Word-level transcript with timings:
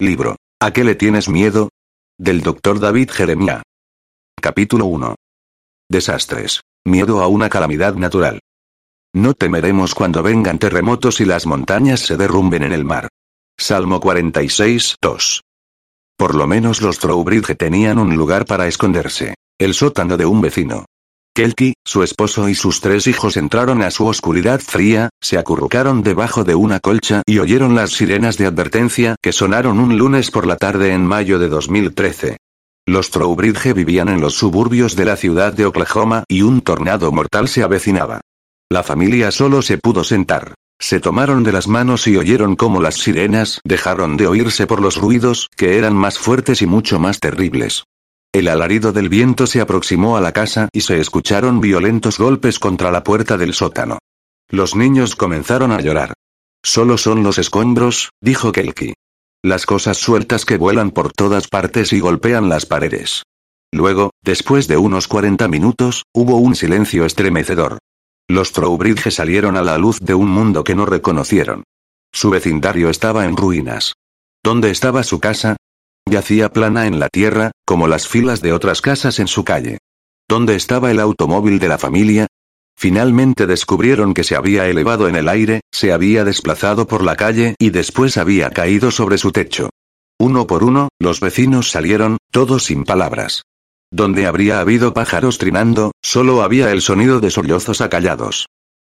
Libro. 0.00 0.36
¿A 0.62 0.72
qué 0.72 0.82
le 0.82 0.94
tienes 0.94 1.28
miedo? 1.28 1.68
Del 2.18 2.40
Dr. 2.40 2.80
David 2.80 3.10
Jeremiah. 3.10 3.60
Capítulo 4.40 4.86
1. 4.86 5.14
Desastres. 5.90 6.62
Miedo 6.86 7.20
a 7.20 7.26
una 7.26 7.50
calamidad 7.50 7.96
natural. 7.96 8.40
No 9.12 9.34
temeremos 9.34 9.94
cuando 9.94 10.22
vengan 10.22 10.58
terremotos 10.58 11.20
y 11.20 11.26
las 11.26 11.44
montañas 11.44 12.00
se 12.00 12.16
derrumben 12.16 12.62
en 12.62 12.72
el 12.72 12.82
mar. 12.82 13.08
Salmo 13.58 14.00
46, 14.00 14.96
2. 15.02 15.42
Por 16.16 16.34
lo 16.34 16.46
menos 16.46 16.80
los 16.80 16.98
Trowbridge 16.98 17.54
tenían 17.58 17.98
un 17.98 18.16
lugar 18.16 18.46
para 18.46 18.68
esconderse. 18.68 19.34
El 19.58 19.74
sótano 19.74 20.16
de 20.16 20.24
un 20.24 20.40
vecino. 20.40 20.86
Kelky, 21.34 21.74
su 21.84 22.02
esposo 22.02 22.48
y 22.48 22.54
sus 22.54 22.80
tres 22.80 23.06
hijos 23.06 23.36
entraron 23.36 23.82
a 23.82 23.90
su 23.90 24.06
oscuridad 24.06 24.60
fría, 24.60 25.10
se 25.20 25.38
acurrucaron 25.38 26.02
debajo 26.02 26.42
de 26.42 26.56
una 26.56 26.80
colcha 26.80 27.22
y 27.24 27.38
oyeron 27.38 27.76
las 27.76 27.92
sirenas 27.92 28.36
de 28.36 28.46
advertencia 28.46 29.16
que 29.22 29.32
sonaron 29.32 29.78
un 29.78 29.96
lunes 29.96 30.30
por 30.32 30.46
la 30.46 30.56
tarde 30.56 30.92
en 30.92 31.06
mayo 31.06 31.38
de 31.38 31.48
2013. 31.48 32.36
Los 32.86 33.10
Trowbridge 33.10 33.72
vivían 33.74 34.08
en 34.08 34.20
los 34.20 34.34
suburbios 34.34 34.96
de 34.96 35.04
la 35.04 35.16
ciudad 35.16 35.52
de 35.52 35.66
Oklahoma 35.66 36.24
y 36.26 36.42
un 36.42 36.62
tornado 36.62 37.12
mortal 37.12 37.46
se 37.46 37.62
avecinaba. 37.62 38.20
La 38.68 38.82
familia 38.82 39.30
solo 39.30 39.62
se 39.62 39.78
pudo 39.78 40.02
sentar. 40.02 40.54
Se 40.80 40.98
tomaron 40.98 41.44
de 41.44 41.52
las 41.52 41.68
manos 41.68 42.08
y 42.08 42.16
oyeron 42.16 42.56
cómo 42.56 42.80
las 42.80 42.96
sirenas 42.96 43.60
dejaron 43.64 44.16
de 44.16 44.26
oírse 44.26 44.66
por 44.66 44.80
los 44.80 44.96
ruidos, 44.96 45.48
que 45.56 45.78
eran 45.78 45.94
más 45.94 46.18
fuertes 46.18 46.62
y 46.62 46.66
mucho 46.66 46.98
más 46.98 47.20
terribles. 47.20 47.84
El 48.32 48.46
alarido 48.46 48.92
del 48.92 49.08
viento 49.08 49.46
se 49.48 49.60
aproximó 49.60 50.16
a 50.16 50.20
la 50.20 50.32
casa 50.32 50.68
y 50.72 50.82
se 50.82 51.00
escucharon 51.00 51.60
violentos 51.60 52.18
golpes 52.18 52.60
contra 52.60 52.92
la 52.92 53.02
puerta 53.02 53.36
del 53.36 53.54
sótano. 53.54 53.98
Los 54.48 54.76
niños 54.76 55.16
comenzaron 55.16 55.72
a 55.72 55.80
llorar. 55.80 56.14
Solo 56.62 56.96
son 56.96 57.24
los 57.24 57.38
escombros, 57.38 58.10
dijo 58.20 58.52
Kelky. 58.52 58.94
Las 59.42 59.66
cosas 59.66 59.96
sueltas 59.96 60.44
que 60.44 60.58
vuelan 60.58 60.92
por 60.92 61.12
todas 61.12 61.48
partes 61.48 61.92
y 61.92 61.98
golpean 61.98 62.48
las 62.48 62.66
paredes. 62.66 63.24
Luego, 63.72 64.10
después 64.22 64.68
de 64.68 64.76
unos 64.76 65.08
40 65.08 65.48
minutos, 65.48 66.04
hubo 66.14 66.36
un 66.36 66.54
silencio 66.54 67.04
estremecedor. 67.04 67.78
Los 68.28 68.52
Trowbridge 68.52 69.10
salieron 69.10 69.56
a 69.56 69.62
la 69.62 69.76
luz 69.76 69.98
de 70.00 70.14
un 70.14 70.28
mundo 70.28 70.62
que 70.62 70.76
no 70.76 70.86
reconocieron. 70.86 71.64
Su 72.12 72.30
vecindario 72.30 72.90
estaba 72.90 73.24
en 73.24 73.36
ruinas. 73.36 73.94
¿Dónde 74.44 74.70
estaba 74.70 75.02
su 75.02 75.18
casa? 75.18 75.56
Yacía 76.10 76.52
plana 76.52 76.88
en 76.88 76.98
la 76.98 77.08
tierra, 77.08 77.52
como 77.64 77.86
las 77.86 78.08
filas 78.08 78.42
de 78.42 78.52
otras 78.52 78.80
casas 78.80 79.20
en 79.20 79.28
su 79.28 79.44
calle. 79.44 79.78
¿Dónde 80.28 80.56
estaba 80.56 80.90
el 80.90 80.98
automóvil 80.98 81.60
de 81.60 81.68
la 81.68 81.78
familia? 81.78 82.26
Finalmente 82.76 83.46
descubrieron 83.46 84.12
que 84.12 84.24
se 84.24 84.34
había 84.34 84.66
elevado 84.66 85.06
en 85.06 85.14
el 85.14 85.28
aire, 85.28 85.60
se 85.70 85.92
había 85.92 86.24
desplazado 86.24 86.88
por 86.88 87.04
la 87.04 87.14
calle 87.14 87.54
y 87.60 87.70
después 87.70 88.16
había 88.16 88.50
caído 88.50 88.90
sobre 88.90 89.18
su 89.18 89.30
techo. 89.30 89.70
Uno 90.18 90.48
por 90.48 90.64
uno, 90.64 90.88
los 90.98 91.20
vecinos 91.20 91.70
salieron, 91.70 92.16
todos 92.32 92.64
sin 92.64 92.82
palabras. 92.82 93.42
Donde 93.92 94.26
habría 94.26 94.58
habido 94.58 94.92
pájaros 94.92 95.38
trinando, 95.38 95.92
solo 96.02 96.42
había 96.42 96.72
el 96.72 96.82
sonido 96.82 97.20
de 97.20 97.30
sollozos 97.30 97.80
acallados. 97.80 98.46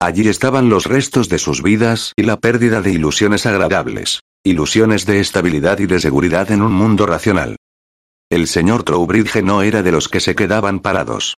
Allí 0.02 0.28
estaban 0.28 0.68
los 0.68 0.86
restos 0.86 1.30
de 1.30 1.40
sus 1.40 1.64
vidas 1.64 2.12
y 2.18 2.24
la 2.24 2.42
pérdida 2.42 2.82
de 2.82 2.92
ilusiones 2.92 3.46
agradables. 3.46 4.20
Ilusiones 4.48 5.08
de 5.08 5.22
estabilidad 5.22 5.80
y 5.80 5.88
de 5.88 6.00
seguridad 6.00 6.52
en 6.52 6.62
un 6.62 6.72
mundo 6.72 7.08
racional. 7.08 7.56
El 8.30 8.46
señor 8.46 8.84
Trowbridge 8.84 9.42
no 9.42 9.64
era 9.64 9.82
de 9.82 9.92
los 9.92 10.08
que 10.08 10.20
se 10.20 10.36
quedaban 10.36 10.82
parados. 10.82 11.34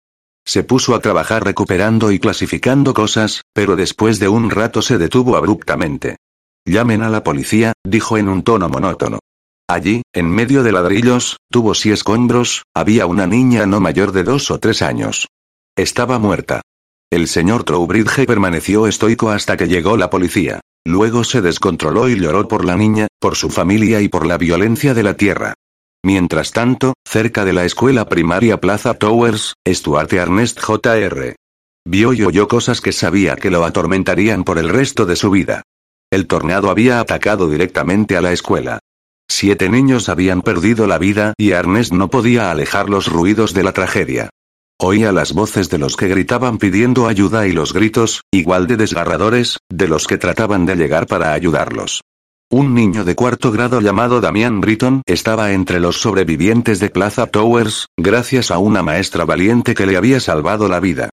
Se 0.45 0.65
puso 0.65 0.93
a 0.93 0.99
trabajar 0.99 1.45
recuperando 1.45 2.11
y 2.11 2.19
clasificando 2.19 2.93
cosas, 2.93 3.43
pero 3.53 3.77
después 3.77 4.19
de 4.19 4.27
un 4.27 4.49
rato 4.49 4.81
se 4.81 4.97
detuvo 4.97 5.37
abruptamente. 5.37 6.17
Llamen 6.65 7.01
a 7.01 7.09
la 7.09 7.23
policía, 7.23 7.71
dijo 7.85 8.17
en 8.17 8.27
un 8.27 8.43
tono 8.43 8.67
monótono. 8.67 9.19
Allí, 9.69 10.01
en 10.11 10.29
medio 10.29 10.61
de 10.63 10.73
ladrillos, 10.73 11.37
tubos 11.49 11.85
y 11.85 11.91
escombros, 11.91 12.63
había 12.73 13.05
una 13.05 13.25
niña 13.25 13.65
no 13.65 13.79
mayor 13.79 14.11
de 14.11 14.25
dos 14.25 14.51
o 14.51 14.59
tres 14.59 14.81
años. 14.81 15.29
Estaba 15.77 16.19
muerta. 16.19 16.59
El 17.09 17.29
señor 17.29 17.63
Trowbridge 17.63 18.25
permaneció 18.25 18.85
estoico 18.85 19.29
hasta 19.29 19.55
que 19.55 19.69
llegó 19.69 19.95
la 19.95 20.09
policía. 20.09 20.59
Luego 20.87 21.25
se 21.25 21.41
descontroló 21.41 22.07
y 22.07 22.17
lloró 22.17 22.47
por 22.47 22.63
la 22.63 22.77
niña, 22.77 23.07
por 23.19 23.35
su 23.35 23.49
familia 23.49 23.99
y 23.99 24.07
por 24.07 24.25
la 24.25 24.37
violencia 24.37 24.93
de 24.93 25.03
la 25.03 25.15
tierra. 25.15 25.53
Mientras 26.01 26.53
tanto, 26.53 26.93
cerca 27.05 27.43
de 27.43 27.51
la 27.51 27.65
escuela 27.65 28.07
primaria 28.07 28.61
Plaza 28.61 28.93
Towers, 28.93 29.55
Stuart 29.67 30.13
Ernest 30.13 30.61
Jr. 30.61 31.35
Vio 31.85 32.13
y 32.13 32.23
oyó 32.23 32.47
cosas 32.47 32.79
que 32.79 32.93
sabía 32.93 33.35
que 33.35 33.51
lo 33.51 33.65
atormentarían 33.65 34.45
por 34.45 34.59
el 34.59 34.69
resto 34.69 35.05
de 35.05 35.17
su 35.17 35.29
vida. 35.29 35.63
El 36.09 36.25
tornado 36.25 36.69
había 36.69 37.01
atacado 37.01 37.49
directamente 37.49 38.15
a 38.15 38.21
la 38.21 38.31
escuela. 38.31 38.79
Siete 39.27 39.67
niños 39.67 40.07
habían 40.07 40.41
perdido 40.41 40.87
la 40.87 40.99
vida 40.99 41.33
y 41.37 41.51
Ernest 41.51 41.91
no 41.91 42.09
podía 42.09 42.49
alejar 42.49 42.89
los 42.89 43.11
ruidos 43.11 43.53
de 43.53 43.63
la 43.63 43.73
tragedia. 43.73 44.29
Oía 44.79 45.11
las 45.11 45.33
voces 45.33 45.71
de 45.71 45.79
los 45.79 45.97
que 45.97 46.07
gritaban 46.07 46.59
pidiendo 46.59 47.07
ayuda 47.07 47.47
y 47.47 47.51
los 47.51 47.73
gritos, 47.73 48.21
igual 48.31 48.67
de 48.67 48.77
desgarradores, 48.77 49.57
de 49.69 49.87
los 49.87 50.05
que 50.05 50.19
trataban 50.19 50.67
de 50.67 50.75
llegar 50.75 51.07
para 51.07 51.33
ayudarlos. 51.33 52.01
Un 52.51 52.75
niño 52.75 53.03
de 53.03 53.15
cuarto 53.15 53.51
grado 53.51 53.81
llamado 53.81 54.21
Damian 54.21 54.61
Britton 54.61 55.01
estaba 55.07 55.51
entre 55.51 55.79
los 55.79 55.99
sobrevivientes 55.99 56.79
de 56.79 56.91
Plaza 56.91 57.25
Towers, 57.25 57.87
gracias 57.97 58.51
a 58.51 58.59
una 58.59 58.83
maestra 58.83 59.25
valiente 59.25 59.73
que 59.73 59.87
le 59.87 59.97
había 59.97 60.19
salvado 60.19 60.69
la 60.69 60.79
vida. 60.79 61.09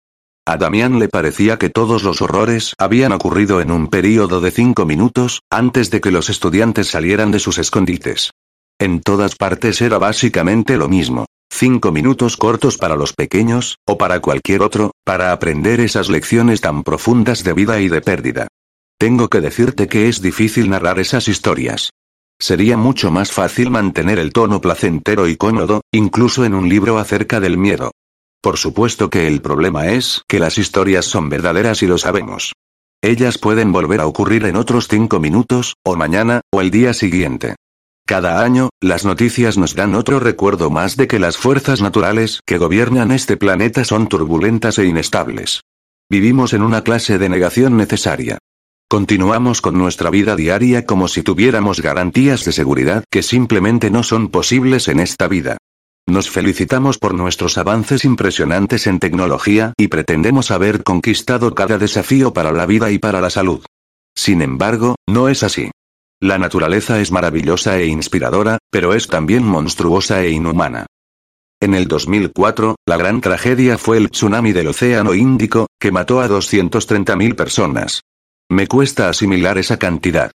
A 0.46 0.58
Damian 0.58 0.98
le 0.98 1.08
parecía 1.08 1.56
que 1.56 1.70
todos 1.70 2.02
los 2.02 2.20
horrores 2.20 2.74
habían 2.76 3.12
ocurrido 3.12 3.62
en 3.62 3.70
un 3.70 3.88
período 3.88 4.42
de 4.42 4.50
cinco 4.50 4.84
minutos, 4.84 5.40
antes 5.50 5.90
de 5.90 6.02
que 6.02 6.10
los 6.10 6.28
estudiantes 6.28 6.88
salieran 6.88 7.30
de 7.30 7.38
sus 7.38 7.56
escondites. 7.56 8.30
En 8.78 9.00
todas 9.00 9.36
partes 9.36 9.80
era 9.80 9.96
básicamente 9.96 10.76
lo 10.76 10.90
mismo. 10.90 11.24
Cinco 11.56 11.92
minutos 11.92 12.36
cortos 12.36 12.78
para 12.78 12.96
los 12.96 13.12
pequeños, 13.12 13.78
o 13.86 13.96
para 13.96 14.18
cualquier 14.18 14.60
otro, 14.60 14.90
para 15.04 15.30
aprender 15.30 15.78
esas 15.78 16.08
lecciones 16.08 16.60
tan 16.60 16.82
profundas 16.82 17.44
de 17.44 17.52
vida 17.52 17.80
y 17.80 17.88
de 17.88 18.00
pérdida. 18.00 18.48
Tengo 18.98 19.28
que 19.28 19.40
decirte 19.40 19.86
que 19.86 20.08
es 20.08 20.20
difícil 20.20 20.68
narrar 20.68 20.98
esas 20.98 21.28
historias. 21.28 21.90
Sería 22.40 22.76
mucho 22.76 23.12
más 23.12 23.30
fácil 23.30 23.70
mantener 23.70 24.18
el 24.18 24.32
tono 24.32 24.60
placentero 24.60 25.28
y 25.28 25.36
cómodo, 25.36 25.82
incluso 25.92 26.44
en 26.44 26.54
un 26.54 26.68
libro 26.68 26.98
acerca 26.98 27.38
del 27.38 27.56
miedo. 27.56 27.92
Por 28.42 28.56
supuesto 28.56 29.08
que 29.08 29.28
el 29.28 29.40
problema 29.40 29.86
es 29.86 30.22
que 30.26 30.40
las 30.40 30.58
historias 30.58 31.04
son 31.04 31.28
verdaderas 31.28 31.84
y 31.84 31.86
lo 31.86 31.98
sabemos. 31.98 32.52
Ellas 33.00 33.38
pueden 33.38 33.70
volver 33.70 34.00
a 34.00 34.08
ocurrir 34.08 34.44
en 34.46 34.56
otros 34.56 34.88
cinco 34.88 35.20
minutos, 35.20 35.76
o 35.84 35.94
mañana, 35.94 36.40
o 36.52 36.60
el 36.60 36.72
día 36.72 36.92
siguiente. 36.94 37.54
Cada 38.06 38.42
año, 38.42 38.68
las 38.82 39.06
noticias 39.06 39.56
nos 39.56 39.74
dan 39.74 39.94
otro 39.94 40.20
recuerdo 40.20 40.68
más 40.68 40.96
de 40.96 41.06
que 41.06 41.18
las 41.18 41.38
fuerzas 41.38 41.80
naturales 41.80 42.40
que 42.44 42.58
gobiernan 42.58 43.10
este 43.10 43.38
planeta 43.38 43.82
son 43.84 44.08
turbulentas 44.08 44.78
e 44.78 44.84
inestables. 44.84 45.62
Vivimos 46.10 46.52
en 46.52 46.62
una 46.62 46.82
clase 46.82 47.16
de 47.16 47.30
negación 47.30 47.78
necesaria. 47.78 48.36
Continuamos 48.90 49.62
con 49.62 49.78
nuestra 49.78 50.10
vida 50.10 50.36
diaria 50.36 50.84
como 50.84 51.08
si 51.08 51.22
tuviéramos 51.22 51.80
garantías 51.80 52.44
de 52.44 52.52
seguridad 52.52 53.04
que 53.10 53.22
simplemente 53.22 53.90
no 53.90 54.02
son 54.02 54.28
posibles 54.28 54.88
en 54.88 55.00
esta 55.00 55.26
vida. 55.26 55.56
Nos 56.06 56.28
felicitamos 56.28 56.98
por 56.98 57.14
nuestros 57.14 57.56
avances 57.56 58.04
impresionantes 58.04 58.86
en 58.86 58.98
tecnología 58.98 59.72
y 59.78 59.88
pretendemos 59.88 60.50
haber 60.50 60.82
conquistado 60.84 61.54
cada 61.54 61.78
desafío 61.78 62.34
para 62.34 62.52
la 62.52 62.66
vida 62.66 62.90
y 62.90 62.98
para 62.98 63.22
la 63.22 63.30
salud. 63.30 63.64
Sin 64.14 64.42
embargo, 64.42 64.96
no 65.08 65.30
es 65.30 65.42
así. 65.42 65.70
La 66.24 66.38
naturaleza 66.38 67.02
es 67.02 67.12
maravillosa 67.12 67.78
e 67.78 67.84
inspiradora, 67.84 68.56
pero 68.70 68.94
es 68.94 69.08
también 69.08 69.44
monstruosa 69.44 70.22
e 70.22 70.30
inhumana. 70.30 70.86
En 71.60 71.74
el 71.74 71.86
2004, 71.86 72.76
la 72.86 72.96
gran 72.96 73.20
tragedia 73.20 73.76
fue 73.76 73.98
el 73.98 74.10
tsunami 74.10 74.52
del 74.52 74.68
Océano 74.68 75.12
Índico, 75.12 75.66
que 75.78 75.92
mató 75.92 76.22
a 76.22 76.28
230.000 76.30 77.34
personas. 77.34 78.00
Me 78.50 78.66
cuesta 78.66 79.10
asimilar 79.10 79.58
esa 79.58 79.76
cantidad. 79.76 80.30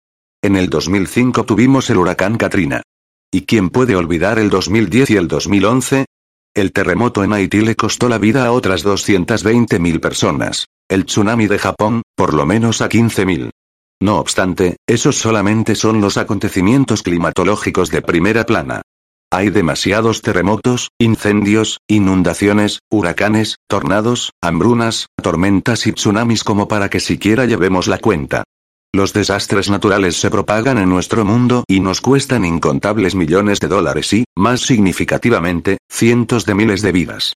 En 0.42 0.56
el 0.56 0.70
2005 0.70 1.44
tuvimos 1.44 1.88
el 1.88 1.98
huracán 1.98 2.36
Katrina. 2.36 2.82
¿Y 3.30 3.42
quién 3.42 3.70
puede 3.70 3.94
olvidar 3.94 4.40
el 4.40 4.50
2010 4.50 5.10
y 5.10 5.16
el 5.16 5.28
2011? 5.28 6.06
El 6.52 6.72
terremoto 6.72 7.22
en 7.22 7.32
Haití 7.32 7.60
le 7.60 7.76
costó 7.76 8.08
la 8.08 8.18
vida 8.18 8.44
a 8.44 8.50
otras 8.50 8.84
220.000 8.84 10.00
personas. 10.00 10.66
El 10.88 11.04
tsunami 11.04 11.46
de 11.46 11.60
Japón, 11.60 12.02
por 12.16 12.34
lo 12.34 12.44
menos 12.44 12.80
a 12.80 12.88
15.000. 12.88 13.50
No 14.00 14.18
obstante, 14.18 14.76
esos 14.86 15.16
solamente 15.16 15.74
son 15.74 16.00
los 16.00 16.18
acontecimientos 16.18 17.02
climatológicos 17.02 17.90
de 17.90 18.02
primera 18.02 18.44
plana. 18.44 18.82
Hay 19.32 19.50
demasiados 19.50 20.22
terremotos, 20.22 20.90
incendios, 20.98 21.78
inundaciones, 21.88 22.80
huracanes, 22.90 23.56
tornados, 23.68 24.32
hambrunas, 24.40 25.06
tormentas 25.20 25.86
y 25.86 25.92
tsunamis 25.92 26.44
como 26.44 26.68
para 26.68 26.88
que 26.88 27.00
siquiera 27.00 27.46
llevemos 27.46 27.88
la 27.88 27.98
cuenta. 27.98 28.44
Los 28.94 29.12
desastres 29.12 29.68
naturales 29.68 30.16
se 30.16 30.30
propagan 30.30 30.78
en 30.78 30.88
nuestro 30.88 31.24
mundo 31.24 31.64
y 31.66 31.80
nos 31.80 32.00
cuestan 32.00 32.44
incontables 32.44 33.14
millones 33.14 33.60
de 33.60 33.68
dólares 33.68 34.12
y, 34.12 34.24
más 34.36 34.60
significativamente, 34.60 35.78
cientos 35.90 36.46
de 36.46 36.54
miles 36.54 36.80
de 36.82 36.92
vidas. 36.92 37.34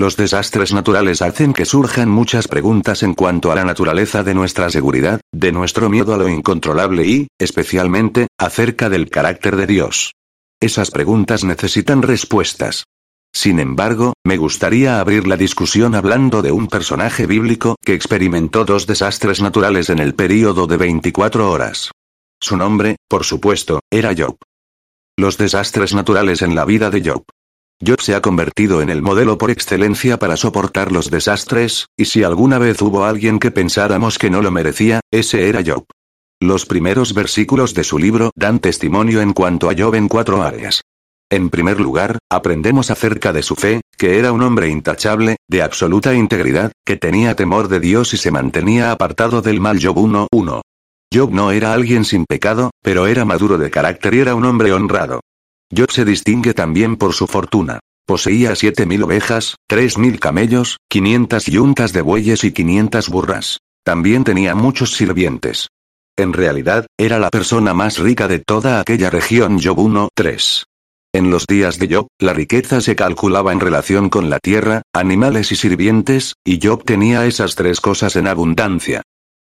Los 0.00 0.16
desastres 0.16 0.72
naturales 0.72 1.20
hacen 1.20 1.52
que 1.52 1.66
surjan 1.66 2.08
muchas 2.08 2.48
preguntas 2.48 3.02
en 3.02 3.12
cuanto 3.12 3.52
a 3.52 3.54
la 3.54 3.66
naturaleza 3.66 4.22
de 4.22 4.32
nuestra 4.32 4.70
seguridad, 4.70 5.20
de 5.30 5.52
nuestro 5.52 5.90
miedo 5.90 6.14
a 6.14 6.16
lo 6.16 6.26
incontrolable 6.26 7.06
y, 7.06 7.28
especialmente, 7.38 8.28
acerca 8.38 8.88
del 8.88 9.10
carácter 9.10 9.56
de 9.56 9.66
Dios. 9.66 10.14
Esas 10.58 10.90
preguntas 10.90 11.44
necesitan 11.44 12.00
respuestas. 12.00 12.84
Sin 13.30 13.60
embargo, 13.60 14.14
me 14.24 14.38
gustaría 14.38 15.00
abrir 15.00 15.26
la 15.26 15.36
discusión 15.36 15.94
hablando 15.94 16.40
de 16.40 16.50
un 16.50 16.68
personaje 16.68 17.26
bíblico 17.26 17.76
que 17.84 17.92
experimentó 17.92 18.64
dos 18.64 18.86
desastres 18.86 19.42
naturales 19.42 19.90
en 19.90 19.98
el 19.98 20.14
período 20.14 20.66
de 20.66 20.78
24 20.78 21.50
horas. 21.50 21.90
Su 22.40 22.56
nombre, 22.56 22.96
por 23.06 23.24
supuesto, 23.24 23.80
era 23.90 24.14
Job. 24.16 24.38
Los 25.18 25.36
desastres 25.36 25.92
naturales 25.92 26.40
en 26.40 26.54
la 26.54 26.64
vida 26.64 26.88
de 26.88 27.02
Job. 27.04 27.22
Job 27.82 28.02
se 28.02 28.14
ha 28.14 28.20
convertido 28.20 28.82
en 28.82 28.90
el 28.90 29.00
modelo 29.00 29.38
por 29.38 29.50
excelencia 29.50 30.18
para 30.18 30.36
soportar 30.36 30.92
los 30.92 31.10
desastres, 31.10 31.86
y 31.96 32.04
si 32.04 32.22
alguna 32.22 32.58
vez 32.58 32.82
hubo 32.82 33.06
alguien 33.06 33.38
que 33.38 33.50
pensáramos 33.50 34.18
que 34.18 34.28
no 34.28 34.42
lo 34.42 34.50
merecía, 34.50 35.00
ese 35.10 35.48
era 35.48 35.62
Job. 35.64 35.86
Los 36.42 36.66
primeros 36.66 37.14
versículos 37.14 37.72
de 37.72 37.84
su 37.84 37.98
libro 37.98 38.32
dan 38.36 38.58
testimonio 38.58 39.22
en 39.22 39.32
cuanto 39.32 39.70
a 39.70 39.74
Job 39.74 39.94
en 39.94 40.08
cuatro 40.08 40.42
áreas. 40.42 40.82
En 41.30 41.48
primer 41.48 41.80
lugar, 41.80 42.18
aprendemos 42.30 42.90
acerca 42.90 43.32
de 43.32 43.42
su 43.42 43.56
fe, 43.56 43.80
que 43.96 44.18
era 44.18 44.32
un 44.32 44.42
hombre 44.42 44.68
intachable, 44.68 45.36
de 45.48 45.62
absoluta 45.62 46.12
integridad, 46.12 46.72
que 46.84 46.98
tenía 46.98 47.34
temor 47.34 47.68
de 47.68 47.80
Dios 47.80 48.12
y 48.12 48.18
se 48.18 48.30
mantenía 48.30 48.92
apartado 48.92 49.40
del 49.40 49.58
mal. 49.58 49.78
Job 49.82 49.96
1.1. 49.96 50.60
Job 51.14 51.32
no 51.32 51.50
era 51.50 51.72
alguien 51.72 52.04
sin 52.04 52.26
pecado, 52.26 52.72
pero 52.82 53.06
era 53.06 53.24
maduro 53.24 53.56
de 53.56 53.70
carácter 53.70 54.14
y 54.14 54.18
era 54.18 54.34
un 54.34 54.44
hombre 54.44 54.72
honrado. 54.72 55.20
Job 55.72 55.90
se 55.90 56.04
distingue 56.04 56.52
también 56.52 56.96
por 56.96 57.12
su 57.12 57.26
fortuna. 57.26 57.78
Poseía 58.06 58.56
siete 58.56 58.86
mil 58.86 59.04
ovejas, 59.04 59.56
tres 59.68 59.96
mil 59.96 60.18
camellos, 60.18 60.78
quinientas 60.88 61.46
yuntas 61.46 61.92
de 61.92 62.02
bueyes 62.02 62.42
y 62.42 62.52
quinientas 62.52 63.08
burras. 63.08 63.58
También 63.84 64.24
tenía 64.24 64.56
muchos 64.56 64.94
sirvientes. 64.94 65.68
En 66.18 66.32
realidad, 66.32 66.86
era 66.98 67.18
la 67.18 67.30
persona 67.30 67.72
más 67.72 67.98
rica 67.98 68.26
de 68.26 68.40
toda 68.40 68.80
aquella 68.80 69.10
región. 69.10 69.60
Job 69.62 69.78
1.3. 69.78 70.64
En 71.12 71.30
los 71.30 71.46
días 71.46 71.78
de 71.78 71.94
Job, 71.94 72.08
la 72.18 72.32
riqueza 72.32 72.80
se 72.80 72.96
calculaba 72.96 73.52
en 73.52 73.60
relación 73.60 74.10
con 74.10 74.28
la 74.28 74.38
tierra, 74.38 74.82
animales 74.92 75.50
y 75.52 75.56
sirvientes, 75.56 76.34
y 76.44 76.60
Job 76.62 76.84
tenía 76.84 77.26
esas 77.26 77.54
tres 77.54 77.80
cosas 77.80 78.16
en 78.16 78.26
abundancia. 78.26 79.02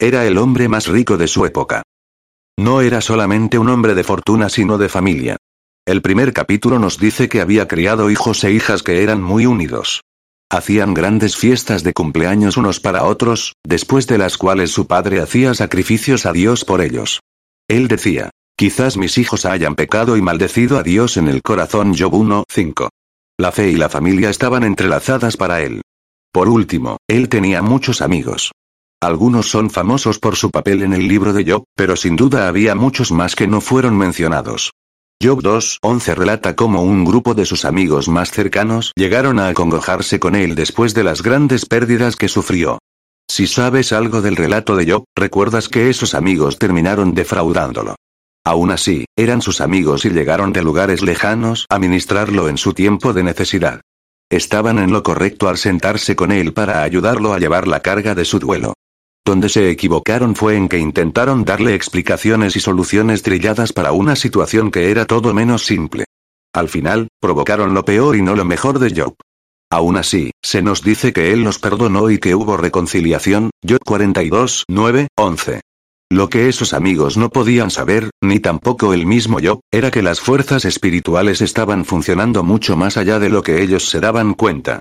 Era 0.01 0.27
el 0.27 0.37
hombre 0.39 0.69
más 0.69 0.89
rico 0.89 1.17
de 1.17 1.27
su 1.27 1.47
época. 1.47 1.83
No 2.59 2.81
era 2.81 3.01
solamente 3.01 3.59
un 3.59 3.69
hombre 3.69 3.95
de 3.95 4.05
fortuna 4.05 4.49
sino 4.49 4.79
de 4.79 4.89
familia. 4.89 5.37
El 5.89 6.03
primer 6.03 6.35
capítulo 6.35 6.79
nos 6.79 6.99
dice 6.99 7.31
que 7.31 7.41
había 7.41 7.67
criado 7.67 8.11
hijos 8.11 8.45
e 8.45 8.53
hijas 8.53 8.83
que 8.83 9.03
eran 9.03 9.23
muy 9.23 9.47
unidos. 9.47 10.03
Hacían 10.51 10.93
grandes 10.93 11.35
fiestas 11.35 11.83
de 11.83 11.95
cumpleaños 11.95 12.59
unos 12.59 12.79
para 12.79 13.05
otros, 13.05 13.55
después 13.65 14.07
de 14.07 14.19
las 14.19 14.37
cuales 14.37 14.71
su 14.71 14.87
padre 14.87 15.19
hacía 15.19 15.55
sacrificios 15.55 16.27
a 16.27 16.35
Dios 16.35 16.67
por 16.67 16.83
ellos. 16.83 17.21
Él 17.69 17.89
decía, 17.89 18.29
Quizás 18.55 18.99
mis 18.99 19.17
hijos 19.17 19.47
hayan 19.47 19.77
pecado 19.77 20.19
y 20.19 20.21
maldecido 20.21 20.77
a 20.77 20.83
Dios 20.83 21.17
en 21.17 21.27
el 21.27 21.41
corazón. 21.41 21.95
Job 21.99 22.13
1.5. 22.13 22.91
La 23.39 23.51
fe 23.51 23.71
y 23.71 23.77
la 23.77 23.89
familia 23.89 24.29
estaban 24.29 24.65
entrelazadas 24.65 25.39
para 25.39 25.63
él. 25.63 25.81
Por 26.31 26.51
último, 26.51 26.99
él 27.09 27.31
tenía 27.31 27.63
muchos 27.63 28.03
amigos. 28.03 28.53
Algunos 29.01 29.49
son 29.49 29.71
famosos 29.71 30.19
por 30.19 30.37
su 30.37 30.51
papel 30.51 30.83
en 30.83 30.93
el 30.93 31.09
libro 31.09 31.33
de 31.33 31.51
Job, 31.51 31.65
pero 31.75 31.97
sin 31.97 32.15
duda 32.15 32.47
había 32.47 32.75
muchos 32.75 33.11
más 33.11 33.35
que 33.35 33.47
no 33.47 33.63
fueron 33.63 33.97
mencionados. 33.97 34.73
Job 35.21 35.43
2.11 35.43 36.15
relata 36.15 36.55
cómo 36.55 36.83
un 36.83 37.05
grupo 37.05 37.35
de 37.35 37.45
sus 37.45 37.65
amigos 37.65 38.09
más 38.09 38.31
cercanos 38.31 38.93
llegaron 38.95 39.41
a 39.41 39.49
acongojarse 39.49 40.21
con 40.21 40.37
él 40.37 40.55
después 40.55 40.95
de 40.95 41.03
las 41.03 41.23
grandes 41.23 41.67
pérdidas 41.67 42.15
que 42.15 42.29
sufrió. 42.29 42.79
Si 43.29 43.49
sabes 43.49 43.93
algo 43.93 44.23
del 44.23 44.37
relato 44.37 44.77
de 44.77 44.89
Job, 44.89 45.03
recuerdas 45.17 45.69
que 45.69 45.91
esos 45.91 46.15
amigos 46.15 46.61
terminaron 46.61 47.15
defraudándolo. 47.15 47.97
Aún 48.45 48.71
así, 48.71 49.07
eran 49.17 49.43
sus 49.43 49.61
amigos 49.61 50.05
y 50.05 50.11
llegaron 50.11 50.53
de 50.53 50.63
lugares 50.63 51.03
lejanos 51.03 51.67
a 51.69 51.81
ministrarlo 51.81 52.49
en 52.49 52.57
su 52.57 52.73
tiempo 52.73 53.13
de 53.13 53.25
necesidad. 53.25 53.81
Estaban 54.31 54.79
en 54.79 54.93
lo 54.93 55.03
correcto 55.03 55.49
al 55.49 55.59
sentarse 55.59 56.15
con 56.15 56.31
él 56.31 56.53
para 56.53 56.85
ayudarlo 56.85 57.33
a 57.33 57.41
llevar 57.41 57.67
la 57.67 57.81
carga 57.81 58.15
de 58.15 58.25
su 58.25 58.39
duelo. 58.39 58.75
Donde 59.29 59.51
se 59.51 59.69
equivocaron 59.69 60.35
fue 60.35 60.57
en 60.57 60.71
que 60.71 60.79
intentaron 60.79 61.45
darle 61.45 61.75
explicaciones 61.75 62.57
y 62.57 62.61
soluciones 62.61 63.23
trilladas 63.23 63.75
para 63.75 63.93
una 63.93 64.17
situación 64.17 64.71
que 64.71 64.91
era 64.91 65.05
todo 65.05 65.35
menos 65.35 65.67
simple. 65.67 66.07
Al 66.55 66.71
final, 66.71 67.09
provocaron 67.21 67.75
lo 67.75 67.85
peor 67.85 68.17
y 68.17 68.23
no 68.23 68.35
lo 68.35 68.47
mejor 68.47 68.79
de 68.79 68.99
Job. 68.99 69.17
Aún 69.71 69.99
así, 69.99 70.31
se 70.43 70.63
nos 70.63 70.83
dice 70.83 71.13
que 71.13 71.35
él 71.35 71.45
nos 71.45 71.59
perdonó 71.59 72.09
y 72.09 72.17
que 72.17 72.35
hubo 72.35 72.57
reconciliación, 72.57 73.51
Job 73.63 73.81
42, 73.85 74.65
9, 74.67 75.09
11. 75.15 75.61
Lo 76.11 76.31
que 76.31 76.49
esos 76.49 76.73
amigos 76.73 77.19
no 77.19 77.29
podían 77.29 77.71
saber, 77.71 78.09
ni 78.23 78.41
tampoco 78.41 78.95
el 78.95 79.05
mismo 79.05 79.41
yo, 79.41 79.61
era 79.71 79.91
que 79.91 80.01
las 80.01 80.21
fuerzas 80.21 80.65
espirituales 80.65 81.43
estaban 81.43 81.85
funcionando 81.85 82.45
mucho 82.45 82.79
más 82.79 82.97
allá 82.97 83.19
de 83.19 83.29
lo 83.29 83.43
que 83.43 83.63
ellos 83.63 83.91
se 83.91 84.01
daban 84.01 84.33
cuenta. 84.33 84.81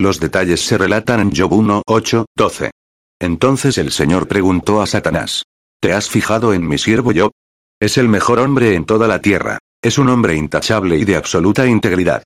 Los 0.00 0.20
detalles 0.20 0.60
se 0.60 0.78
relatan 0.78 1.18
en 1.18 1.34
Job 1.34 1.52
1, 1.52 1.82
8, 1.84 2.26
12. 2.36 2.70
Entonces 3.20 3.78
el 3.78 3.90
Señor 3.90 4.28
preguntó 4.28 4.80
a 4.80 4.86
Satanás. 4.86 5.44
¿Te 5.80 5.92
has 5.92 6.08
fijado 6.08 6.54
en 6.54 6.66
mi 6.66 6.78
siervo 6.78 7.12
Job? 7.14 7.32
Es 7.80 7.98
el 7.98 8.08
mejor 8.08 8.38
hombre 8.38 8.74
en 8.74 8.84
toda 8.84 9.08
la 9.08 9.20
tierra. 9.20 9.58
Es 9.82 9.98
un 9.98 10.08
hombre 10.08 10.34
intachable 10.34 10.96
y 10.96 11.04
de 11.04 11.16
absoluta 11.16 11.66
integridad. 11.66 12.22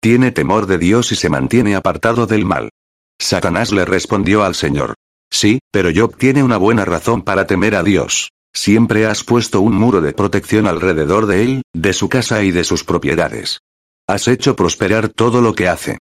Tiene 0.00 0.32
temor 0.32 0.66
de 0.66 0.78
Dios 0.78 1.12
y 1.12 1.16
se 1.16 1.28
mantiene 1.28 1.76
apartado 1.76 2.26
del 2.26 2.44
mal. 2.44 2.70
Satanás 3.18 3.72
le 3.72 3.84
respondió 3.84 4.44
al 4.44 4.54
Señor. 4.54 4.94
Sí, 5.30 5.58
pero 5.70 5.90
Job 5.94 6.16
tiene 6.16 6.42
una 6.42 6.56
buena 6.56 6.84
razón 6.84 7.22
para 7.22 7.46
temer 7.46 7.74
a 7.74 7.82
Dios. 7.82 8.30
Siempre 8.52 9.06
has 9.06 9.22
puesto 9.22 9.60
un 9.60 9.74
muro 9.74 10.00
de 10.00 10.12
protección 10.12 10.66
alrededor 10.66 11.26
de 11.26 11.42
él, 11.42 11.62
de 11.74 11.92
su 11.92 12.08
casa 12.08 12.42
y 12.42 12.50
de 12.50 12.64
sus 12.64 12.84
propiedades. 12.84 13.60
Has 14.08 14.28
hecho 14.28 14.56
prosperar 14.56 15.08
todo 15.08 15.40
lo 15.40 15.54
que 15.54 15.68
hace. 15.68 15.98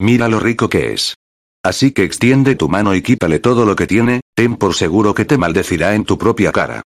Mira 0.00 0.28
lo 0.28 0.40
rico 0.40 0.68
que 0.68 0.92
es. 0.92 1.16
Así 1.64 1.92
que 1.92 2.04
extiende 2.04 2.54
tu 2.54 2.68
mano 2.68 2.94
y 2.94 3.02
quítale 3.02 3.38
todo 3.40 3.64
lo 3.64 3.76
que 3.76 3.86
tiene, 3.86 4.20
ten 4.34 4.56
por 4.56 4.74
seguro 4.74 5.14
que 5.14 5.24
te 5.24 5.38
maldecirá 5.38 5.94
en 5.94 6.04
tu 6.04 6.18
propia 6.18 6.52
cara. 6.52 6.82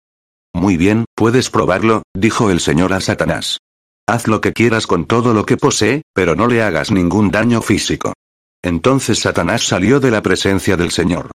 Muy 0.54 0.76
bien, 0.76 1.04
puedes 1.14 1.50
probarlo, 1.50 2.02
dijo 2.14 2.50
el 2.50 2.60
Señor 2.60 2.92
a 2.92 3.00
Satanás. 3.00 3.58
Haz 4.06 4.26
lo 4.26 4.40
que 4.40 4.52
quieras 4.52 4.86
con 4.86 5.06
todo 5.06 5.34
lo 5.34 5.44
que 5.44 5.56
posee, 5.56 6.02
pero 6.14 6.34
no 6.34 6.46
le 6.46 6.62
hagas 6.62 6.90
ningún 6.90 7.30
daño 7.30 7.60
físico. 7.60 8.14
Entonces 8.62 9.20
Satanás 9.20 9.62
salió 9.62 10.00
de 10.00 10.10
la 10.10 10.22
presencia 10.22 10.76
del 10.76 10.90
Señor. 10.90 11.30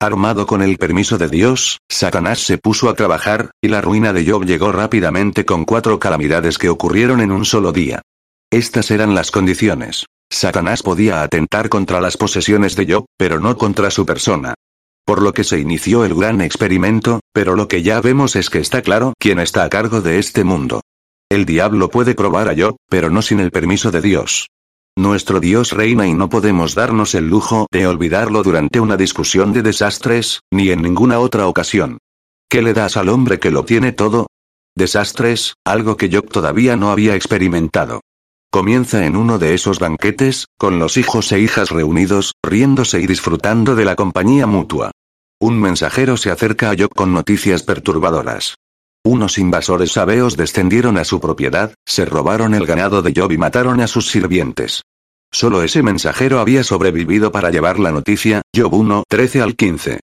Armado 0.00 0.46
con 0.46 0.62
el 0.62 0.78
permiso 0.78 1.16
de 1.16 1.28
Dios, 1.28 1.78
Satanás 1.88 2.40
se 2.40 2.58
puso 2.58 2.88
a 2.88 2.94
trabajar, 2.94 3.52
y 3.62 3.68
la 3.68 3.80
ruina 3.80 4.12
de 4.12 4.28
Job 4.28 4.44
llegó 4.44 4.72
rápidamente 4.72 5.44
con 5.44 5.64
cuatro 5.64 6.00
calamidades 6.00 6.58
que 6.58 6.68
ocurrieron 6.68 7.20
en 7.20 7.30
un 7.30 7.44
solo 7.44 7.72
día. 7.72 8.02
Estas 8.50 8.90
eran 8.90 9.14
las 9.14 9.30
condiciones. 9.30 10.06
Satanás 10.32 10.82
podía 10.82 11.22
atentar 11.22 11.68
contra 11.68 12.00
las 12.00 12.16
posesiones 12.16 12.74
de 12.74 12.90
Job, 12.90 13.04
pero 13.18 13.38
no 13.38 13.56
contra 13.58 13.90
su 13.90 14.06
persona. 14.06 14.54
Por 15.04 15.20
lo 15.20 15.34
que 15.34 15.44
se 15.44 15.58
inició 15.58 16.06
el 16.06 16.14
gran 16.14 16.40
experimento, 16.40 17.20
pero 17.34 17.54
lo 17.54 17.68
que 17.68 17.82
ya 17.82 18.00
vemos 18.00 18.34
es 18.34 18.48
que 18.48 18.58
está 18.58 18.80
claro 18.80 19.12
quién 19.18 19.38
está 19.38 19.62
a 19.62 19.68
cargo 19.68 20.00
de 20.00 20.18
este 20.18 20.42
mundo. 20.42 20.80
El 21.30 21.44
diablo 21.44 21.90
puede 21.90 22.14
probar 22.14 22.48
a 22.48 22.54
Job, 22.56 22.76
pero 22.88 23.10
no 23.10 23.20
sin 23.20 23.40
el 23.40 23.50
permiso 23.50 23.90
de 23.90 24.00
Dios. 24.00 24.48
Nuestro 24.96 25.38
Dios 25.38 25.72
reina 25.72 26.06
y 26.06 26.14
no 26.14 26.30
podemos 26.30 26.74
darnos 26.74 27.14
el 27.14 27.28
lujo 27.28 27.66
de 27.70 27.86
olvidarlo 27.86 28.42
durante 28.42 28.80
una 28.80 28.96
discusión 28.96 29.52
de 29.52 29.62
desastres, 29.62 30.40
ni 30.50 30.70
en 30.70 30.80
ninguna 30.80 31.18
otra 31.18 31.46
ocasión. 31.46 31.98
¿Qué 32.48 32.62
le 32.62 32.72
das 32.72 32.96
al 32.96 33.10
hombre 33.10 33.38
que 33.38 33.50
lo 33.50 33.66
tiene 33.66 33.92
todo? 33.92 34.28
Desastres, 34.74 35.54
algo 35.64 35.98
que 35.98 36.08
yo 36.08 36.22
todavía 36.22 36.76
no 36.76 36.90
había 36.90 37.16
experimentado. 37.16 38.00
Comienza 38.54 39.06
en 39.06 39.16
uno 39.16 39.38
de 39.38 39.54
esos 39.54 39.78
banquetes, 39.78 40.44
con 40.58 40.78
los 40.78 40.98
hijos 40.98 41.32
e 41.32 41.40
hijas 41.40 41.70
reunidos, 41.70 42.34
riéndose 42.42 43.00
y 43.00 43.06
disfrutando 43.06 43.74
de 43.74 43.86
la 43.86 43.96
compañía 43.96 44.46
mutua. 44.46 44.90
Un 45.40 45.58
mensajero 45.58 46.18
se 46.18 46.30
acerca 46.30 46.70
a 46.70 46.74
Job 46.78 46.90
con 46.94 47.14
noticias 47.14 47.62
perturbadoras. 47.62 48.56
Unos 49.04 49.38
invasores 49.38 49.92
sabeos 49.92 50.36
descendieron 50.36 50.98
a 50.98 51.04
su 51.04 51.18
propiedad, 51.18 51.72
se 51.86 52.04
robaron 52.04 52.52
el 52.52 52.66
ganado 52.66 53.00
de 53.00 53.14
Job 53.16 53.32
y 53.32 53.38
mataron 53.38 53.80
a 53.80 53.86
sus 53.86 54.10
sirvientes. 54.10 54.82
Solo 55.32 55.62
ese 55.62 55.82
mensajero 55.82 56.38
había 56.38 56.62
sobrevivido 56.62 57.32
para 57.32 57.48
llevar 57.48 57.78
la 57.78 57.90
noticia, 57.90 58.42
Job 58.54 58.74
1, 58.74 59.04
13 59.08 59.40
al 59.40 59.56
15. 59.56 60.00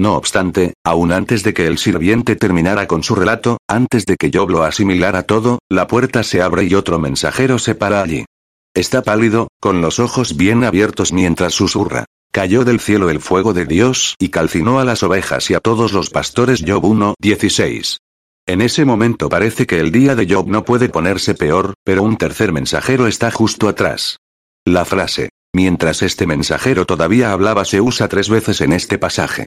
No 0.00 0.14
obstante, 0.14 0.72
aún 0.82 1.12
antes 1.12 1.42
de 1.42 1.52
que 1.52 1.66
el 1.66 1.76
sirviente 1.76 2.34
terminara 2.34 2.86
con 2.86 3.02
su 3.02 3.14
relato, 3.14 3.58
antes 3.68 4.06
de 4.06 4.16
que 4.16 4.30
Job 4.32 4.48
lo 4.48 4.62
asimilara 4.62 5.24
todo, 5.24 5.58
la 5.68 5.86
puerta 5.86 6.22
se 6.22 6.40
abre 6.40 6.64
y 6.64 6.74
otro 6.74 6.98
mensajero 6.98 7.58
se 7.58 7.74
para 7.74 8.00
allí. 8.00 8.24
Está 8.72 9.02
pálido, 9.02 9.48
con 9.60 9.82
los 9.82 9.98
ojos 9.98 10.38
bien 10.38 10.64
abiertos 10.64 11.12
mientras 11.12 11.52
susurra. 11.52 12.06
Cayó 12.32 12.64
del 12.64 12.80
cielo 12.80 13.10
el 13.10 13.20
fuego 13.20 13.52
de 13.52 13.66
Dios 13.66 14.14
y 14.18 14.30
calcinó 14.30 14.80
a 14.80 14.86
las 14.86 15.02
ovejas 15.02 15.50
y 15.50 15.54
a 15.54 15.60
todos 15.60 15.92
los 15.92 16.08
pastores 16.08 16.64
Job 16.66 16.82
1, 16.82 17.16
16. 17.20 17.98
En 18.46 18.62
ese 18.62 18.86
momento 18.86 19.28
parece 19.28 19.66
que 19.66 19.80
el 19.80 19.92
día 19.92 20.14
de 20.14 20.26
Job 20.32 20.48
no 20.48 20.64
puede 20.64 20.88
ponerse 20.88 21.34
peor, 21.34 21.74
pero 21.84 22.04
un 22.04 22.16
tercer 22.16 22.54
mensajero 22.54 23.06
está 23.06 23.30
justo 23.30 23.68
atrás. 23.68 24.16
La 24.64 24.86
frase, 24.86 25.28
mientras 25.52 26.00
este 26.00 26.26
mensajero 26.26 26.86
todavía 26.86 27.32
hablaba 27.32 27.66
se 27.66 27.82
usa 27.82 28.08
tres 28.08 28.30
veces 28.30 28.62
en 28.62 28.72
este 28.72 28.96
pasaje. 28.96 29.44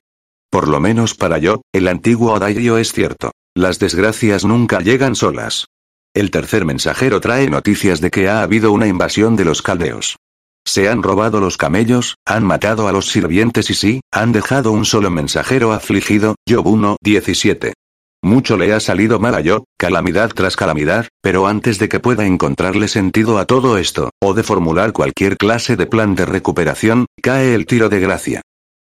Por 0.53 0.67
lo 0.67 0.79
menos 0.79 1.15
para 1.15 1.39
Job, 1.41 1.61
el 1.73 1.87
antiguo 1.87 2.35
adagio 2.35 2.77
es 2.77 2.93
cierto. 2.93 3.31
Las 3.55 3.79
desgracias 3.79 4.45
nunca 4.45 4.81
llegan 4.81 5.15
solas. 5.15 5.65
El 6.13 6.29
tercer 6.29 6.63
mensajero 6.63 7.19
trae 7.19 7.49
noticias 7.49 8.01
de 8.01 8.11
que 8.11 8.29
ha 8.29 8.43
habido 8.43 8.71
una 8.71 8.85
invasión 8.85 9.35
de 9.35 9.45
los 9.45 9.63
caldeos. 9.63 10.15
Se 10.63 10.89
han 10.89 11.01
robado 11.01 11.39
los 11.39 11.57
camellos, 11.57 12.17
han 12.23 12.43
matado 12.43 12.87
a 12.87 12.91
los 12.91 13.09
sirvientes 13.09 13.71
y 13.71 13.73
sí, 13.73 14.01
han 14.11 14.31
dejado 14.31 14.71
un 14.71 14.85
solo 14.85 15.09
mensajero 15.09 15.73
afligido, 15.73 16.35
Job 16.47 16.67
1, 16.67 16.97
17. 17.01 17.73
Mucho 18.21 18.55
le 18.55 18.73
ha 18.73 18.79
salido 18.79 19.19
mal 19.19 19.33
a 19.33 19.41
Job, 19.43 19.63
calamidad 19.79 20.29
tras 20.35 20.55
calamidad, 20.55 21.07
pero 21.23 21.47
antes 21.47 21.79
de 21.79 21.89
que 21.89 21.99
pueda 21.99 22.27
encontrarle 22.27 22.87
sentido 22.89 23.39
a 23.39 23.47
todo 23.47 23.79
esto, 23.79 24.11
o 24.21 24.35
de 24.35 24.43
formular 24.43 24.93
cualquier 24.93 25.35
clase 25.35 25.77
de 25.77 25.87
plan 25.87 26.13
de 26.13 26.27
recuperación, 26.27 27.07
cae 27.23 27.55
el 27.55 27.65
tiro 27.65 27.89
de 27.89 27.99
gracia. 27.99 28.41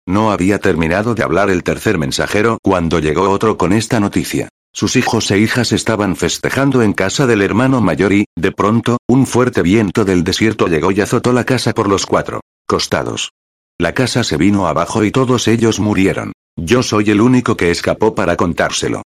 No 0.10 0.32
había 0.32 0.58
terminado 0.58 1.13
de 1.13 1.22
hablar 1.22 1.51
el 1.51 1.62
tercer 1.62 2.00
mensajero 2.00 2.58
cuando 2.63 2.98
llegó 2.98 3.30
otro 3.30 3.60
con 3.60 3.72
esta 3.72 4.00
noticia. 4.00 4.50
Sus 4.74 4.96
hijos 4.96 5.30
e 5.30 5.38
hijas 5.38 5.72
estaban 5.72 6.16
festejando 6.16 6.82
en 6.82 6.94
casa 6.94 7.28
del 7.28 7.44
hermano 7.44 7.80
mayor 7.80 8.13
y, 8.13 8.25
de 8.36 8.51
pronto, 8.51 8.98
un 9.08 9.28
fuerte 9.28 9.62
viento 9.62 10.06
del 10.06 10.24
desierto 10.24 10.66
llegó 10.66 10.92
y 10.92 11.01
azotó 11.01 11.32
la 11.32 11.44
casa 11.44 11.74
por 11.74 11.88
los 11.88 12.08
cuatro 12.08 12.42
costados. 12.66 13.34
La 13.78 13.94
casa 13.94 14.24
se 14.24 14.36
vino 14.36 14.66
abajo 14.66 15.04
y 15.04 15.12
todos 15.12 15.48
ellos 15.48 15.80
murieron. 15.80 16.34
Yo 16.58 16.82
soy 16.82 17.12
el 17.12 17.22
único 17.22 17.56
que 17.56 17.70
escapó 17.70 18.16
para 18.16 18.36
contárselo. 18.36 19.04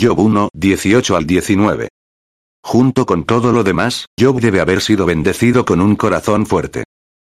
Job 0.00 0.18
1, 0.18 0.48
18 0.54 1.16
al 1.16 1.26
19. 1.26 1.88
Junto 2.64 3.04
con 3.04 3.24
todo 3.24 3.52
lo 3.52 3.62
demás, 3.62 4.06
Job 4.18 4.40
debe 4.40 4.60
haber 4.60 4.80
sido 4.80 5.04
bendecido 5.04 5.66
con 5.66 5.82
un 5.82 5.96
corazón 5.96 6.46
fuerte. 6.46 6.84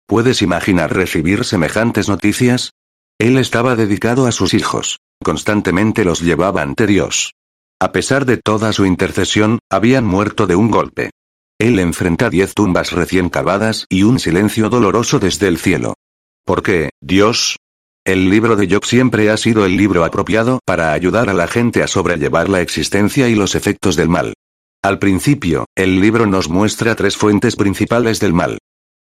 ¿Puedes 0.07 0.41
imaginar 0.41 0.95
recibir 0.95 1.45
semejantes 1.45 2.09
noticias? 2.09 2.71
Él 3.19 3.37
estaba 3.37 3.75
dedicado 3.75 4.27
a 4.27 4.31
sus 4.31 4.53
hijos. 4.53 4.99
Constantemente 5.21 6.05
los 6.05 6.21
llevaba 6.21 6.61
ante 6.61 6.87
Dios. 6.87 7.33
A 7.81 7.91
pesar 7.91 8.25
de 8.25 8.37
toda 8.37 8.71
su 8.71 8.85
intercesión, 8.85 9.59
habían 9.69 10.05
muerto 10.05 10.47
de 10.47 10.55
un 10.55 10.71
golpe. 10.71 11.11
Él 11.59 11.79
enfrenta 11.79 12.29
diez 12.29 12.53
tumbas 12.53 12.93
recién 12.93 13.29
cavadas 13.29 13.85
y 13.89 14.03
un 14.03 14.19
silencio 14.19 14.69
doloroso 14.69 15.19
desde 15.19 15.49
el 15.49 15.57
cielo. 15.57 15.95
¿Por 16.45 16.63
qué, 16.63 16.91
Dios? 17.01 17.57
El 18.05 18.29
libro 18.29 18.55
de 18.55 18.73
Job 18.73 18.85
siempre 18.85 19.29
ha 19.29 19.35
sido 19.35 19.65
el 19.65 19.75
libro 19.75 20.05
apropiado 20.05 20.61
para 20.65 20.93
ayudar 20.93 21.29
a 21.29 21.33
la 21.33 21.47
gente 21.47 21.83
a 21.83 21.87
sobrellevar 21.87 22.47
la 22.47 22.61
existencia 22.61 23.27
y 23.27 23.35
los 23.35 23.53
efectos 23.55 23.97
del 23.97 24.07
mal. 24.07 24.33
Al 24.81 24.97
principio, 24.97 25.65
el 25.75 25.99
libro 25.99 26.25
nos 26.25 26.47
muestra 26.47 26.95
tres 26.95 27.17
fuentes 27.17 27.57
principales 27.57 28.21
del 28.21 28.33
mal. 28.33 28.59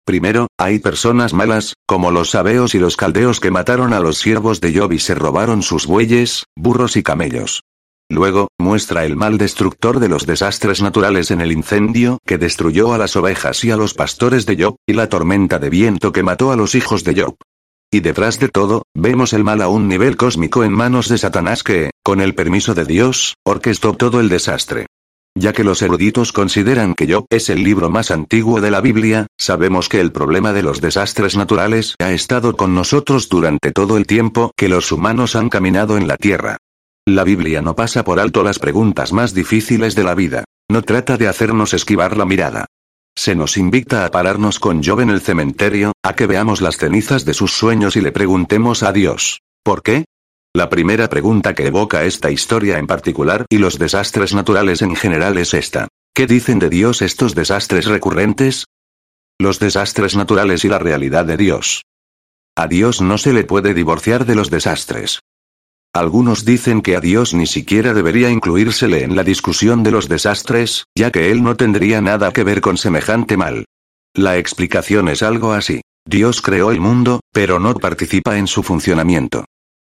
Primero, 0.06 0.48
hay 0.60 0.78
personas 0.78 1.34
malas, 1.34 1.74
como 1.88 2.12
los 2.12 2.30
sabeos 2.30 2.76
y 2.76 2.80
los 2.80 2.96
caldeos 2.96 3.40
que 3.40 3.50
mataron 3.50 3.92
a 3.92 4.00
los 4.00 4.20
siervos 4.20 4.62
de 4.62 4.78
Job 4.78 4.92
y 4.94 5.00
se 5.00 5.16
robaron 5.16 5.64
sus 5.64 5.88
bueyes, 5.88 6.44
burros 6.56 6.96
y 6.96 7.02
camellos. 7.02 7.64
Luego, 8.08 8.50
muestra 8.60 9.04
el 9.04 9.16
mal 9.16 9.40
destructor 9.40 10.00
de 10.00 10.08
los 10.08 10.28
desastres 10.28 10.84
naturales 10.84 11.32
en 11.32 11.42
el 11.42 11.52
incendio 11.52 12.20
que 12.24 12.38
destruyó 12.38 12.94
a 12.94 13.00
las 13.00 13.16
ovejas 13.16 13.64
y 13.64 13.72
a 13.72 13.78
los 13.78 13.96
pastores 13.96 14.46
de 14.46 14.64
Job, 14.64 14.76
y 14.88 14.94
la 14.94 15.10
tormenta 15.10 15.58
de 15.58 15.72
viento 15.72 16.12
que 16.12 16.22
mató 16.22 16.52
a 16.52 16.56
los 16.56 16.76
hijos 16.76 17.04
de 17.04 17.24
Job. 17.24 17.36
Y 17.92 18.02
detrás 18.02 18.40
de 18.40 18.50
todo, 18.50 18.84
vemos 18.94 19.34
el 19.34 19.44
mal 19.44 19.60
a 19.64 19.70
un 19.70 19.88
nivel 19.88 20.18
cósmico 20.18 20.64
en 20.64 20.72
manos 20.72 21.10
de 21.10 21.18
Satanás 21.18 21.64
que, 21.64 21.90
con 22.04 22.22
el 22.22 22.36
permiso 22.36 22.76
de 22.76 22.86
Dios, 22.86 23.36
orquestó 23.44 23.94
todo 23.94 24.20
el 24.20 24.30
desastre. 24.30 24.86
Ya 25.38 25.52
que 25.52 25.66
los 25.66 25.82
eruditos 25.82 26.32
consideran 26.32 26.96
que 26.96 27.12
Job 27.12 27.26
es 27.30 27.50
el 27.50 27.62
libro 27.62 27.90
más 27.90 28.10
antiguo 28.10 28.62
de 28.62 28.72
la 28.72 28.80
Biblia, 28.80 29.28
sabemos 29.38 29.90
que 29.90 30.00
el 30.00 30.14
problema 30.14 30.54
de 30.54 30.64
los 30.64 30.80
desastres 30.80 31.36
naturales 31.36 31.96
ha 32.00 32.14
estado 32.14 32.56
con 32.56 32.74
nosotros 32.74 33.28
durante 33.28 33.74
todo 33.74 33.98
el 33.98 34.08
tiempo 34.08 34.52
que 34.56 34.70
los 34.70 34.94
humanos 34.94 35.36
han 35.36 35.50
caminado 35.50 35.98
en 35.98 36.08
la 36.08 36.16
tierra. 36.16 36.58
La 37.06 37.26
Biblia 37.26 37.62
no 37.62 37.76
pasa 37.76 38.06
por 38.06 38.22
alto 38.22 38.44
las 38.44 38.60
preguntas 38.60 39.12
más 39.12 39.34
difíciles 39.34 39.94
de 39.94 40.04
la 40.06 40.16
vida. 40.16 40.46
No 40.72 40.82
trata 40.84 41.18
de 41.18 41.28
hacernos 41.28 41.74
esquivar 41.74 42.16
la 42.16 42.26
mirada. 42.26 42.66
Se 43.18 43.36
nos 43.36 43.58
invita 43.58 44.06
a 44.06 44.12
pararnos 44.12 44.60
con 44.60 44.84
Job 44.84 45.02
en 45.02 45.10
el 45.10 45.22
cementerio, 45.22 45.92
a 46.02 46.16
que 46.16 46.28
veamos 46.28 46.62
las 46.62 46.78
cenizas 46.78 47.26
de 47.26 47.34
sus 47.34 47.52
sueños 47.52 47.98
y 47.98 48.02
le 48.02 48.12
preguntemos 48.12 48.84
a 48.84 48.94
Dios. 48.94 49.42
¿Por 49.64 49.84
qué? 49.84 50.06
La 50.56 50.70
primera 50.70 51.10
pregunta 51.10 51.54
que 51.54 51.68
evoca 51.68 52.06
esta 52.06 52.32
historia 52.32 52.80
en 52.80 52.88
particular 52.88 53.46
y 53.50 53.58
los 53.58 53.78
desastres 53.78 54.34
naturales 54.34 54.82
en 54.82 54.96
general 54.96 55.38
es 55.38 55.54
esta. 55.54 55.90
¿Qué 56.14 56.28
dicen 56.28 56.60
de 56.60 56.70
Dios 56.70 57.02
estos 57.02 57.36
desastres 57.36 57.88
recurrentes? 57.88 58.64
Los 59.38 59.60
desastres 59.60 60.16
naturales 60.16 60.64
y 60.64 60.70
la 60.70 60.80
realidad 60.80 61.26
de 61.26 61.36
Dios. 61.36 61.84
A 62.56 62.68
Dios 62.68 63.02
no 63.02 63.18
se 63.18 63.34
le 63.34 63.44
puede 63.44 63.74
divorciar 63.74 64.26
de 64.26 64.36
los 64.36 64.50
desastres. 64.50 65.20
Algunos 65.94 66.46
dicen 66.46 66.82
que 66.82 66.96
a 66.96 67.02
Dios 67.02 67.34
ni 67.34 67.48
siquiera 67.48 67.94
debería 67.94 68.30
incluírsele 68.30 69.04
en 69.04 69.18
la 69.18 69.26
discusión 69.26 69.84
de 69.84 69.92
los 69.92 70.08
desastres, 70.08 70.86
ya 70.98 71.12
que 71.12 71.32
él 71.32 71.44
no 71.44 71.58
tendría 71.58 72.00
nada 72.00 72.32
que 72.32 72.46
ver 72.46 72.62
con 72.62 72.78
semejante 72.78 73.36
mal. 73.36 73.66
La 74.14 74.38
explicación 74.38 75.10
es 75.10 75.22
algo 75.22 75.52
así. 75.52 75.82
Dios 76.08 76.42
creó 76.42 76.72
el 76.72 76.80
mundo, 76.80 77.20
pero 77.34 77.60
no 77.60 77.74
participa 77.74 78.38
en 78.38 78.48
su 78.48 78.64
funcionamiento. 78.64 79.44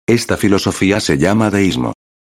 Esta 0.08 0.38
filosofía 0.38 1.00
se 1.00 1.18
llama 1.18 1.50
deísmo. 1.50 1.92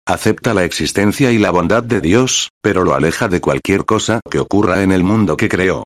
Acepta 0.07 0.53
la 0.53 0.63
existencia 0.63 1.33
y 1.33 1.39
la 1.39 1.51
bondad 1.51 1.83
de 1.83 2.03
Dios, 2.03 2.51
pero 2.61 2.85
lo 2.85 2.95
aleja 2.95 3.29
de 3.29 3.41
cualquier 3.41 3.87
cosa 3.87 4.21
que 4.31 4.41
ocurra 4.41 4.83
en 4.83 4.93
el 4.93 5.03
mundo 5.03 5.39
que 5.39 5.49
creó. 5.49 5.85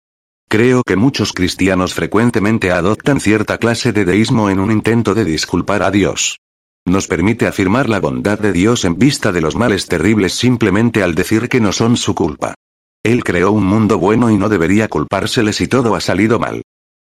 Creo 0.48 0.82
que 0.84 0.96
muchos 0.96 1.32
cristianos 1.32 1.94
frecuentemente 1.94 2.72
adoptan 2.72 3.20
cierta 3.20 3.58
clase 3.58 3.92
de 3.92 4.04
deísmo 4.04 4.50
en 4.50 4.58
un 4.58 4.72
intento 4.72 5.14
de 5.14 5.24
disculpar 5.24 5.84
a 5.84 5.92
Dios. 5.92 6.38
Nos 6.84 7.06
permite 7.06 7.46
afirmar 7.46 7.88
la 7.88 8.00
bondad 8.00 8.40
de 8.40 8.52
Dios 8.52 8.84
en 8.84 8.98
vista 8.98 9.30
de 9.30 9.40
los 9.40 9.54
males 9.54 9.86
terribles 9.86 10.32
simplemente 10.32 11.04
al 11.04 11.14
decir 11.14 11.48
que 11.48 11.60
no 11.60 11.70
son 11.70 11.96
su 11.96 12.16
culpa. 12.16 12.54
Él 13.04 13.22
creó 13.22 13.52
un 13.52 13.64
mundo 13.64 13.96
bueno 13.98 14.28
y 14.32 14.36
no 14.36 14.48
debería 14.48 14.88
culpársele 14.88 15.52
si 15.52 15.68
todo 15.68 15.94
ha 15.94 16.00
salido 16.00 16.40
mal. 16.40 16.62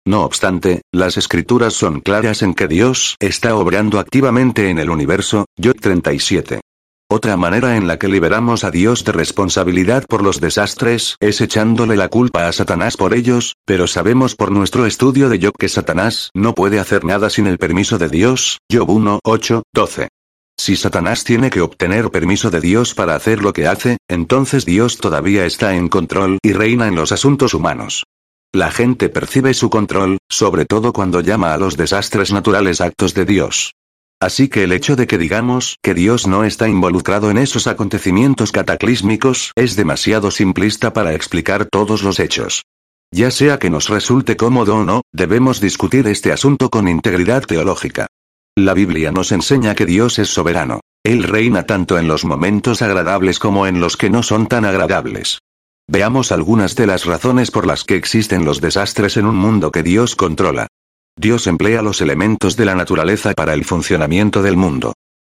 No 0.06 0.24
obstante, 0.24 0.82
las 0.92 1.16
escrituras 1.16 1.74
son 1.74 2.00
claras 2.00 2.42
en 2.42 2.54
que 2.54 2.68
Dios 2.68 3.16
está 3.20 3.54
obrando 3.54 3.98
activamente 3.98 4.70
en 4.70 4.78
el 4.78 4.90
universo, 4.90 5.44
Yo 5.56 5.74
37. 5.74 6.60
Otra 7.12 7.36
manera 7.36 7.76
en 7.76 7.88
la 7.88 7.98
que 7.98 8.06
liberamos 8.06 8.62
a 8.62 8.70
Dios 8.70 9.04
de 9.04 9.10
responsabilidad 9.10 10.04
por 10.08 10.22
los 10.22 10.40
desastres 10.40 11.16
es 11.18 11.40
echándole 11.40 11.96
la 11.96 12.08
culpa 12.08 12.46
a 12.46 12.52
Satanás 12.52 12.96
por 12.96 13.14
ellos, 13.14 13.56
pero 13.66 13.88
sabemos 13.88 14.36
por 14.36 14.52
nuestro 14.52 14.86
estudio 14.86 15.28
de 15.28 15.40
Job 15.44 15.52
que 15.58 15.68
Satanás 15.68 16.30
no 16.34 16.54
puede 16.54 16.78
hacer 16.78 17.04
nada 17.04 17.28
sin 17.28 17.48
el 17.48 17.58
permiso 17.58 17.98
de 17.98 18.08
Dios, 18.08 18.58
Job 18.72 18.88
1, 18.88 19.18
8, 19.24 19.62
12. 19.74 20.08
Si 20.56 20.76
Satanás 20.76 21.24
tiene 21.24 21.50
que 21.50 21.62
obtener 21.62 22.10
permiso 22.10 22.50
de 22.50 22.60
Dios 22.60 22.94
para 22.94 23.16
hacer 23.16 23.42
lo 23.42 23.52
que 23.52 23.66
hace, 23.66 23.96
entonces 24.08 24.64
Dios 24.64 24.98
todavía 24.98 25.46
está 25.46 25.74
en 25.74 25.88
control 25.88 26.38
y 26.42 26.52
reina 26.52 26.86
en 26.86 26.94
los 26.94 27.12
asuntos 27.12 27.54
humanos. 27.54 28.04
La 28.52 28.72
gente 28.72 29.08
percibe 29.08 29.54
su 29.54 29.70
control, 29.70 30.18
sobre 30.28 30.64
todo 30.64 30.92
cuando 30.92 31.20
llama 31.20 31.54
a 31.54 31.58
los 31.58 31.76
desastres 31.76 32.32
naturales 32.32 32.80
actos 32.80 33.14
de 33.14 33.24
Dios. 33.24 33.74
Así 34.20 34.48
que 34.48 34.64
el 34.64 34.72
hecho 34.72 34.96
de 34.96 35.06
que 35.06 35.18
digamos 35.18 35.76
que 35.82 35.94
Dios 35.94 36.26
no 36.26 36.42
está 36.44 36.68
involucrado 36.68 37.30
en 37.30 37.38
esos 37.38 37.68
acontecimientos 37.68 38.50
cataclísmicos 38.50 39.52
es 39.54 39.76
demasiado 39.76 40.32
simplista 40.32 40.92
para 40.92 41.14
explicar 41.14 41.64
todos 41.66 42.02
los 42.02 42.18
hechos. 42.18 42.64
Ya 43.12 43.30
sea 43.30 43.60
que 43.60 43.70
nos 43.70 43.88
resulte 43.88 44.36
cómodo 44.36 44.78
o 44.78 44.84
no, 44.84 45.02
debemos 45.12 45.60
discutir 45.60 46.08
este 46.08 46.32
asunto 46.32 46.70
con 46.70 46.88
integridad 46.88 47.44
teológica. 47.44 48.08
La 48.56 48.74
Biblia 48.74 49.12
nos 49.12 49.30
enseña 49.30 49.76
que 49.76 49.86
Dios 49.86 50.18
es 50.18 50.28
soberano. 50.28 50.80
Él 51.04 51.22
reina 51.22 51.66
tanto 51.66 51.98
en 51.98 52.08
los 52.08 52.24
momentos 52.24 52.82
agradables 52.82 53.38
como 53.38 53.68
en 53.68 53.80
los 53.80 53.96
que 53.96 54.10
no 54.10 54.24
son 54.24 54.48
tan 54.48 54.64
agradables. 54.64 55.38
Veamos 55.90 56.30
algunas 56.30 56.76
de 56.76 56.86
las 56.86 57.04
razones 57.04 57.50
por 57.50 57.66
las 57.66 57.82
que 57.82 57.96
existen 57.96 58.44
los 58.44 58.60
desastres 58.60 59.16
en 59.16 59.26
un 59.26 59.34
mundo 59.34 59.72
que 59.72 59.82
Dios 59.82 60.14
controla. 60.14 60.68
Dios 61.18 61.48
emplea 61.48 61.82
los 61.82 62.00
elementos 62.00 62.56
de 62.56 62.64
la 62.64 62.76
naturaleza 62.76 63.32
para 63.32 63.54
el 63.54 63.64
funcionamiento 63.64 64.40
del 64.40 64.56
mundo. 64.56 64.92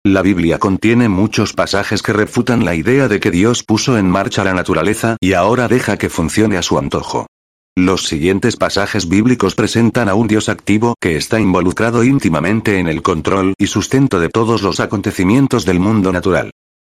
La 0.05 0.21
Biblia 0.21 0.59
contiene 0.59 1.09
muchos 1.09 1.55
pasajes 1.55 2.03
que 2.03 2.13
refutan 2.13 2.67
la 2.67 2.75
idea 2.75 3.09
de 3.09 3.19
que 3.19 3.31
Dios 3.31 3.63
puso 3.63 3.97
en 3.97 4.11
marcha 4.11 4.45
la 4.45 4.53
naturaleza 4.53 5.17
y 5.21 5.33
ahora 5.33 5.69
deja 5.69 5.97
que 5.97 6.11
funcione 6.11 6.59
a 6.59 6.63
su 6.63 6.79
antojo. 6.79 7.29
Los 7.75 8.07
siguientes 8.07 8.57
pasajes 8.57 9.09
bíblicos 9.09 9.55
presentan 9.55 10.11
a 10.11 10.15
un 10.15 10.29
Dios 10.29 10.51
activo 10.51 10.97
que 11.01 11.17
está 11.17 11.41
involucrado 11.41 12.05
íntimamente 12.05 12.79
en 12.79 12.89
el 12.89 13.01
control 13.01 13.55
y 13.57 13.69
sustento 13.69 14.21
de 14.21 14.29
todos 14.29 14.61
los 14.61 14.81
acontecimientos 14.81 15.65
del 15.65 15.81
mundo 15.81 16.13
natural. 16.13 16.51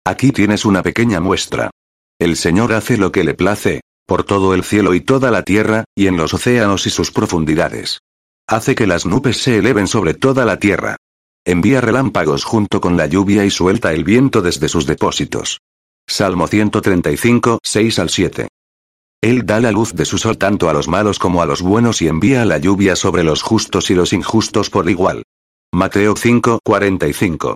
Aquí 0.05 0.31
tienes 0.31 0.63
una 0.63 0.83
pequeña 0.83 1.19
muestra. 1.21 1.71
El 2.19 2.35
Señor 2.35 2.73
hace 2.73 2.97
lo 2.97 3.11
que 3.11 3.23
le 3.23 3.35
place, 3.35 3.81
por 4.07 4.23
todo 4.23 4.55
el 4.55 4.63
cielo 4.63 4.95
y 4.95 5.01
toda 5.01 5.29
la 5.29 5.43
tierra, 5.43 5.83
y 5.95 6.07
en 6.07 6.17
los 6.17 6.33
océanos 6.33 6.87
y 6.87 6.89
sus 6.89 7.11
profundidades. 7.11 7.99
Hace 8.47 8.73
que 8.73 8.87
las 8.87 9.05
nubes 9.05 9.37
se 9.37 9.57
eleven 9.57 9.87
sobre 9.87 10.15
toda 10.15 10.43
la 10.45 10.57
tierra. 10.57 10.95
Envía 11.45 11.79
relámpagos 11.79 12.43
junto 12.43 12.81
con 12.81 12.97
la 12.97 13.05
lluvia 13.05 13.45
y 13.45 13.51
suelta 13.51 13.93
el 13.93 14.03
viento 14.03 14.41
desde 14.41 14.67
sus 14.67 14.87
depósitos. 14.87 15.59
Salmo 16.07 16.47
135, 16.47 17.59
6 17.63 17.99
al 17.99 18.09
7. 18.09 18.47
Él 19.21 19.45
da 19.45 19.59
la 19.59 19.71
luz 19.71 19.93
de 19.93 20.05
su 20.05 20.17
sol 20.17 20.37
tanto 20.37 20.69
a 20.69 20.73
los 20.73 20.87
malos 20.87 21.19
como 21.19 21.41
a 21.41 21.45
los 21.45 21.61
buenos 21.61 22.01
y 22.01 22.07
envía 22.07 22.45
la 22.45 22.57
lluvia 22.57 22.95
sobre 22.95 23.23
los 23.23 23.41
justos 23.43 23.89
y 23.91 23.95
los 23.95 24.13
injustos 24.13 24.69
por 24.69 24.89
igual. 24.89 25.23
Mateo 25.73 26.15
5, 26.15 26.59
45. 26.63 27.55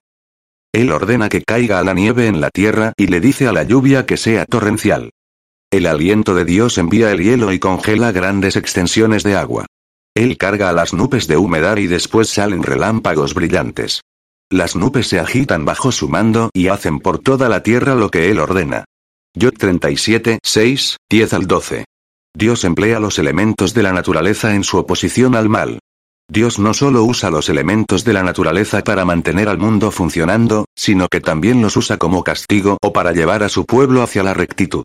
Él 0.74 0.92
ordena 0.92 1.28
que 1.28 1.44
caiga 1.44 1.84
la 1.84 1.94
nieve 1.94 2.28
en 2.28 2.40
la 2.40 2.50
tierra 2.50 2.94
y 2.96 3.08
le 3.08 3.20
dice 3.20 3.48
a 3.48 3.52
la 3.52 3.64
lluvia 3.64 4.06
que 4.06 4.18
sea 4.18 4.46
torrencial. 4.46 5.12
El 5.70 5.86
aliento 5.86 6.34
de 6.36 6.46
Dios 6.46 6.78
envía 6.78 7.12
el 7.12 7.22
hielo 7.22 7.52
y 7.52 7.60
congela 7.60 8.12
grandes 8.12 8.56
extensiones 8.56 9.24
de 9.24 9.36
agua. 9.36 9.66
Él 10.16 10.38
carga 10.38 10.70
a 10.70 10.74
las 10.74 10.94
nubes 10.94 11.28
de 11.28 11.38
humedad 11.38 11.78
y 11.78 11.88
después 11.88 12.30
salen 12.30 12.64
relámpagos 12.64 13.34
brillantes. 13.34 14.02
Las 14.50 14.76
nubes 14.76 15.08
se 15.08 15.20
agitan 15.20 15.64
bajo 15.64 15.94
su 15.94 16.10
mando 16.10 16.50
y 16.54 16.68
hacen 16.68 17.00
por 17.00 17.20
toda 17.20 17.48
la 17.48 17.64
tierra 17.64 17.96
lo 17.96 18.10
que 18.10 18.30
él 18.30 18.40
ordena. 18.40 18.84
Yo 19.34 19.52
37, 19.54 20.40
6, 20.44 20.98
10 21.10 21.34
al 21.34 21.48
12. 21.48 21.86
Dios 22.34 22.64
emplea 22.66 23.00
los 23.00 23.18
elementos 23.20 23.74
de 23.74 23.84
la 23.84 23.94
naturaleza 23.94 24.54
en 24.54 24.66
su 24.66 24.78
oposición 24.78 25.36
al 25.36 25.48
mal. 25.48 25.80
Dios 26.32 26.60
no 26.60 26.74
solo 26.74 27.04
usa 27.04 27.30
los 27.30 27.50
elementos 27.50 28.06
de 28.06 28.14
la 28.14 28.24
naturaleza 28.24 28.82
para 28.86 29.04
mantener 29.04 29.50
al 29.50 29.58
mundo 29.58 29.92
funcionando, 29.92 30.64
sino 30.78 31.10
que 31.10 31.20
también 31.20 31.62
los 31.62 31.76
usa 31.76 31.98
como 31.98 32.24
castigo 32.24 32.78
o 32.82 32.94
para 32.94 33.12
llevar 33.12 33.44
a 33.44 33.50
su 33.50 33.66
pueblo 33.66 34.02
hacia 34.02 34.24
la 34.24 34.34
rectitud. 34.34 34.84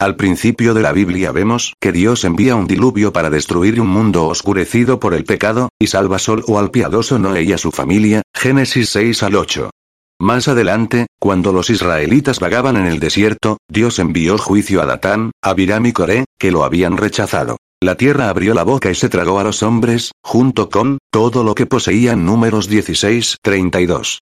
Al 0.00 0.16
principio 0.16 0.74
de 0.74 0.82
la 0.82 0.90
Biblia 0.90 1.30
vemos 1.30 1.74
que 1.80 1.92
Dios 1.92 2.24
envía 2.24 2.56
un 2.56 2.66
diluvio 2.66 3.12
para 3.12 3.30
destruir 3.30 3.80
un 3.80 3.86
mundo 3.86 4.26
oscurecido 4.26 4.98
por 4.98 5.14
el 5.14 5.22
pecado, 5.22 5.68
y 5.78 5.86
salva 5.86 6.18
solo 6.18 6.58
al 6.58 6.72
piadoso 6.72 7.16
Noé 7.16 7.44
y 7.44 7.52
a 7.52 7.58
su 7.58 7.70
familia, 7.70 8.22
Génesis 8.34 8.90
6 8.90 9.22
al 9.22 9.36
8. 9.36 9.70
Más 10.18 10.48
adelante, 10.48 11.06
cuando 11.20 11.52
los 11.52 11.70
israelitas 11.70 12.40
vagaban 12.40 12.76
en 12.76 12.86
el 12.86 12.98
desierto, 12.98 13.58
Dios 13.68 14.00
envió 14.00 14.36
juicio 14.36 14.82
a 14.82 14.86
Datán, 14.86 15.30
Abiram 15.42 15.86
y 15.86 15.92
Coré, 15.92 16.24
que 16.40 16.50
lo 16.50 16.64
habían 16.64 16.96
rechazado. 16.96 17.56
La 17.80 17.94
tierra 17.94 18.28
abrió 18.28 18.54
la 18.54 18.64
boca 18.64 18.90
y 18.90 18.96
se 18.96 19.08
tragó 19.08 19.38
a 19.38 19.44
los 19.44 19.62
hombres, 19.62 20.10
junto 20.24 20.68
con 20.68 20.98
todo 21.12 21.44
lo 21.44 21.54
que 21.54 21.66
poseían. 21.66 22.26
Números 22.26 22.68
16, 22.68 23.36
32. 23.40 24.18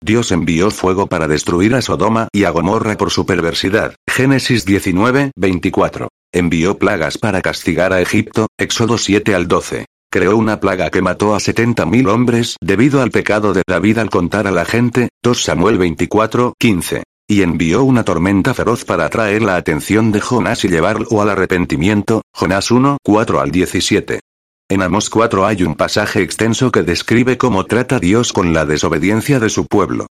Dios 0.00 0.30
envió 0.30 0.70
fuego 0.70 1.08
para 1.08 1.26
destruir 1.26 1.74
a 1.74 1.82
Sodoma 1.82 2.28
y 2.32 2.44
a 2.44 2.50
Gomorra 2.50 2.96
por 2.96 3.10
su 3.10 3.26
perversidad. 3.26 3.96
Génesis 4.08 4.64
19, 4.64 5.32
24. 5.34 6.08
Envió 6.32 6.78
plagas 6.78 7.18
para 7.18 7.42
castigar 7.42 7.92
a 7.92 8.00
Egipto. 8.00 8.46
Éxodo 8.56 8.98
7 8.98 9.34
al 9.34 9.48
12. 9.48 9.86
Creó 10.08 10.36
una 10.36 10.60
plaga 10.60 10.90
que 10.90 11.02
mató 11.02 11.34
a 11.34 11.38
70.000 11.38 12.08
hombres 12.08 12.56
debido 12.60 13.02
al 13.02 13.10
pecado 13.10 13.52
de 13.52 13.62
David 13.66 13.98
al 13.98 14.10
contar 14.10 14.46
a 14.46 14.52
la 14.52 14.64
gente. 14.64 15.08
2 15.24 15.42
Samuel 15.42 15.78
24, 15.78 16.54
15. 16.56 17.02
Y 17.28 17.42
envió 17.42 17.82
una 17.82 18.04
tormenta 18.04 18.54
feroz 18.54 18.84
para 18.84 19.06
atraer 19.06 19.42
la 19.42 19.56
atención 19.56 20.12
de 20.12 20.20
Jonás 20.20 20.64
y 20.64 20.68
llevarlo 20.68 21.20
al 21.20 21.30
arrepentimiento. 21.30 22.22
Jonás 22.32 22.70
1, 22.70 22.98
4 23.02 23.40
al 23.40 23.50
17. 23.50 24.20
En 24.68 24.82
Amos 24.82 25.10
4 25.10 25.44
hay 25.44 25.64
un 25.64 25.74
pasaje 25.74 26.22
extenso 26.22 26.70
que 26.70 26.84
describe 26.84 27.36
cómo 27.36 27.66
trata 27.66 27.98
Dios 27.98 28.32
con 28.32 28.54
la 28.54 28.64
desobediencia 28.64 29.40
de 29.40 29.48
su 29.48 29.66
pueblo. 29.66 30.06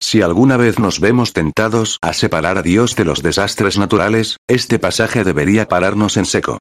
Si 0.00 0.22
alguna 0.22 0.56
vez 0.56 0.78
nos 0.78 1.00
vemos 1.00 1.32
tentados 1.32 1.98
a 2.02 2.12
separar 2.12 2.56
a 2.58 2.62
Dios 2.62 2.94
de 2.94 3.04
los 3.04 3.22
desastres 3.22 3.76
naturales, 3.76 4.36
este 4.48 4.78
pasaje 4.78 5.24
debería 5.24 5.66
pararnos 5.66 6.16
en 6.16 6.24
seco. 6.24 6.58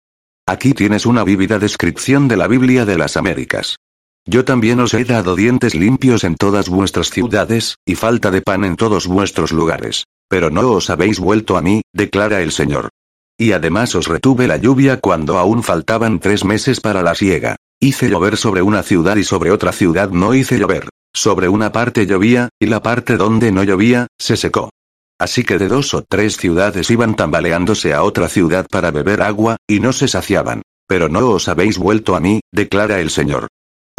Aquí 0.48 0.74
tienes 0.74 1.06
una 1.06 1.24
vívida 1.24 1.60
descripción 1.60 2.28
de 2.28 2.38
la 2.38 2.48
Biblia 2.48 2.84
de 2.84 2.98
las 2.98 3.16
Américas. 3.16 3.78
Yo 4.26 4.46
también 4.46 4.80
os 4.80 4.94
he 4.94 5.06
dado 5.06 5.36
dientes 5.36 5.76
limpios 5.76 6.24
en 6.24 6.36
todas 6.36 6.70
vuestras 6.70 7.10
ciudades, 7.10 7.78
y 7.86 7.96
falta 7.96 8.32
de 8.32 8.42
pan 8.42 8.64
en 8.64 8.76
todos 8.76 9.08
vuestros 9.08 9.52
lugares. 9.52 10.06
Pero 10.28 10.50
no 10.50 10.72
os 10.72 10.90
habéis 10.90 11.20
vuelto 11.20 11.58
a 11.58 11.62
mí, 11.62 11.82
declara 11.94 12.42
el 12.42 12.52
Señor. 12.52 12.90
Y 13.38 13.54
además 13.54 13.96
os 13.96 14.08
retuve 14.08 14.48
la 14.48 14.58
lluvia 14.58 15.00
cuando 15.00 15.38
aún 15.38 15.64
faltaban 15.64 16.20
tres 16.20 16.44
meses 16.46 16.82
para 16.82 17.02
la 17.02 17.16
siega. 17.16 17.56
Hice 17.80 18.10
llover 18.10 18.36
sobre 18.36 18.62
una 18.62 18.84
ciudad 18.84 19.16
y 19.16 19.24
sobre 19.24 19.52
otra 19.52 19.72
ciudad 19.72 20.10
no 20.10 20.34
hice 20.34 20.60
llover. 20.60 20.90
Sobre 21.14 21.50
una 21.50 21.72
parte 21.72 22.06
llovía, 22.06 22.50
y 22.60 22.68
la 22.68 22.84
parte 22.84 23.18
donde 23.18 23.52
no 23.52 23.64
llovía, 23.64 24.08
se 24.20 24.38
secó. 24.38 24.70
Así 25.18 25.44
que 25.44 25.58
de 25.58 25.68
dos 25.68 25.94
o 25.94 26.04
tres 26.04 26.38
ciudades 26.38 26.92
iban 26.92 27.16
tambaleándose 27.16 27.94
a 27.94 28.04
otra 28.04 28.30
ciudad 28.30 28.68
para 28.70 28.92
beber 28.92 29.22
agua, 29.22 29.58
y 29.68 29.80
no 29.80 29.92
se 29.94 30.08
saciaban. 30.08 30.62
Pero 30.88 31.10
no 31.10 31.30
os 31.30 31.48
habéis 31.48 31.78
vuelto 31.78 32.16
a 32.16 32.20
mí, 32.20 32.42
declara 32.52 33.00
el 33.00 33.10
Señor. 33.10 33.48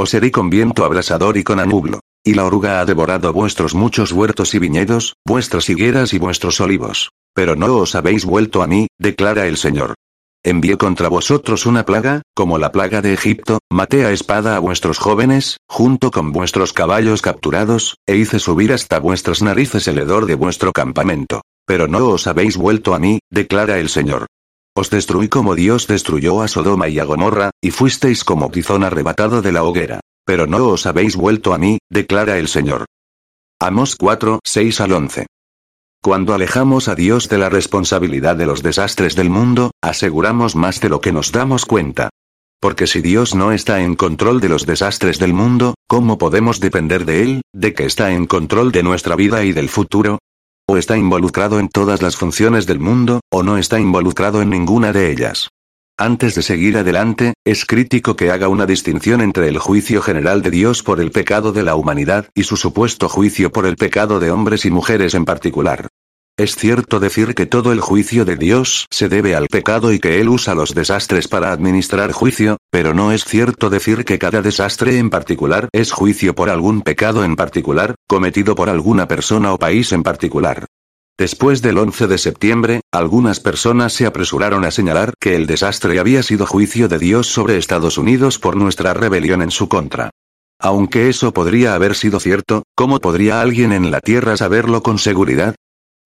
Os 0.03 0.15
herí 0.15 0.31
con 0.31 0.49
viento 0.49 0.87
abrasador 0.87 1.37
y 1.37 1.45
con 1.45 1.61
anublo. 1.61 2.01
Y 2.25 2.33
la 2.33 2.47
oruga 2.47 2.81
ha 2.81 2.87
devorado 2.87 3.35
vuestros 3.35 3.75
muchos 3.75 4.13
huertos 4.13 4.55
y 4.55 4.59
viñedos, 4.59 5.17
vuestras 5.27 5.69
higueras 5.69 6.15
y 6.15 6.19
vuestros 6.19 6.59
olivos. 6.63 7.11
Pero 7.35 7.55
no 7.55 7.77
os 7.77 7.95
habéis 7.95 8.25
vuelto 8.25 8.63
a 8.63 8.67
mí, 8.67 8.87
declara 8.99 9.47
el 9.47 9.59
Señor. 9.59 9.93
Envié 10.43 10.79
contra 10.79 11.11
vosotros 11.11 11.67
una 11.67 11.85
plaga, 11.85 12.23
como 12.35 12.57
la 12.57 12.73
plaga 12.73 13.03
de 13.03 13.13
Egipto, 13.13 13.59
maté 13.71 14.07
a 14.07 14.13
espada 14.13 14.57
a 14.57 14.59
vuestros 14.59 14.97
jóvenes, 14.97 15.59
junto 15.69 16.11
con 16.11 16.33
vuestros 16.33 16.73
caballos 16.73 17.21
capturados, 17.21 17.99
e 18.07 18.17
hice 18.17 18.39
subir 18.39 18.73
hasta 18.73 19.01
vuestras 19.01 19.43
narices 19.43 19.87
el 19.87 19.99
hedor 19.99 20.25
de 20.25 20.35
vuestro 20.35 20.73
campamento. 20.73 21.43
Pero 21.67 21.89
no 21.89 22.09
os 22.09 22.27
habéis 22.27 22.57
vuelto 22.57 22.95
a 22.95 22.99
mí, 22.99 23.19
declara 23.31 23.79
el 23.79 23.91
Señor. 23.91 24.29
Os 24.77 24.91
destruí 24.91 25.29
como 25.29 25.55
Dios 25.55 25.87
destruyó 25.87 26.43
a 26.43 26.49
Sodoma 26.49 26.89
y 26.89 26.99
a 26.99 27.05
Gomorra, 27.05 27.51
y 27.61 27.71
fuisteis 27.71 28.25
como 28.25 28.51
tizón 28.51 28.85
arrebatado 28.85 29.43
de 29.43 29.53
la 29.53 29.65
hoguera. 29.65 30.01
Pero 30.25 30.47
no 30.47 30.69
os 30.69 30.87
habéis 30.87 31.17
vuelto 31.17 31.53
a 31.53 31.59
mí, 31.59 31.79
declara 31.91 32.39
el 32.39 32.49
Señor. 32.49 32.87
Amos 33.59 33.97
4, 33.97 34.41
6 34.45 34.81
al 34.81 34.93
11. 34.93 35.27
Cuando 36.03 36.33
alejamos 36.33 36.89
a 36.89 36.95
Dios 36.95 37.29
de 37.29 37.37
la 37.37 37.51
responsabilidad 37.51 38.37
de 38.37 38.47
los 38.47 38.63
desastres 38.63 39.17
del 39.17 39.29
mundo, 39.29 39.73
aseguramos 39.83 40.57
más 40.57 40.81
de 40.81 40.89
lo 40.89 41.01
que 41.01 41.13
nos 41.13 41.31
damos 41.31 41.67
cuenta. 41.67 42.09
Porque 42.61 42.87
si 42.87 43.03
Dios 43.03 43.35
no 43.35 43.53
está 43.53 43.83
en 43.83 43.97
control 43.97 44.41
de 44.41 44.49
los 44.49 44.67
desastres 44.67 45.19
del 45.19 45.35
mundo, 45.35 45.75
¿cómo 45.87 46.17
podemos 46.17 46.61
depender 46.61 47.05
de 47.05 47.23
Él, 47.23 47.43
de 47.53 47.75
que 47.75 47.85
está 47.85 48.13
en 48.13 48.27
control 48.27 48.71
de 48.71 48.83
nuestra 48.83 49.17
vida 49.17 49.45
y 49.45 49.53
del 49.53 49.69
futuro? 49.69 50.19
¿O 50.73 50.77
está 50.77 50.97
involucrado 50.97 51.59
en 51.59 51.69
todas 51.69 52.01
las 52.01 52.15
funciones 52.15 52.65
del 52.65 52.79
mundo, 52.79 53.23
o 53.29 53.43
no 53.43 53.59
está 53.59 53.81
involucrado 53.81 54.41
en 54.41 54.51
ninguna 54.51 54.93
de 54.93 55.11
ellas? 55.11 55.49
Antes 55.99 56.37
de 56.37 56.43
seguir 56.43 56.79
adelante, 56.79 57.35
es 57.45 57.65
crítico 57.65 58.15
que 58.15 58.31
haga 58.31 58.47
una 58.47 58.67
distinción 58.67 59.21
entre 59.21 59.49
el 59.49 59.59
juicio 59.59 60.01
general 60.01 60.43
de 60.43 60.53
Dios 60.53 60.85
por 60.85 61.01
el 61.01 61.11
pecado 61.11 61.51
de 61.51 61.65
la 61.65 61.75
humanidad 61.75 62.29
y 62.37 62.45
su 62.45 62.57
supuesto 62.57 63.09
juicio 63.09 63.51
por 63.51 63.67
el 63.67 63.75
pecado 63.75 64.21
de 64.21 64.31
hombres 64.31 64.65
y 64.65 64.71
mujeres 64.71 65.15
en 65.15 65.25
particular. 65.25 65.89
Es 66.41 66.57
cierto 66.57 67.01
decir 67.01 67.35
que 67.35 67.45
todo 67.45 67.71
el 67.71 67.83
juicio 67.83 68.25
de 68.25 68.37
Dios 68.37 68.87
se 68.91 69.11
debe 69.11 69.35
al 69.35 69.49
pecado 69.49 69.93
y 69.93 69.99
que 69.99 70.23
Él 70.23 70.31
usa 70.31 70.55
los 70.55 70.75
desastres 70.75 71.29
para 71.29 71.53
administrar 71.53 72.13
juicio, 72.13 72.57
pero 72.71 72.95
no 72.95 73.13
es 73.13 73.27
cierto 73.27 73.69
decir 73.69 74.07
que 74.07 74.19
cada 74.19 74.41
desastre 74.41 74.97
en 74.97 75.11
particular 75.11 75.69
es 75.71 75.93
juicio 75.93 76.35
por 76.35 76.49
algún 76.49 76.81
pecado 76.81 77.25
en 77.25 77.37
particular, 77.37 77.95
cometido 78.09 78.55
por 78.55 78.71
alguna 78.71 79.07
persona 79.07 79.53
o 79.53 79.59
país 79.59 79.93
en 79.93 80.03
particular. 80.03 80.65
Después 81.19 81.61
del 81.61 81.77
11 81.77 82.07
de 82.07 82.17
septiembre, 82.17 82.81
algunas 82.91 83.39
personas 83.39 83.93
se 83.93 84.07
apresuraron 84.07 84.65
a 84.65 84.71
señalar 84.71 85.13
que 85.21 85.37
el 85.37 85.47
desastre 85.47 85.99
había 85.99 86.23
sido 86.23 86.47
juicio 86.47 86.89
de 86.89 86.99
Dios 86.99 87.27
sobre 87.27 87.59
Estados 87.59 87.99
Unidos 87.99 88.39
por 88.39 88.57
nuestra 88.57 88.95
rebelión 88.95 89.43
en 89.43 89.51
su 89.51 89.69
contra. 89.69 90.09
Aunque 90.59 91.11
eso 91.11 91.35
podría 91.35 91.75
haber 91.75 91.95
sido 91.95 92.19
cierto, 92.19 92.63
¿cómo 92.75 92.99
podría 92.99 93.43
alguien 93.43 93.73
en 93.73 93.91
la 93.91 94.01
Tierra 94.01 94.39
saberlo 94.39 94.83
con 94.83 94.99
seguridad? 94.99 95.55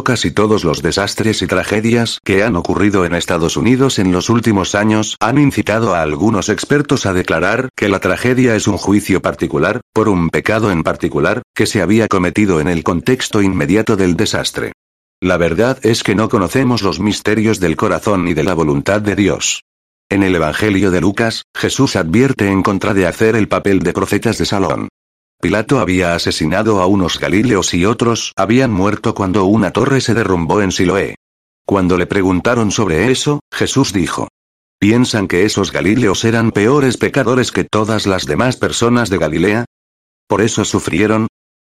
Casi 0.05 0.31
todos 0.31 0.65
los 0.65 0.83
desastres 0.83 1.41
y 1.41 1.47
tragedias 1.47 2.19
que 2.23 2.43
han 2.43 2.57
ocurrido 2.57 3.07
en 3.07 3.15
Estados 3.15 3.57
Unidos 3.57 3.99
en 3.99 4.13
los 4.13 4.29
últimos 4.29 4.75
años 4.75 5.17
han 5.19 5.39
incitado 5.39 5.95
a 5.95 6.03
algunos 6.03 6.51
expertos 6.51 7.07
a 7.07 7.15
declarar 7.15 7.71
que 7.75 7.89
la 7.89 8.01
tragedia 8.01 8.55
es 8.55 8.69
un 8.69 8.77
juicio 8.77 9.23
particular, 9.23 9.81
por 9.95 10.11
un 10.11 10.29
pecado 10.29 10.71
en 10.71 10.83
particular, 10.83 11.41
que 11.55 11.65
se 11.65 11.81
había 11.81 12.07
cometido 12.07 12.61
en 12.61 12.69
el 12.69 12.85
contexto 12.85 13.41
inmediato 13.41 13.97
del 13.97 14.15
desastre. 14.15 14.73
La 15.23 15.39
verdad 15.39 15.79
es 15.83 16.03
que 16.03 16.15
no 16.15 16.29
conocemos 16.29 16.83
los 16.83 17.01
misterios 17.01 17.59
del 17.59 17.75
corazón 17.75 18.29
y 18.29 18.35
de 18.35 18.45
la 18.45 18.53
voluntad 18.53 19.01
de 19.01 19.17
Dios. 19.17 19.63
En 20.11 20.23
el 20.23 20.35
Evangelio 20.35 20.91
de 20.91 21.01
Lucas, 21.01 21.45
Jesús 21.57 21.97
advierte 21.97 22.49
en 22.49 22.63
contra 22.63 22.93
de 22.93 23.07
hacer 23.07 23.37
el 23.37 23.49
papel 23.49 23.81
de 23.81 23.95
profetas 23.95 24.37
de 24.37 24.45
Salón. 24.45 24.89
Pilato 25.41 25.79
había 25.79 26.15
asesinado 26.15 26.81
a 26.81 26.87
unos 26.87 27.19
galileos 27.19 27.75
y 27.75 27.85
otros 27.85 28.33
habían 28.37 28.73
muerto 28.73 29.15
cuando 29.15 29.45
una 29.45 29.71
torre 29.73 30.01
se 30.01 30.15
derrumbó 30.15 30.63
en 30.63 30.73
Siloé. 30.73 31.17
Cuando 31.67 31.97
le 31.97 32.07
preguntaron 32.07 32.71
sobre 32.71 33.11
eso, 33.11 33.41
Jesús 33.53 33.93
dijo, 33.93 34.29
¿Piensan 34.79 35.29
que 35.29 35.45
esos 35.45 35.73
galileos 35.73 36.25
eran 36.25 36.51
peores 36.51 36.97
pecadores 36.99 37.53
que 37.53 37.65
todas 37.65 38.07
las 38.07 38.27
demás 38.27 38.57
personas 38.57 39.09
de 39.09 39.19
Galilea? 39.19 39.65
¿Por 40.27 40.43
eso 40.43 40.65
sufrieron? 40.65 41.27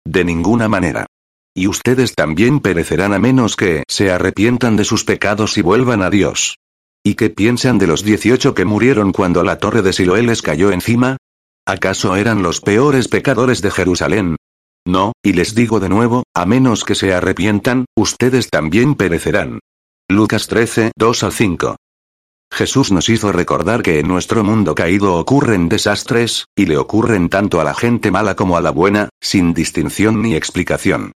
De 0.05 0.25
ninguna 0.25 0.68
manera. 0.68 1.07
Y 1.55 1.66
ustedes 1.66 2.14
también 2.14 2.61
perecerán 2.61 3.12
a 3.12 3.18
menos 3.18 3.57
que 3.57 3.85
se 3.88 4.11
arrepientan 4.11 4.77
de 4.77 4.85
sus 4.85 5.05
pecados 5.05 5.59
y 5.59 5.62
vuelvan 5.62 6.03
a 6.03 6.09
Dios. 6.09 6.57
¿Y 7.05 7.14
qué 7.14 7.29
piensan 7.31 7.79
de 7.79 7.87
los 7.87 8.03
18 8.03 8.55
que 8.55 8.64
murieron 8.64 9.12
cuando 9.12 9.42
la 9.42 9.59
torre 9.59 9.83
de 9.83 9.92
Siloé 9.92 10.22
les 10.22 10.40
cayó 10.40 10.72
encima? 10.72 11.18
¿Acaso 11.66 12.16
eran 12.16 12.42
los 12.42 12.61
peores 12.61 13.07
pecadores 13.07 13.62
de 13.62 13.70
Jerusalén? 13.70 14.37
No, 14.85 15.12
y 15.22 15.33
les 15.35 15.55
digo 15.55 15.79
de 15.79 15.88
nuevo, 15.88 16.25
a 16.35 16.44
menos 16.44 16.85
que 16.85 16.96
se 16.96 17.14
arrepientan, 17.14 17.85
ustedes 17.96 18.51
también 18.51 18.96
perecerán. 18.96 19.61
Lucas 20.09 20.48
13, 20.48 20.90
2 20.96 21.22
al 21.22 21.33
5. 21.33 21.77
Jesús 22.53 22.90
nos 22.90 23.09
hizo 23.09 23.31
recordar 23.31 23.83
que 23.83 24.01
en 24.01 24.09
nuestro 24.09 24.42
mundo 24.42 24.75
caído 24.75 25.14
ocurren 25.14 25.68
desastres, 25.68 26.46
y 26.57 26.66
le 26.66 26.77
ocurren 26.77 27.29
tanto 27.29 27.61
a 27.61 27.64
la 27.64 27.75
gente 27.75 28.11
mala 28.11 28.35
como 28.35 28.57
a 28.57 28.61
la 28.61 28.72
buena, 28.72 29.09
sin 29.22 29.55
distinción 29.55 30.20
ni 30.20 30.35
explicación. 30.35 31.12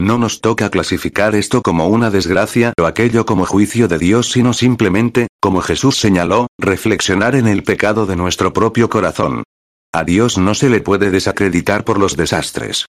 No 0.00 0.16
nos 0.16 0.40
toca 0.40 0.70
clasificar 0.70 1.34
esto 1.34 1.60
como 1.60 1.88
una 1.88 2.10
desgracia 2.10 2.72
o 2.80 2.86
aquello 2.86 3.26
como 3.26 3.44
juicio 3.44 3.86
de 3.86 3.98
Dios, 3.98 4.32
sino 4.32 4.54
simplemente, 4.54 5.28
como 5.42 5.60
Jesús 5.60 5.98
señaló, 5.98 6.46
reflexionar 6.58 7.34
en 7.34 7.46
el 7.46 7.64
pecado 7.64 8.06
de 8.06 8.16
nuestro 8.16 8.54
propio 8.54 8.88
corazón. 8.88 9.44
A 9.92 10.04
Dios 10.04 10.38
no 10.38 10.54
se 10.54 10.70
le 10.70 10.80
puede 10.80 11.10
desacreditar 11.10 11.84
por 11.84 11.98
los 11.98 12.16
desastres. 12.16 12.86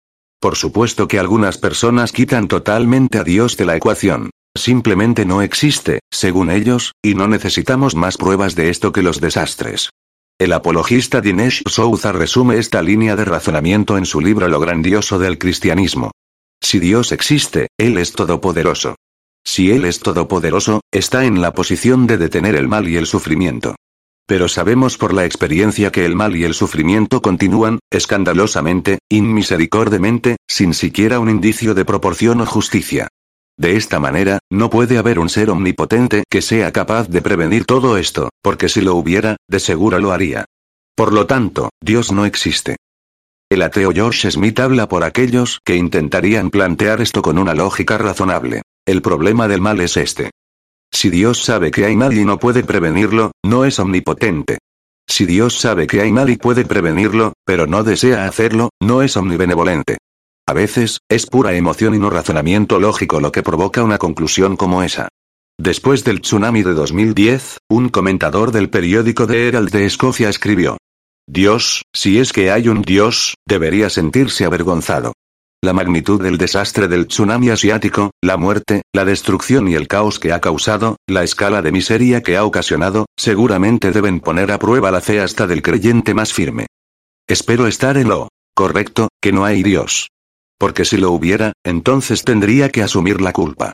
Por 0.40 0.54
supuesto 0.54 1.08
que 1.08 1.18
algunas 1.18 1.58
personas 1.58 2.12
quitan 2.12 2.46
totalmente 2.46 3.18
a 3.18 3.24
Dios 3.24 3.56
de 3.56 3.64
la 3.64 3.74
ecuación. 3.76 4.30
Simplemente 4.56 5.24
no 5.24 5.42
existe, 5.42 5.98
según 6.12 6.50
ellos, 6.50 6.92
y 7.02 7.16
no 7.16 7.26
necesitamos 7.26 7.96
más 7.96 8.16
pruebas 8.16 8.54
de 8.54 8.70
esto 8.70 8.92
que 8.92 9.02
los 9.02 9.20
desastres. 9.20 9.90
El 10.38 10.52
apologista 10.52 11.20
Dinesh 11.20 11.64
Souza 11.66 12.12
resume 12.12 12.58
esta 12.58 12.80
línea 12.80 13.16
de 13.16 13.24
razonamiento 13.24 13.98
en 13.98 14.06
su 14.06 14.20
libro 14.20 14.46
Lo 14.46 14.60
grandioso 14.60 15.18
del 15.18 15.38
cristianismo. 15.38 16.12
Si 16.62 16.78
Dios 16.78 17.10
existe, 17.10 17.68
Él 17.76 17.98
es 17.98 18.12
todopoderoso. 18.12 18.94
Si 19.44 19.72
Él 19.72 19.84
es 19.84 19.98
todopoderoso, 19.98 20.80
está 20.92 21.24
en 21.24 21.42
la 21.42 21.54
posición 21.54 22.06
de 22.06 22.18
detener 22.18 22.54
el 22.54 22.68
mal 22.68 22.88
y 22.88 22.96
el 22.96 23.06
sufrimiento. 23.06 23.74
Pero 24.26 24.48
sabemos 24.48 24.96
por 24.96 25.12
la 25.12 25.26
experiencia 25.26 25.92
que 25.92 26.06
el 26.06 26.14
mal 26.14 26.34
y 26.34 26.44
el 26.44 26.54
sufrimiento 26.54 27.20
continúan, 27.20 27.78
escandalosamente, 27.90 28.98
inmisericordemente, 29.10 30.36
sin 30.48 30.72
siquiera 30.72 31.20
un 31.20 31.28
indicio 31.28 31.74
de 31.74 31.84
proporción 31.84 32.40
o 32.40 32.46
justicia. 32.46 33.08
De 33.56 33.76
esta 33.76 34.00
manera, 34.00 34.38
no 34.50 34.70
puede 34.70 34.98
haber 34.98 35.18
un 35.18 35.28
ser 35.28 35.50
omnipotente 35.50 36.24
que 36.28 36.42
sea 36.42 36.72
capaz 36.72 37.08
de 37.08 37.22
prevenir 37.22 37.66
todo 37.66 37.98
esto, 37.98 38.30
porque 38.42 38.68
si 38.68 38.80
lo 38.80 38.94
hubiera, 38.96 39.36
de 39.48 39.60
seguro 39.60 39.98
lo 39.98 40.12
haría. 40.12 40.46
Por 40.96 41.12
lo 41.12 41.26
tanto, 41.26 41.70
Dios 41.80 42.10
no 42.10 42.24
existe. 42.24 42.76
El 43.50 43.62
ateo 43.62 43.92
George 43.92 44.30
Smith 44.30 44.58
habla 44.58 44.88
por 44.88 45.04
aquellos 45.04 45.60
que 45.64 45.76
intentarían 45.76 46.50
plantear 46.50 47.00
esto 47.00 47.20
con 47.20 47.38
una 47.38 47.54
lógica 47.54 47.98
razonable. 47.98 48.62
El 48.86 49.02
problema 49.02 49.48
del 49.48 49.60
mal 49.60 49.80
es 49.80 49.96
este. 49.96 50.30
Si 50.94 51.10
Dios 51.10 51.42
sabe 51.42 51.72
que 51.72 51.84
hay 51.84 51.96
mal 51.96 52.16
y 52.16 52.24
no 52.24 52.38
puede 52.38 52.62
prevenirlo, 52.62 53.32
no 53.44 53.64
es 53.64 53.80
omnipotente. 53.80 54.58
Si 55.08 55.26
Dios 55.26 55.58
sabe 55.58 55.88
que 55.88 56.00
hay 56.00 56.12
mal 56.12 56.30
y 56.30 56.36
puede 56.36 56.64
prevenirlo, 56.64 57.32
pero 57.44 57.66
no 57.66 57.82
desea 57.82 58.26
hacerlo, 58.26 58.70
no 58.80 59.02
es 59.02 59.16
omnibenevolente. 59.16 59.98
A 60.48 60.52
veces, 60.52 61.00
es 61.10 61.26
pura 61.26 61.52
emoción 61.54 61.96
y 61.96 61.98
no 61.98 62.10
razonamiento 62.10 62.78
lógico 62.78 63.20
lo 63.20 63.32
que 63.32 63.42
provoca 63.42 63.82
una 63.82 63.98
conclusión 63.98 64.56
como 64.56 64.84
esa. 64.84 65.08
Después 65.58 66.04
del 66.04 66.20
tsunami 66.20 66.62
de 66.62 66.74
2010, 66.74 67.58
un 67.68 67.88
comentador 67.88 68.52
del 68.52 68.70
periódico 68.70 69.26
The 69.26 69.48
Herald 69.48 69.70
de 69.70 69.86
Escocia 69.86 70.28
escribió. 70.28 70.78
Dios, 71.26 71.82
si 71.92 72.20
es 72.20 72.32
que 72.32 72.52
hay 72.52 72.68
un 72.68 72.82
Dios, 72.82 73.34
debería 73.48 73.90
sentirse 73.90 74.44
avergonzado. 74.44 75.12
La 75.64 75.72
magnitud 75.72 76.22
del 76.22 76.36
desastre 76.36 76.88
del 76.88 77.06
tsunami 77.06 77.48
asiático, 77.48 78.10
la 78.20 78.36
muerte, 78.36 78.82
la 78.92 79.06
destrucción 79.06 79.66
y 79.66 79.72
el 79.72 79.88
caos 79.88 80.18
que 80.18 80.30
ha 80.30 80.38
causado, 80.38 80.98
la 81.06 81.24
escala 81.24 81.62
de 81.62 81.72
miseria 81.72 82.22
que 82.22 82.36
ha 82.36 82.44
ocasionado, 82.44 83.06
seguramente 83.16 83.90
deben 83.90 84.20
poner 84.20 84.52
a 84.52 84.58
prueba 84.58 84.90
la 84.90 85.00
fe 85.00 85.20
hasta 85.20 85.46
del 85.46 85.62
creyente 85.62 86.12
más 86.12 86.34
firme. 86.34 86.66
Espero 87.26 87.66
estar 87.66 87.96
en 87.96 88.08
lo 88.08 88.28
correcto, 88.54 89.08
que 89.22 89.32
no 89.32 89.46
hay 89.46 89.62
Dios. 89.62 90.08
Porque 90.58 90.84
si 90.84 90.98
lo 90.98 91.12
hubiera, 91.12 91.54
entonces 91.64 92.24
tendría 92.24 92.68
que 92.68 92.82
asumir 92.82 93.22
la 93.22 93.32
culpa. 93.32 93.72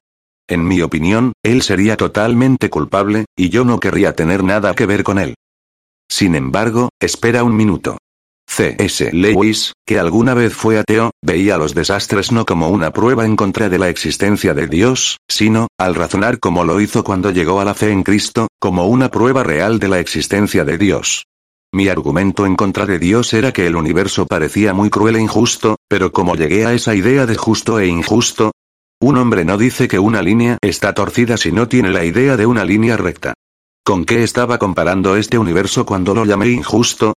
En 0.48 0.64
mi 0.68 0.83
opinión, 0.83 1.33
él 1.42 1.61
sería 1.61 1.96
totalmente 1.96 2.70
culpable, 2.70 3.24
y 3.35 3.48
yo 3.48 3.64
no 3.64 3.81
querría 3.81 4.14
tener 4.14 4.44
nada 4.44 4.76
que 4.76 4.87
ver 4.87 5.03
con 5.03 5.18
él. 5.18 5.35
Sin 6.09 6.37
embargo, 6.37 6.90
espera 7.00 7.42
un 7.42 7.57
minuto. 7.57 7.98
C.S. 8.53 9.11
Lewis, 9.13 9.75
que 9.87 10.01
alguna 10.01 10.35
vez 10.35 10.53
fue 10.53 10.77
ateo, 10.77 11.13
veía 11.23 11.57
los 11.57 11.73
desastres 11.73 12.33
no 12.33 12.45
como 12.45 12.69
una 12.69 12.91
prueba 12.91 13.25
en 13.25 13.37
contra 13.37 13.69
de 13.69 13.79
la 13.79 13.89
existencia 13.89 14.55
de 14.55 14.67
Dios, 14.67 15.19
sino, 15.29 15.69
al 15.79 15.95
razonar 15.95 16.41
como 16.41 16.65
lo 16.65 16.81
hizo 16.81 17.05
cuando 17.05 17.31
llegó 17.31 17.61
a 17.61 17.65
la 17.65 17.75
fe 17.75 17.93
en 17.93 18.03
Cristo, 18.03 18.49
como 18.59 18.87
una 18.87 19.09
prueba 19.09 19.45
real 19.45 19.79
de 19.79 19.89
la 19.89 20.01
existencia 20.01 20.65
de 20.65 20.79
Dios. 20.79 21.27
Mi 21.73 21.87
argumento 21.87 22.45
en 22.45 22.57
contra 22.57 22.87
de 22.87 22.99
Dios 22.99 23.33
era 23.35 23.53
que 23.53 23.69
el 23.69 23.77
universo 23.77 24.27
parecía 24.27 24.75
muy 24.75 24.91
cruel 24.91 25.15
e 25.15 25.21
injusto, 25.21 25.77
pero 25.89 26.11
como 26.11 26.35
llegué 26.35 26.67
a 26.67 26.75
esa 26.75 26.97
idea 26.97 27.27
de 27.27 27.37
justo 27.37 27.79
e 27.79 27.87
injusto, 27.87 28.51
un 29.01 29.17
hombre 29.17 29.45
no 29.45 29.59
dice 29.59 29.87
que 29.87 30.01
una 30.01 30.23
línea 30.23 30.59
está 30.61 30.93
torcida 30.93 31.37
si 31.37 31.53
no 31.53 31.69
tiene 31.69 31.91
la 31.91 32.05
idea 32.05 32.37
de 32.37 32.47
una 32.47 32.65
línea 32.65 32.97
recta. 32.97 33.33
¿Con 33.85 34.05
qué 34.05 34.25
estaba 34.25 34.59
comparando 34.59 35.15
este 35.15 35.39
universo 35.39 35.87
cuando 35.87 36.15
lo 36.15 36.25
llamé 36.25 36.49
injusto? 36.49 37.15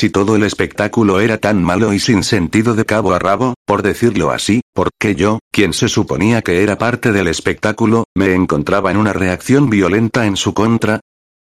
Si 0.00 0.10
todo 0.10 0.36
el 0.36 0.44
espectáculo 0.44 1.18
era 1.18 1.38
tan 1.38 1.60
malo 1.60 1.92
y 1.92 1.98
sin 1.98 2.22
sentido 2.22 2.76
de 2.76 2.84
cabo 2.84 3.14
a 3.14 3.18
rabo, 3.18 3.54
por 3.66 3.82
decirlo 3.82 4.30
así, 4.30 4.60
¿por 4.72 4.90
qué 4.96 5.16
yo, 5.16 5.40
quien 5.50 5.72
se 5.72 5.88
suponía 5.88 6.40
que 6.40 6.62
era 6.62 6.78
parte 6.78 7.10
del 7.10 7.26
espectáculo, 7.26 8.04
me 8.14 8.32
encontraba 8.32 8.92
en 8.92 8.96
una 8.96 9.12
reacción 9.12 9.68
violenta 9.68 10.26
en 10.26 10.36
su 10.36 10.54
contra? 10.54 11.00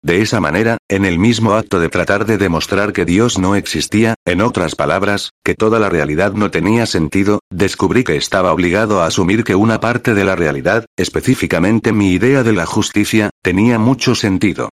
De 0.02 0.22
esa 0.22 0.40
manera, 0.40 0.78
en 0.88 1.04
el 1.04 1.20
mismo 1.20 1.56
acto 1.56 1.82
de 1.82 1.90
tratar 1.90 2.26
de 2.26 2.38
demostrar 2.38 2.94
que 2.94 3.04
Dios 3.04 3.38
no 3.38 3.56
existía, 3.58 4.16
en 4.26 4.40
otras 4.40 4.74
palabras, 4.74 5.32
que 5.44 5.54
toda 5.54 5.78
la 5.78 5.90
realidad 5.90 6.32
no 6.32 6.50
tenía 6.50 6.86
sentido, 6.86 7.42
descubrí 7.50 8.06
que 8.06 8.16
estaba 8.16 8.54
obligado 8.54 9.02
a 9.02 9.08
asumir 9.08 9.44
que 9.44 9.56
una 9.56 9.82
parte 9.82 10.14
de 10.14 10.24
la 10.24 10.38
realidad, 10.38 10.86
específicamente 10.96 11.92
mi 11.92 12.14
idea 12.14 12.44
de 12.44 12.54
la 12.54 12.66
justicia, 12.66 13.32
tenía 13.44 13.80
mucho 13.80 14.16
sentido. 14.16 14.70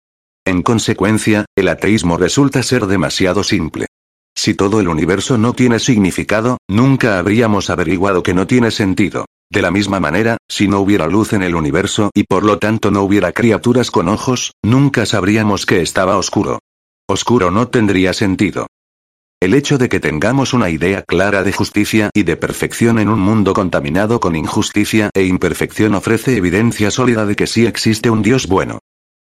En 0.47 0.63
consecuencia, 0.63 1.45
el 1.57 1.67
ateísmo 1.67 2.19
resulta 2.19 2.63
ser 2.63 2.87
demasiado 2.87 3.43
simple. 3.43 3.87
Si 4.33 4.55
todo 4.55 4.79
el 4.79 4.87
universo 4.87 5.39
no 5.39 5.55
tiene 5.55 5.81
significado, 5.81 6.59
nunca 6.69 7.19
habríamos 7.19 7.69
averiguado 7.69 8.23
que 8.23 8.33
no 8.33 8.47
tiene 8.47 8.71
sentido. 8.71 9.25
De 9.51 9.61
la 9.61 9.73
misma 9.73 9.99
manera, 9.99 10.37
si 10.49 10.69
no 10.69 10.79
hubiera 10.79 11.09
luz 11.09 11.33
en 11.33 11.43
el 11.43 11.57
universo 11.57 12.11
y 12.15 12.25
por 12.25 12.45
lo 12.45 12.61
tanto 12.61 12.93
no 12.93 13.03
hubiera 13.03 13.33
criaturas 13.33 13.91
con 13.91 14.07
ojos, 14.07 14.53
nunca 14.63 15.05
sabríamos 15.05 15.67
que 15.67 15.83
estaba 15.83 16.17
oscuro. 16.17 16.61
Oscuro 17.09 17.51
no 17.51 17.67
tendría 17.67 18.13
sentido. 18.13 18.69
El 19.41 19.53
hecho 19.53 19.79
de 19.79 19.89
que 19.89 19.99
tengamos 19.99 20.55
una 20.55 20.71
idea 20.71 21.03
clara 21.03 21.43
de 21.43 21.53
justicia 21.53 22.11
y 22.15 22.23
de 22.23 22.37
perfección 22.37 23.01
en 23.01 23.09
un 23.09 23.19
mundo 23.19 23.53
contaminado 23.53 24.21
con 24.21 24.37
injusticia 24.37 25.11
e 25.13 25.25
imperfección 25.25 25.97
ofrece 25.97 26.37
evidencia 26.37 26.93
sólida 26.93 27.27
de 27.27 27.35
que 27.35 27.49
sí 27.49 27.67
existe 27.67 28.11
un 28.11 28.23
Dios 28.23 28.47
bueno. 28.47 28.79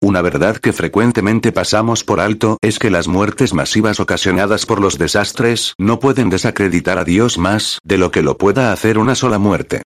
Una 0.02 0.22
verdad 0.22 0.56
que 0.56 0.72
frecuentemente 0.72 1.52
pasamos 1.52 2.06
por 2.06 2.22
alto 2.22 2.58
es 2.62 2.80
que 2.80 2.90
las 2.90 3.10
muertes 3.10 3.54
masivas 3.54 4.00
ocasionadas 4.00 4.66
por 4.66 4.80
los 4.80 4.98
desastres 4.98 5.74
no 5.78 6.00
pueden 6.00 6.30
desacreditar 6.30 6.98
a 6.98 7.04
Dios 7.04 7.38
más 7.38 7.80
de 7.84 7.98
lo 7.98 8.10
que 8.10 8.22
lo 8.22 8.38
pueda 8.38 8.72
hacer 8.72 8.98
una 8.98 9.14
sola 9.16 9.40
muerte. 9.40 9.82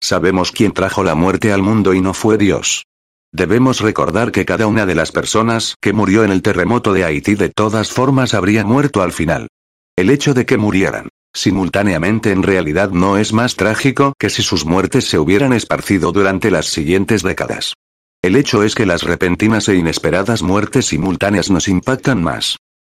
Sabemos 0.00 0.52
quién 0.52 0.72
trajo 0.72 1.04
la 1.04 1.14
muerte 1.14 1.52
al 1.52 1.60
mundo 1.60 1.92
y 1.92 2.00
no 2.00 2.14
fue 2.14 2.38
Dios. 2.38 2.86
Debemos 3.30 3.80
recordar 3.80 4.32
que 4.32 4.46
cada 4.46 4.66
una 4.66 4.86
de 4.86 4.94
las 4.94 5.12
personas 5.12 5.74
que 5.82 5.92
murió 5.92 6.24
en 6.24 6.32
el 6.32 6.40
terremoto 6.40 6.94
de 6.94 7.04
Haití 7.04 7.34
de 7.34 7.50
todas 7.50 7.90
formas 7.90 8.32
habría 8.32 8.64
muerto 8.64 9.02
al 9.02 9.12
final. 9.12 9.48
El 9.96 10.08
hecho 10.08 10.32
de 10.32 10.46
que 10.46 10.56
murieran 10.56 11.10
simultáneamente 11.34 12.32
en 12.32 12.42
realidad 12.42 12.90
no 12.90 13.18
es 13.18 13.34
más 13.34 13.54
trágico 13.54 14.14
que 14.18 14.30
si 14.30 14.42
sus 14.42 14.64
muertes 14.64 15.06
se 15.06 15.18
hubieran 15.18 15.52
esparcido 15.52 16.10
durante 16.10 16.50
las 16.50 16.66
siguientes 16.66 17.22
décadas. 17.22 17.74
El 18.22 18.34
hecho 18.34 18.64
es 18.64 18.74
que 18.74 18.84
las 18.84 19.04
repentinas 19.04 19.68
e 19.68 19.76
inesperadas 19.76 20.42
muertes 20.42 20.86
simultáneas 20.86 21.50
nos 21.50 21.68
impactan 21.68 22.22
más. 22.22 22.56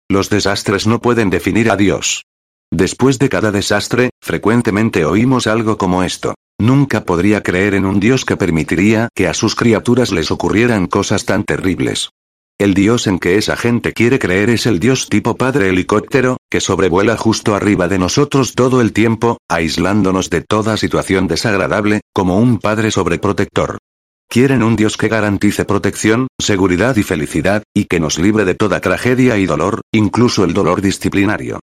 Los 0.10 0.30
desastres 0.30 0.88
no 0.88 1.00
pueden 1.00 1.30
definir 1.30 1.70
a 1.70 1.78
Dios. 1.78 2.24
Después 2.74 3.20
de 3.20 3.30
cada 3.30 3.52
desastre, 3.52 4.10
frecuentemente 4.22 5.06
oímos 5.06 5.46
algo 5.46 5.78
como 5.78 6.04
esto. 6.04 6.34
Nunca 6.60 7.06
podría 7.06 7.44
creer 7.44 7.76
en 7.76 7.86
un 7.86 8.00
Dios 8.00 8.26
que 8.26 8.38
permitiría 8.38 9.10
que 9.14 9.28
a 9.28 9.34
sus 9.34 9.56
criaturas 9.56 10.12
les 10.12 10.32
ocurrieran 10.32 10.88
cosas 10.88 11.26
tan 11.26 11.44
terribles. 11.44 12.10
El 12.60 12.74
Dios 12.74 13.08
en 13.08 13.20
que 13.20 13.38
esa 13.38 13.56
gente 13.58 13.94
quiere 13.94 14.20
creer 14.20 14.50
es 14.50 14.66
el 14.66 14.80
Dios 14.80 15.10
tipo 15.10 15.36
Padre 15.36 15.70
helicóptero, 15.70 16.38
que 16.50 16.62
sobrevuela 16.62 17.18
justo 17.18 17.56
arriba 17.56 17.88
de 17.88 18.00
nosotros 18.00 18.54
todo 18.54 18.82
el 18.82 18.94
tiempo, 18.94 19.38
aislándonos 19.50 20.30
de 20.30 20.42
toda 20.42 20.78
situación 20.78 21.28
desagradable, 21.28 22.02
como 22.14 22.38
un 22.38 22.60
Padre 22.60 22.92
sobreprotector. 22.92 23.78
Quieren 24.32 24.64
un 24.64 24.78
Dios 24.78 24.96
que 24.96 25.10
garantice 25.10 25.66
protección, 25.66 26.28
seguridad 26.40 26.96
y 26.96 27.04
felicidad, 27.04 27.64
y 27.76 27.84
que 27.84 28.00
nos 28.00 28.18
libre 28.18 28.46
de 28.46 28.56
toda 28.56 28.80
tragedia 28.80 29.38
y 29.38 29.46
dolor, 29.46 29.82
incluso 29.92 30.46
el 30.46 30.54
dolor 30.54 30.82
disciplinario. 30.82 31.60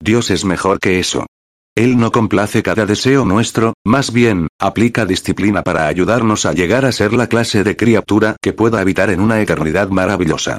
Dios 0.00 0.30
es 0.30 0.44
mejor 0.44 0.78
que 0.78 1.00
eso. 1.00 1.26
Él 1.74 1.98
no 1.98 2.12
complace 2.12 2.62
cada 2.62 2.86
deseo 2.86 3.24
nuestro, 3.24 3.74
más 3.84 4.12
bien, 4.12 4.46
aplica 4.60 5.04
disciplina 5.04 5.64
para 5.64 5.88
ayudarnos 5.88 6.46
a 6.46 6.52
llegar 6.52 6.84
a 6.84 6.92
ser 6.92 7.12
la 7.12 7.26
clase 7.26 7.64
de 7.64 7.74
criatura 7.74 8.36
que 8.40 8.52
pueda 8.52 8.78
habitar 8.78 9.10
en 9.10 9.18
una 9.18 9.40
eternidad 9.40 9.88
maravillosa. 9.88 10.58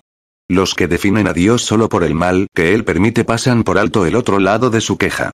Los 0.50 0.76
que 0.76 0.90
definen 0.90 1.28
a 1.28 1.34
Dios 1.34 1.62
solo 1.62 1.88
por 1.88 2.04
el 2.04 2.14
mal 2.14 2.48
que 2.54 2.74
Él 2.74 2.84
permite 2.84 3.24
pasan 3.24 3.64
por 3.64 3.78
alto 3.78 4.06
el 4.06 4.18
otro 4.18 4.42
lado 4.42 4.70
de 4.70 4.82
su 4.82 4.98
queja. 4.98 5.32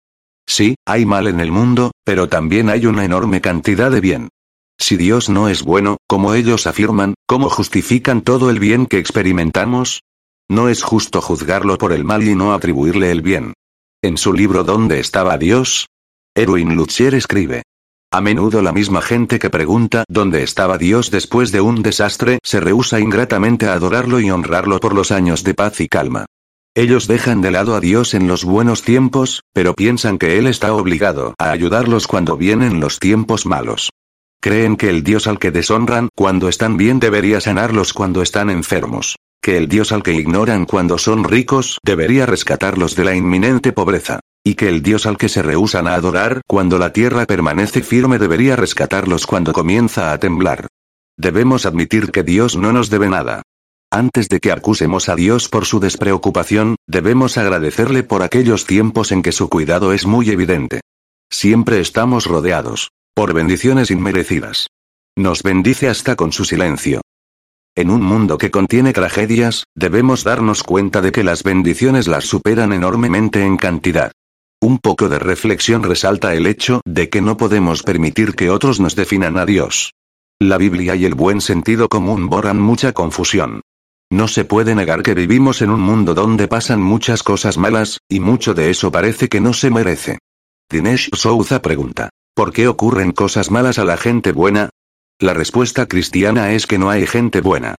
Sí, 0.47 0.75
hay 0.85 1.07
mal 1.07 1.25
en 1.25 1.39
el 1.39 1.51
mundo, 1.51 1.89
pero 2.03 2.29
también 2.29 2.69
hay 2.69 2.85
una 2.85 3.03
enorme 3.03 3.41
cantidad 3.41 3.89
de 3.89 3.99
bien. 3.99 4.29
Si 4.79 4.97
Dios 4.97 5.29
no 5.29 5.49
es 5.49 5.61
bueno, 5.61 5.97
como 6.07 6.33
ellos 6.33 6.65
afirman, 6.65 7.13
¿cómo 7.27 7.49
justifican 7.49 8.21
todo 8.21 8.49
el 8.49 8.59
bien 8.59 8.85
que 8.85 8.97
experimentamos? 8.97 10.01
No 10.49 10.69
es 10.69 10.81
justo 10.81 11.21
juzgarlo 11.21 11.77
por 11.77 11.91
el 11.91 12.05
mal 12.05 12.27
y 12.27 12.33
no 12.33 12.53
atribuirle 12.53 13.11
el 13.11 13.21
bien. 13.21 13.53
En 14.01 14.17
su 14.17 14.33
libro 14.33 14.63
¿Dónde 14.63 14.99
estaba 14.99 15.37
Dios? 15.37 15.87
Erwin 16.33 16.75
Lutzier 16.75 17.13
escribe. 17.13 17.63
A 18.11 18.21
menudo 18.21 18.63
la 18.63 18.71
misma 18.71 19.01
gente 19.01 19.37
que 19.37 19.51
pregunta 19.51 20.05
dónde 20.07 20.41
estaba 20.41 20.79
Dios 20.79 21.11
después 21.11 21.51
de 21.51 21.61
un 21.61 21.83
desastre 21.83 22.39
se 22.41 22.59
rehúsa 22.59 22.99
ingratamente 22.99 23.67
a 23.67 23.73
adorarlo 23.73 24.19
y 24.19 24.31
honrarlo 24.31 24.79
por 24.79 24.95
los 24.95 25.11
años 25.11 25.43
de 25.43 25.53
paz 25.53 25.81
y 25.81 25.87
calma. 25.87 26.25
Ellos 26.73 27.07
dejan 27.07 27.41
de 27.41 27.51
lado 27.51 27.75
a 27.75 27.79
Dios 27.79 28.13
en 28.13 28.27
los 28.27 28.45
buenos 28.45 28.81
tiempos, 28.81 29.41
pero 29.53 29.75
piensan 29.75 30.17
que 30.17 30.39
Él 30.39 30.47
está 30.47 30.73
obligado 30.73 31.35
a 31.37 31.51
ayudarlos 31.51 32.07
cuando 32.07 32.37
vienen 32.37 32.79
los 32.79 32.97
tiempos 32.99 33.45
malos. 33.45 33.91
Creen 34.41 34.78
que 34.78 34.89
el 34.89 35.04
Dios 35.04 35.28
al 35.28 35.38
que 35.38 35.52
deshonran 35.52 36.08
cuando 36.15 36.47
están 36.47 36.78
bien 36.78 37.02
debería 37.02 37.41
sanarlos 37.41 37.91
cuando 37.91 38.21
están 38.21 38.49
enfermos. 38.49 39.17
Que 39.41 39.58
el 39.58 39.67
Dios 39.67 39.91
al 39.91 40.02
que 40.02 40.13
ignoran 40.13 40.65
cuando 40.65 40.97
son 40.97 41.25
ricos 41.25 41.78
debería 41.84 42.25
rescatarlos 42.25 42.95
de 42.95 43.04
la 43.04 43.15
inminente 43.15 43.73
pobreza. 43.73 44.21
Y 44.41 44.56
que 44.56 44.69
el 44.69 44.82
Dios 44.82 45.06
al 45.06 45.17
que 45.17 45.28
se 45.28 45.41
rehusan 45.41 45.88
a 45.88 45.95
adorar 45.95 46.39
cuando 46.47 46.80
la 46.80 46.93
tierra 46.93 47.25
permanece 47.25 47.82
firme 47.82 48.17
debería 48.17 48.56
rescatarlos 48.56 49.28
cuando 49.28 49.52
comienza 49.52 50.13
a 50.13 50.17
temblar. 50.19 50.67
Debemos 51.17 51.65
admitir 51.65 52.10
que 52.10 52.23
Dios 52.23 52.56
no 52.56 52.71
nos 52.71 52.89
debe 52.89 53.10
nada. 53.10 53.41
Antes 53.91 54.30
de 54.30 54.39
que 54.39 54.54
acusemos 54.54 55.10
a 55.10 55.15
Dios 55.15 55.49
por 55.49 55.65
su 55.65 55.82
despreocupación, 55.82 56.78
debemos 56.88 57.38
agradecerle 57.38 58.04
por 58.04 58.23
aquellos 58.23 58.65
tiempos 58.65 59.12
en 59.12 59.21
que 59.21 59.34
su 59.34 59.49
cuidado 59.49 59.91
es 59.91 60.06
muy 60.06 60.30
evidente. 60.30 60.80
Siempre 61.30 61.82
estamos 61.82 62.25
rodeados 62.25 62.89
por 63.19 63.34
bendiciones 63.34 63.91
inmerecidas. 63.91 64.67
Nos 65.17 65.43
bendice 65.43 65.89
hasta 65.89 66.15
con 66.15 66.32
su 66.32 66.45
silencio. 66.45 67.01
En 67.75 67.89
un 67.89 68.01
mundo 68.01 68.38
que 68.38 68.49
contiene 68.49 68.93
tragedias, 68.93 69.65
debemos 69.75 70.23
darnos 70.23 70.63
cuenta 70.63 71.01
de 71.01 71.12
que 71.12 71.25
las 71.25 71.43
bendiciones 71.43 72.08
las 72.08 72.23
superan 72.23 72.71
enormemente 72.71 73.43
en 73.43 73.58
cantidad. 73.58 74.13
Un 74.62 74.77
poco 74.77 75.10
de 75.10 75.19
reflexión 75.19 75.84
resalta 75.84 76.34
el 76.34 76.47
hecho 76.47 76.79
de 76.86 77.10
que 77.10 77.19
no 77.19 77.36
podemos 77.36 77.84
permitir 77.84 78.36
que 78.36 78.49
otros 78.49 78.79
nos 78.79 78.95
definan 78.95 79.38
a 79.38 79.45
Dios. 79.45 79.91
La 80.39 80.58
Biblia 80.58 80.95
y 80.95 81.03
el 81.03 81.13
buen 81.13 81.41
sentido 81.41 81.89
común 81.89 82.29
borran 82.29 82.62
mucha 82.62 82.93
confusión. 82.93 83.60
No 84.10 84.29
se 84.29 84.45
puede 84.45 84.75
negar 84.75 85.03
que 85.03 85.13
vivimos 85.13 85.62
en 85.62 85.71
un 85.71 85.82
mundo 85.82 86.13
donde 86.13 86.47
pasan 86.47 86.82
muchas 86.82 87.21
cosas 87.21 87.58
malas, 87.58 87.97
y 88.08 88.21
mucho 88.21 88.53
de 88.53 88.69
eso 88.69 88.93
parece 88.93 89.27
que 89.27 89.41
no 89.41 89.51
se 89.51 89.69
merece. 89.69 90.19
Dinesh 90.71 91.10
Souza 91.13 91.62
pregunta, 91.62 92.12
¿por 92.33 92.53
qué 92.53 92.67
ocurren 92.67 93.11
cosas 93.11 93.51
malas 93.51 93.79
a 93.79 93.85
la 93.85 93.97
gente 93.97 94.31
buena? 94.31 94.69
La 95.19 95.33
respuesta 95.33 95.87
cristiana 95.87 96.53
es 96.53 96.65
que 96.65 96.77
no 96.77 96.89
hay 96.89 97.05
gente 97.05 97.41
buena. 97.41 97.75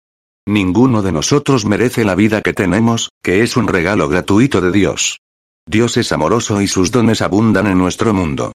Ninguno 0.46 1.02
de 1.02 1.12
nosotros 1.12 1.64
merece 1.64 2.04
la 2.04 2.14
vida 2.14 2.42
que 2.42 2.52
tenemos, 2.52 3.10
que 3.22 3.42
es 3.42 3.56
un 3.56 3.68
regalo 3.68 4.08
gratuito 4.08 4.60
de 4.60 4.72
Dios. 4.72 5.20
Dios 5.66 5.96
es 5.96 6.12
amoroso 6.12 6.60
y 6.60 6.68
sus 6.68 6.90
dones 6.90 7.22
abundan 7.22 7.66
en 7.66 7.78
nuestro 7.78 8.12
mundo. 8.12 8.52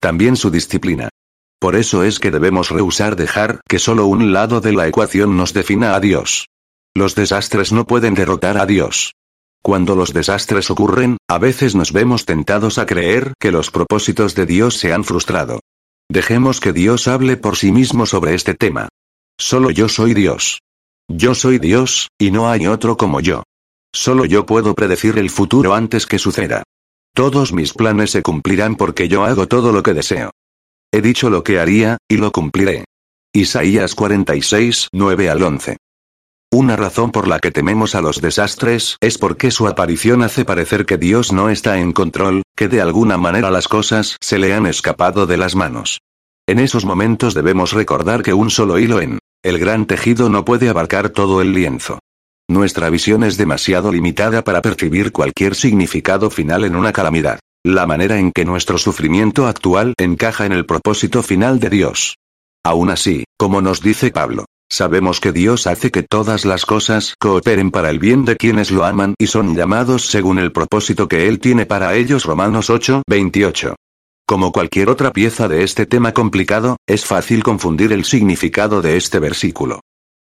También 0.00 0.36
su 0.36 0.50
disciplina. 0.50 1.08
Por 1.58 1.74
eso 1.74 2.04
es 2.04 2.20
que 2.20 2.30
debemos 2.30 2.70
rehusar 2.70 3.16
dejar 3.16 3.60
que 3.68 3.78
solo 3.78 4.06
un 4.06 4.32
lado 4.32 4.60
de 4.60 4.72
la 4.72 4.86
ecuación 4.86 5.36
nos 5.36 5.52
defina 5.52 5.94
a 5.94 6.00
Dios. 6.00 6.46
Los 6.94 7.14
desastres 7.14 7.72
no 7.72 7.86
pueden 7.86 8.14
derrotar 8.14 8.58
a 8.58 8.66
Dios. 8.66 9.14
Cuando 9.62 9.94
los 9.94 10.12
desastres 10.12 10.70
ocurren, 10.70 11.18
a 11.28 11.38
veces 11.38 11.74
nos 11.74 11.92
vemos 11.92 12.24
tentados 12.24 12.78
a 12.78 12.86
creer 12.86 13.34
que 13.38 13.52
los 13.52 13.70
propósitos 13.70 14.34
de 14.34 14.46
Dios 14.46 14.76
se 14.78 14.92
han 14.92 15.04
frustrado. 15.04 15.60
Dejemos 16.10 16.60
que 16.60 16.72
Dios 16.72 17.06
hable 17.08 17.36
por 17.36 17.56
sí 17.56 17.70
mismo 17.70 18.06
sobre 18.06 18.34
este 18.34 18.54
tema. 18.54 18.88
Solo 19.38 19.70
yo 19.70 19.88
soy 19.88 20.14
Dios. 20.14 20.60
Yo 21.08 21.34
soy 21.34 21.58
Dios, 21.58 22.08
y 22.18 22.30
no 22.30 22.48
hay 22.48 22.66
otro 22.66 22.96
como 22.96 23.20
yo. 23.20 23.42
Solo 23.94 24.24
yo 24.24 24.46
puedo 24.46 24.74
predecir 24.74 25.18
el 25.18 25.30
futuro 25.30 25.74
antes 25.74 26.06
que 26.06 26.18
suceda. 26.18 26.62
Todos 27.14 27.52
mis 27.52 27.72
planes 27.72 28.10
se 28.10 28.22
cumplirán 28.22 28.76
porque 28.76 29.08
yo 29.08 29.24
hago 29.24 29.48
todo 29.48 29.72
lo 29.72 29.82
que 29.82 29.94
deseo. 29.94 30.30
He 30.92 31.02
dicho 31.02 31.30
lo 31.30 31.42
que 31.42 31.58
haría, 31.58 31.98
y 32.08 32.16
lo 32.16 32.30
cumpliré. 32.32 32.84
Isaías 33.34 33.94
46, 33.94 34.88
9 34.92 35.30
al 35.30 35.42
11. 35.42 35.76
Una 36.50 36.76
razón 36.76 37.12
por 37.12 37.28
la 37.28 37.40
que 37.40 37.50
tememos 37.50 37.94
a 37.94 38.00
los 38.00 38.22
desastres 38.22 38.96
es 39.02 39.18
porque 39.18 39.50
su 39.50 39.68
aparición 39.68 40.22
hace 40.22 40.46
parecer 40.46 40.86
que 40.86 40.96
Dios 40.96 41.30
no 41.30 41.50
está 41.50 41.78
en 41.78 41.92
control, 41.92 42.42
que 42.56 42.68
de 42.68 42.80
alguna 42.80 43.18
manera 43.18 43.50
las 43.50 43.68
cosas 43.68 44.16
se 44.22 44.38
le 44.38 44.54
han 44.54 44.64
escapado 44.64 45.26
de 45.26 45.36
las 45.36 45.54
manos. 45.54 46.00
En 46.48 46.58
esos 46.58 46.86
momentos 46.86 47.34
debemos 47.34 47.72
recordar 47.72 48.22
que 48.22 48.32
un 48.32 48.48
solo 48.48 48.78
hilo 48.78 49.02
en 49.02 49.18
el 49.44 49.58
gran 49.58 49.84
tejido 49.84 50.30
no 50.30 50.46
puede 50.46 50.70
abarcar 50.70 51.10
todo 51.10 51.42
el 51.42 51.52
lienzo. 51.52 51.98
Nuestra 52.48 52.88
visión 52.88 53.24
es 53.24 53.36
demasiado 53.36 53.92
limitada 53.92 54.42
para 54.42 54.62
percibir 54.62 55.12
cualquier 55.12 55.54
significado 55.54 56.30
final 56.30 56.64
en 56.64 56.76
una 56.76 56.94
calamidad. 56.94 57.40
La 57.62 57.86
manera 57.86 58.18
en 58.18 58.32
que 58.32 58.46
nuestro 58.46 58.78
sufrimiento 58.78 59.46
actual 59.46 59.92
encaja 59.98 60.46
en 60.46 60.52
el 60.52 60.64
propósito 60.64 61.22
final 61.22 61.60
de 61.60 61.68
Dios. 61.68 62.16
Aún 62.64 62.88
así, 62.88 63.24
como 63.36 63.60
nos 63.60 63.82
dice 63.82 64.10
Pablo, 64.10 64.46
sabemos 64.70 65.20
que 65.20 65.32
Dios 65.32 65.66
hace 65.66 65.90
que 65.90 66.02
todas 66.02 66.44
las 66.44 66.66
cosas 66.66 67.14
cooperen 67.18 67.70
para 67.70 67.90
el 67.90 67.98
bien 67.98 68.24
de 68.24 68.36
quienes 68.36 68.70
lo 68.70 68.84
aman 68.84 69.14
y 69.18 69.26
son 69.26 69.56
llamados 69.56 70.06
según 70.06 70.38
el 70.38 70.52
propósito 70.52 71.08
que 71.08 71.28
Él 71.28 71.40
tiene 71.40 71.66
para 71.66 71.94
ellos. 71.94 72.24
Romanos 72.24 72.70
8, 72.70 73.02
28. 73.08 73.76
Como 74.26 74.52
cualquier 74.52 74.90
otra 74.90 75.12
pieza 75.12 75.48
de 75.48 75.64
este 75.64 75.86
tema 75.86 76.12
complicado, 76.12 76.76
es 76.86 77.06
fácil 77.06 77.42
confundir 77.42 77.92
el 77.92 78.04
significado 78.04 78.82
de 78.82 78.96
este 78.96 79.18
versículo. 79.18 79.80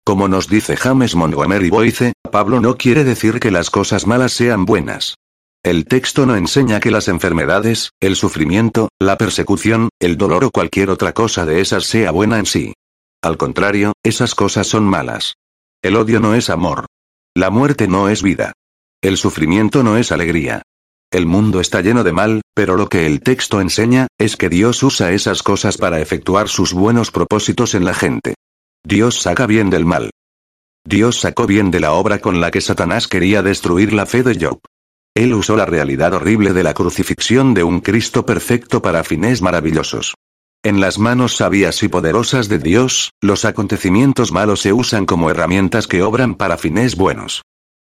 Como 0.04 0.28
nos 0.28 0.48
dice 0.48 0.76
James 0.76 1.16
Montgomery 1.16 1.70
Boyce, 1.70 2.14
Pablo 2.32 2.60
no 2.60 2.76
quiere 2.78 3.04
decir 3.04 3.40
que 3.40 3.52
las 3.52 3.70
cosas 3.70 4.08
malas 4.08 4.34
sean 4.34 4.66
buenas. 4.66 5.16
El 5.64 5.86
texto 5.86 6.26
no 6.26 6.36
enseña 6.36 6.80
que 6.80 6.90
las 6.90 7.08
enfermedades, 7.08 7.92
el 8.00 8.16
sufrimiento, 8.16 8.90
la 9.00 9.20
persecución, 9.20 9.90
el 10.00 10.18
dolor 10.18 10.44
o 10.44 10.50
cualquier 10.50 10.90
otra 10.90 11.14
cosa 11.14 11.46
de 11.46 11.62
esas 11.62 11.84
sea 11.84 12.10
buena 12.10 12.40
en 12.40 12.48
sí. 12.48 12.74
Al 13.24 13.38
contrario, 13.38 13.94
esas 14.04 14.34
cosas 14.34 14.68
son 14.68 14.84
malas. 14.84 15.36
El 15.84 15.96
odio 15.96 16.20
no 16.20 16.34
es 16.34 16.50
amor. 16.50 16.88
La 17.36 17.52
muerte 17.52 17.88
no 17.88 18.10
es 18.10 18.24
vida. 18.24 18.54
El 19.02 19.18
sufrimiento 19.18 19.84
no 19.84 19.98
es 19.98 20.12
alegría. 20.12 20.64
El 21.12 21.26
mundo 21.26 21.60
está 21.60 21.82
lleno 21.82 22.04
de 22.04 22.14
mal, 22.14 22.42
pero 22.56 22.78
lo 22.78 22.90
que 22.90 23.06
el 23.06 23.22
texto 23.22 23.62
enseña, 23.62 24.08
es 24.18 24.38
que 24.38 24.50
Dios 24.50 24.82
usa 24.82 25.12
esas 25.12 25.44
cosas 25.44 25.78
para 25.78 26.00
efectuar 26.00 26.48
sus 26.50 26.74
buenos 26.74 27.12
propósitos 27.12 27.76
en 27.76 27.86
la 27.86 27.94
gente. 27.94 28.36
Dios 28.84 29.22
saca 29.22 29.46
bien 29.46 29.70
del 29.70 29.86
mal. 29.86 30.10
Dios 30.84 31.20
sacó 31.20 31.46
bien 31.46 31.70
de 31.70 31.80
la 31.80 31.92
obra 31.92 32.20
con 32.20 32.42
la 32.42 32.50
que 32.50 32.62
Satanás 32.62 33.08
quería 33.08 33.44
destruir 33.44 33.94
la 33.94 34.08
fe 34.08 34.24
de 34.24 34.38
Job. 34.44 34.60
Él 35.14 35.34
usó 35.34 35.58
la 35.58 35.66
realidad 35.66 36.14
horrible 36.14 36.54
de 36.54 36.64
la 36.64 36.74
crucifixión 36.74 37.54
de 37.54 37.64
un 37.64 37.82
Cristo 37.82 38.26
perfecto 38.26 38.82
para 38.82 39.04
fines 39.04 39.42
maravillosos. 39.42 40.16
En 40.64 40.80
las 40.80 41.00
manos 41.00 41.38
sabias 41.38 41.82
y 41.82 41.88
poderosas 41.88 42.48
de 42.48 42.60
Dios, 42.60 43.14
los 43.20 43.46
acontecimientos 43.46 44.32
malos 44.32 44.62
se 44.62 44.74
usan 44.74 45.08
como 45.08 45.32
herramientas 45.32 45.88
que 45.88 46.04
obran 46.04 46.36
para 46.36 46.58
fines 46.60 46.96
buenos. 46.96 47.42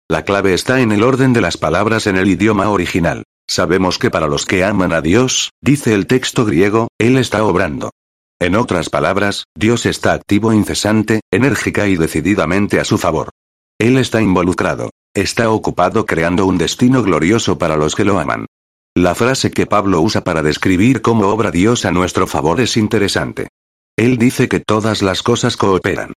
La 0.10 0.24
clave 0.24 0.54
está 0.54 0.80
en 0.80 0.94
el 0.94 1.04
orden 1.04 1.34
de 1.34 1.42
las 1.42 1.58
palabras 1.58 2.08
en 2.08 2.15
el 2.15 2.30
idioma 2.30 2.70
original. 2.70 3.24
Sabemos 3.50 4.00
que 4.00 4.10
para 4.10 4.28
los 4.28 4.46
que 4.46 4.63
aman 4.63 4.94
a 4.94 5.02
Dios, 5.02 5.50
dice 5.62 5.94
el 5.94 6.08
texto 6.08 6.46
griego, 6.46 6.88
Él 6.98 7.18
está 7.18 7.44
obrando. 7.44 7.92
En 8.39 8.56
otras 8.56 8.89
palabras, 8.89 9.44
Dios 9.58 9.86
está 9.86 10.13
activo 10.13 10.54
incesante, 10.54 11.20
enérgica 11.32 11.89
y 11.89 11.98
decididamente 11.98 12.80
a 12.80 12.86
su 12.86 12.98
favor. 12.98 13.30
Él 13.78 13.98
está 13.98 14.22
involucrado. 14.22 14.89
Está 15.13 15.50
ocupado 15.50 16.06
creando 16.06 16.46
un 16.46 16.58
destino 16.58 17.04
glorioso 17.04 17.58
para 17.58 17.76
los 17.76 17.94
que 17.96 18.06
lo 18.06 18.20
aman. 18.20 18.46
La 19.00 19.16
frase 19.16 19.50
que 19.52 19.66
Pablo 19.66 20.02
usa 20.02 20.26
para 20.26 20.44
describir 20.44 21.02
cómo 21.02 21.30
obra 21.30 21.52
Dios 21.52 21.86
a 21.86 21.92
nuestro 21.92 22.28
favor 22.28 22.60
es 22.60 22.76
interesante. 22.76 23.48
Él 23.98 24.18
dice 24.18 24.50
que 24.50 24.60
todas 24.60 25.02
las 25.02 25.24
cosas 25.24 25.56
cooperan. 25.56 26.12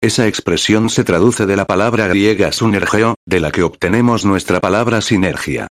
Esa 0.00 0.28
expresión 0.28 0.88
se 0.88 1.02
traduce 1.02 1.46
de 1.46 1.56
la 1.56 1.64
palabra 1.64 2.06
griega 2.06 2.52
sunergeo, 2.52 3.16
de 3.26 3.40
la 3.40 3.50
que 3.50 3.64
obtenemos 3.64 4.24
nuestra 4.24 4.60
palabra 4.60 5.00
sinergia. 5.00 5.66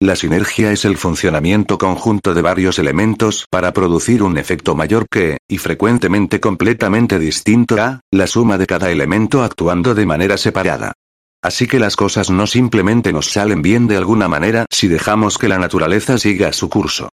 La 0.00 0.14
sinergia 0.14 0.70
es 0.70 0.84
el 0.84 0.96
funcionamiento 0.96 1.76
conjunto 1.76 2.34
de 2.34 2.42
varios 2.42 2.78
elementos 2.78 3.46
para 3.50 3.72
producir 3.72 4.22
un 4.22 4.38
efecto 4.38 4.76
mayor 4.76 5.06
que, 5.10 5.38
y 5.48 5.58
frecuentemente 5.58 6.38
completamente 6.38 7.18
distinto 7.18 7.82
a, 7.82 8.00
la 8.12 8.28
suma 8.28 8.58
de 8.58 8.66
cada 8.66 8.92
elemento 8.92 9.42
actuando 9.42 9.92
de 9.96 10.06
manera 10.06 10.36
separada. 10.36 10.92
Así 11.42 11.66
que 11.66 11.80
las 11.80 11.96
cosas 11.96 12.30
no 12.30 12.46
simplemente 12.46 13.12
nos 13.12 13.30
salen 13.30 13.62
bien 13.62 13.88
de 13.88 13.96
alguna 13.96 14.28
manera 14.28 14.66
si 14.70 14.86
dejamos 14.86 15.38
que 15.38 15.48
la 15.48 15.58
naturaleza 15.58 16.16
siga 16.16 16.52
su 16.52 16.68
curso. 16.68 17.08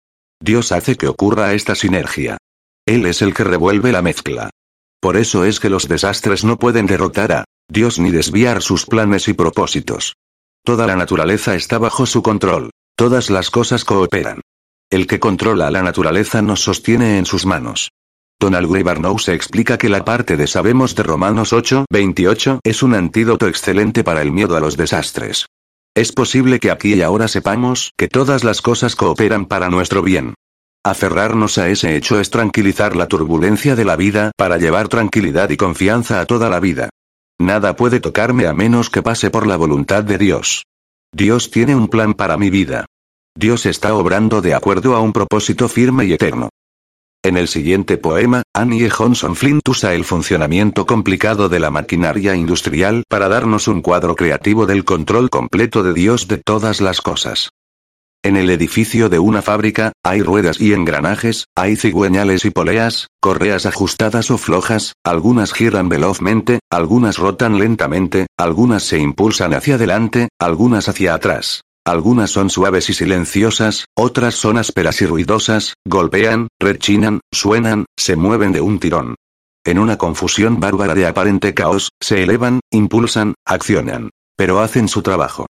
Dios 0.40 0.72
hace 0.72 0.96
que 0.96 1.08
ocurra 1.08 1.52
esta 1.52 1.74
sinergia. 1.74 2.38
Él 2.86 3.06
es 3.06 3.22
el 3.22 3.34
que 3.34 3.44
revuelve 3.44 3.92
la 3.92 4.02
mezcla. 4.02 4.50
Por 5.00 5.16
eso 5.16 5.44
es 5.44 5.60
que 5.60 5.68
los 5.68 5.88
desastres 5.88 6.44
no 6.44 6.58
pueden 6.58 6.86
derrotar 6.86 7.32
a 7.32 7.44
Dios 7.68 7.98
ni 7.98 8.10
desviar 8.10 8.62
sus 8.62 8.86
planes 8.86 9.28
y 9.28 9.34
propósitos. 9.34 10.14
Toda 10.64 10.86
la 10.86 10.96
naturaleza 10.96 11.54
está 11.54 11.78
bajo 11.78 12.06
su 12.06 12.22
control. 12.22 12.70
Todas 12.96 13.28
las 13.28 13.50
cosas 13.50 13.84
cooperan. 13.84 14.40
El 14.90 15.06
que 15.06 15.20
controla 15.20 15.70
la 15.70 15.82
naturaleza 15.82 16.40
nos 16.40 16.60
sostiene 16.60 17.18
en 17.18 17.26
sus 17.26 17.44
manos. 17.44 17.90
Donald 18.44 18.70
Gray 18.70 18.84
se 19.16 19.32
explica 19.32 19.78
que 19.78 19.88
la 19.88 20.04
parte 20.04 20.36
de 20.36 20.46
Sabemos 20.46 20.94
de 20.94 21.02
Romanos 21.02 21.54
8, 21.54 21.86
28 21.90 22.60
es 22.62 22.82
un 22.82 22.92
antídoto 22.92 23.48
excelente 23.48 24.04
para 24.04 24.20
el 24.20 24.32
miedo 24.32 24.54
a 24.54 24.60
los 24.60 24.76
desastres. 24.76 25.46
Es 25.96 26.12
posible 26.12 26.60
que 26.60 26.70
aquí 26.70 26.92
y 26.92 27.00
ahora 27.00 27.26
sepamos 27.26 27.92
que 27.96 28.06
todas 28.06 28.44
las 28.44 28.60
cosas 28.60 28.96
cooperan 28.96 29.46
para 29.46 29.70
nuestro 29.70 30.02
bien. 30.02 30.34
Aferrarnos 30.84 31.56
a 31.56 31.70
ese 31.70 31.96
hecho 31.96 32.20
es 32.20 32.28
tranquilizar 32.28 32.96
la 32.96 33.08
turbulencia 33.08 33.76
de 33.76 33.86
la 33.86 33.96
vida 33.96 34.30
para 34.36 34.58
llevar 34.58 34.88
tranquilidad 34.88 35.48
y 35.48 35.56
confianza 35.56 36.20
a 36.20 36.26
toda 36.26 36.50
la 36.50 36.60
vida. 36.60 36.90
Nada 37.40 37.76
puede 37.76 37.98
tocarme 37.98 38.46
a 38.46 38.52
menos 38.52 38.90
que 38.90 39.02
pase 39.02 39.30
por 39.30 39.46
la 39.46 39.56
voluntad 39.56 40.04
de 40.04 40.18
Dios. 40.18 40.64
Dios 41.14 41.50
tiene 41.50 41.74
un 41.74 41.88
plan 41.88 42.12
para 42.12 42.36
mi 42.36 42.50
vida. 42.50 42.84
Dios 43.34 43.64
está 43.64 43.94
obrando 43.94 44.42
de 44.42 44.52
acuerdo 44.52 44.96
a 44.96 45.00
un 45.00 45.14
propósito 45.14 45.66
firme 45.70 46.04
y 46.04 46.12
eterno. 46.12 46.50
En 47.24 47.38
el 47.38 47.48
siguiente 47.48 47.96
poema, 47.96 48.42
Annie 48.52 48.90
Johnson 48.90 49.34
Flint 49.34 49.66
usa 49.66 49.94
el 49.94 50.04
funcionamiento 50.04 50.84
complicado 50.84 51.48
de 51.48 51.58
la 51.58 51.70
maquinaria 51.70 52.34
industrial 52.34 53.04
para 53.08 53.30
darnos 53.30 53.66
un 53.66 53.80
cuadro 53.80 54.14
creativo 54.14 54.66
del 54.66 54.84
control 54.84 55.30
completo 55.30 55.82
de 55.82 55.94
Dios 55.94 56.28
de 56.28 56.36
todas 56.36 56.82
las 56.82 57.00
cosas. 57.00 57.48
En 58.22 58.36
el 58.36 58.50
edificio 58.50 59.08
de 59.08 59.20
una 59.20 59.40
fábrica, 59.40 59.92
hay 60.04 60.20
ruedas 60.20 60.60
y 60.60 60.74
engranajes, 60.74 61.46
hay 61.56 61.76
cigüeñales 61.76 62.44
y 62.44 62.50
poleas, 62.50 63.06
correas 63.20 63.64
ajustadas 63.64 64.30
o 64.30 64.36
flojas, 64.36 64.92
algunas 65.02 65.54
giran 65.54 65.88
velozmente, 65.88 66.58
algunas 66.70 67.16
rotan 67.16 67.58
lentamente, 67.58 68.26
algunas 68.38 68.82
se 68.82 68.98
impulsan 68.98 69.54
hacia 69.54 69.76
adelante, 69.76 70.28
algunas 70.38 70.90
hacia 70.90 71.14
atrás. 71.14 71.62
Algunas 71.86 72.30
son 72.30 72.48
suaves 72.48 72.88
y 72.88 72.94
silenciosas, 72.94 73.84
otras 73.94 74.34
son 74.34 74.56
ásperas 74.56 75.02
y 75.02 75.06
ruidosas, 75.06 75.74
golpean, 75.86 76.48
rechinan, 76.58 77.20
suenan, 77.30 77.84
se 77.98 78.16
mueven 78.16 78.52
de 78.52 78.62
un 78.62 78.80
tirón. 78.80 79.16
En 79.66 79.78
una 79.78 79.98
confusión 79.98 80.60
bárbara 80.60 80.94
de 80.94 81.06
aparente 81.06 81.52
caos, 81.52 81.90
se 82.00 82.22
elevan, 82.22 82.60
impulsan, 82.70 83.34
accionan. 83.46 84.10
Pero 84.36 84.60
hacen 84.60 84.88
su 84.88 85.02
trabajo. 85.02 85.46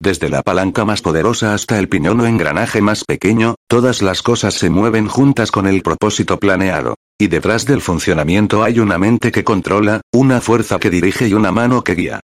Desde 0.00 0.28
la 0.28 0.42
palanca 0.42 0.84
más 0.84 1.00
poderosa 1.00 1.54
hasta 1.54 1.78
el 1.78 1.88
piñón 1.88 2.20
o 2.20 2.26
engranaje 2.26 2.82
más 2.82 3.04
pequeño, 3.04 3.56
todas 3.66 4.02
las 4.02 4.22
cosas 4.22 4.54
se 4.54 4.68
mueven 4.70 5.08
juntas 5.08 5.50
con 5.50 5.66
el 5.66 5.82
propósito 5.82 6.38
planeado. 6.38 6.96
Y 7.18 7.28
detrás 7.28 7.64
del 7.64 7.80
funcionamiento 7.80 8.62
hay 8.62 8.78
una 8.78 8.98
mente 8.98 9.32
que 9.32 9.42
controla, 9.42 10.02
una 10.12 10.40
fuerza 10.40 10.78
que 10.78 10.90
dirige 10.90 11.28
y 11.28 11.34
una 11.34 11.50
mano 11.50 11.82
que 11.82 11.94
guía. 11.94 12.20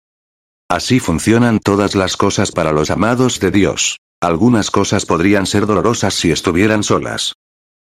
Así 0.74 1.00
funcionan 1.00 1.60
todas 1.60 1.94
las 1.94 2.18
cosas 2.18 2.52
para 2.52 2.72
los 2.72 2.90
amados 2.90 3.40
de 3.40 3.52
Dios. 3.52 4.00
Algunas 4.20 4.72
cosas 4.72 5.06
podrían 5.06 5.46
ser 5.46 5.68
dolorosas 5.68 6.16
si 6.16 6.32
estuvieran 6.32 6.82
solas. 6.82 7.34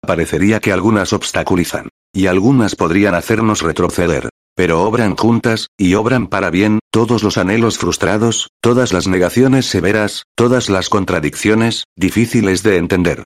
Parecería 0.05 0.59
que 0.59 0.71
algunas 0.71 1.11
obstaculizan. 1.11 1.89
Y 2.13 2.27
algunas 2.27 2.75
podrían 2.75 3.15
hacernos 3.15 3.63
retroceder. 3.63 4.29
Pero 4.55 4.83
obran 4.83 5.15
juntas, 5.15 5.69
y 5.75 5.95
obran 5.95 6.27
para 6.27 6.51
bien, 6.51 6.77
todos 6.91 7.23
los 7.23 7.39
anhelos 7.39 7.79
frustrados, 7.79 8.49
todas 8.61 8.93
las 8.93 9.07
negaciones 9.07 9.65
severas, 9.65 10.25
todas 10.35 10.69
las 10.69 10.89
contradicciones, 10.89 11.85
difíciles 11.95 12.61
de 12.61 12.77
entender. 12.77 13.23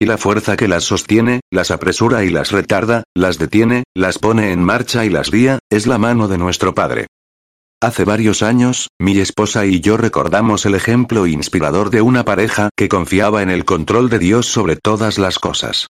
Y 0.00 0.06
la 0.06 0.16
fuerza 0.16 0.56
que 0.56 0.66
las 0.66 0.84
sostiene, 0.84 1.40
las 1.50 1.70
apresura 1.70 2.24
y 2.24 2.30
las 2.30 2.52
retarda, 2.52 3.02
las 3.14 3.36
detiene, 3.36 3.84
las 3.94 4.18
pone 4.18 4.52
en 4.52 4.64
marcha 4.64 5.04
y 5.04 5.10
las 5.10 5.30
guía, 5.30 5.58
es 5.68 5.86
la 5.86 5.98
mano 5.98 6.26
de 6.26 6.38
nuestro 6.38 6.74
Padre. 6.74 7.08
Hace 7.82 8.04
varios 8.04 8.42
años, 8.42 8.88
mi 8.98 9.18
esposa 9.20 9.64
y 9.64 9.80
yo 9.80 9.96
recordamos 9.96 10.66
el 10.66 10.74
ejemplo 10.74 11.26
inspirador 11.26 11.88
de 11.88 12.02
una 12.02 12.26
pareja 12.26 12.68
que 12.76 12.90
confiaba 12.90 13.42
en 13.42 13.48
el 13.48 13.64
control 13.64 14.10
de 14.10 14.18
Dios 14.18 14.44
sobre 14.44 14.76
todas 14.76 15.16
las 15.16 15.38
cosas. 15.38 15.86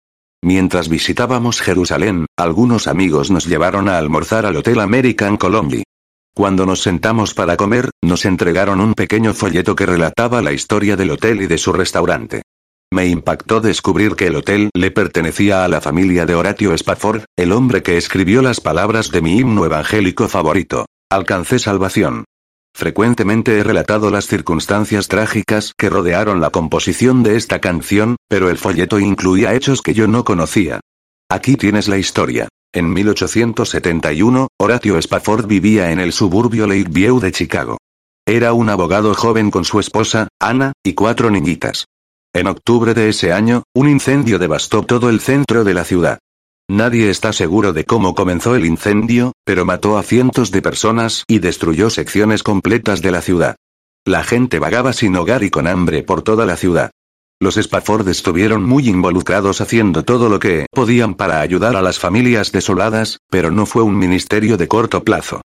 Mientras 0.43 0.89
visitábamos 0.89 1.61
Jerusalén, 1.61 2.27
algunos 2.37 2.89
amigos 2.89 3.31
nos 3.31 3.47
llevaron 3.47 3.89
a 3.89 3.99
almorzar 3.99 4.47
al 4.47 4.57
Hotel 4.57 4.81
American 4.81 5.37
Colombi. 5.37 5.85
Cuando 6.35 6.67
nos 6.67 6.83
sentamos 6.83 7.35
para 7.35 7.57
comer, 7.57 7.91
nos 8.03 8.25
entregaron 8.25 8.81
un 8.81 8.95
pequeño 8.95 9.33
folleto 9.33 9.77
que 9.77 9.87
relataba 9.87 10.43
la 10.43 10.53
historia 10.53 10.97
del 10.97 11.13
hotel 11.13 11.41
y 11.43 11.47
de 11.47 11.57
su 11.57 11.73
restaurante. 11.73 12.43
Me 12.93 13.07
impactó 13.07 13.61
descubrir 13.61 14.17
que 14.17 14.27
el 14.27 14.35
hotel 14.35 14.71
le 14.75 14.91
pertenecía 14.91 15.65
a 15.65 15.69
la 15.69 15.81
familia 15.81 16.27
de 16.27 16.35
Horatio 16.35 16.75
Spafford, 16.75 17.23
el 17.37 17.53
hombre 17.53 17.85
que 17.85 17.97
escribió 17.97 18.43
las 18.43 18.61
palabras 18.61 19.13
de 19.13 19.23
mi 19.23 19.39
himno 19.39 19.65
evangélico 19.65 20.29
favorito. 20.29 20.87
Alcancé 21.09 21.61
salvación. 21.61 22.25
Frecuentemente 22.75 23.57
he 23.57 23.63
relatado 23.63 24.11
las 24.11 24.27
circunstancias 24.27 25.07
trágicas 25.07 25.73
que 25.79 25.89
rodearon 25.89 26.41
la 26.41 26.51
composición 26.51 27.23
de 27.23 27.37
esta 27.37 27.61
canción, 27.61 28.17
pero 28.29 28.51
el 28.51 28.59
folleto 28.59 28.99
incluía 28.99 29.55
hechos 29.55 29.83
que 29.83 29.95
yo 29.95 30.09
no 30.09 30.25
conocía. 30.25 30.81
Aquí 31.31 31.55
tienes 31.55 31.87
la 31.87 31.97
historia. 31.97 32.49
En 32.75 32.93
1871, 32.93 34.49
Horatio 34.59 34.99
Spafford 34.99 35.47
vivía 35.47 35.93
en 35.93 36.01
el 36.01 36.13
suburbio 36.13 36.67
Lakeview 36.67 37.21
de 37.21 37.31
Chicago. 37.31 37.79
Era 38.27 38.53
un 38.53 38.69
abogado 38.69 39.15
joven 39.15 39.53
con 39.53 39.65
su 39.65 39.79
esposa, 39.79 40.27
Anna, 40.41 40.73
y 40.85 40.95
cuatro 40.95 41.31
niñitas. 41.31 41.85
En 42.35 42.49
octubre 42.49 42.95
de 42.95 43.11
ese 43.11 43.33
año, 43.33 43.63
un 43.77 43.89
incendio 43.89 44.41
devastó 44.41 44.83
todo 44.83 45.09
el 45.09 45.21
centro 45.21 45.63
de 45.63 45.73
la 45.73 45.85
ciudad. 45.85 46.19
Nadie 46.69 47.11
está 47.11 47.33
seguro 47.33 47.73
de 47.73 47.85
cómo 47.85 48.17
comenzó 48.17 48.57
el 48.57 48.65
incendio, 48.65 49.33
pero 49.45 49.65
mató 49.65 49.99
a 49.99 50.03
cientos 50.03 50.51
de 50.51 50.63
personas 50.63 51.23
y 51.29 51.39
destruyó 51.39 51.91
secciones 51.91 52.43
completas 52.43 53.03
de 53.03 53.13
la 53.13 53.23
ciudad. 53.23 53.55
La 54.05 54.25
gente 54.25 54.59
vagaba 54.59 54.93
sin 54.93 55.15
hogar 55.15 55.45
y 55.45 55.51
con 55.51 55.69
hambre 55.69 56.03
por 56.03 56.23
toda 56.23 56.45
la 56.45 56.57
ciudad. 56.57 56.91
Los 57.41 57.57
Spafford 57.57 58.09
estuvieron 58.09 58.65
muy 58.65 58.89
involucrados 58.89 59.61
haciendo 59.61 60.05
todo 60.05 60.29
lo 60.29 60.41
que 60.41 60.67
podían 60.73 61.15
para 61.15 61.41
ayudar 61.41 61.77
a 61.77 61.83
las 61.83 62.01
familias 62.01 62.51
desoladas, 62.51 63.19
pero 63.31 63.53
no 63.53 63.67
fue 63.67 63.85
un 63.85 63.97
ministerio 63.97 64.57
de 64.57 64.67
corto 64.67 65.05
plazo. 65.05 65.43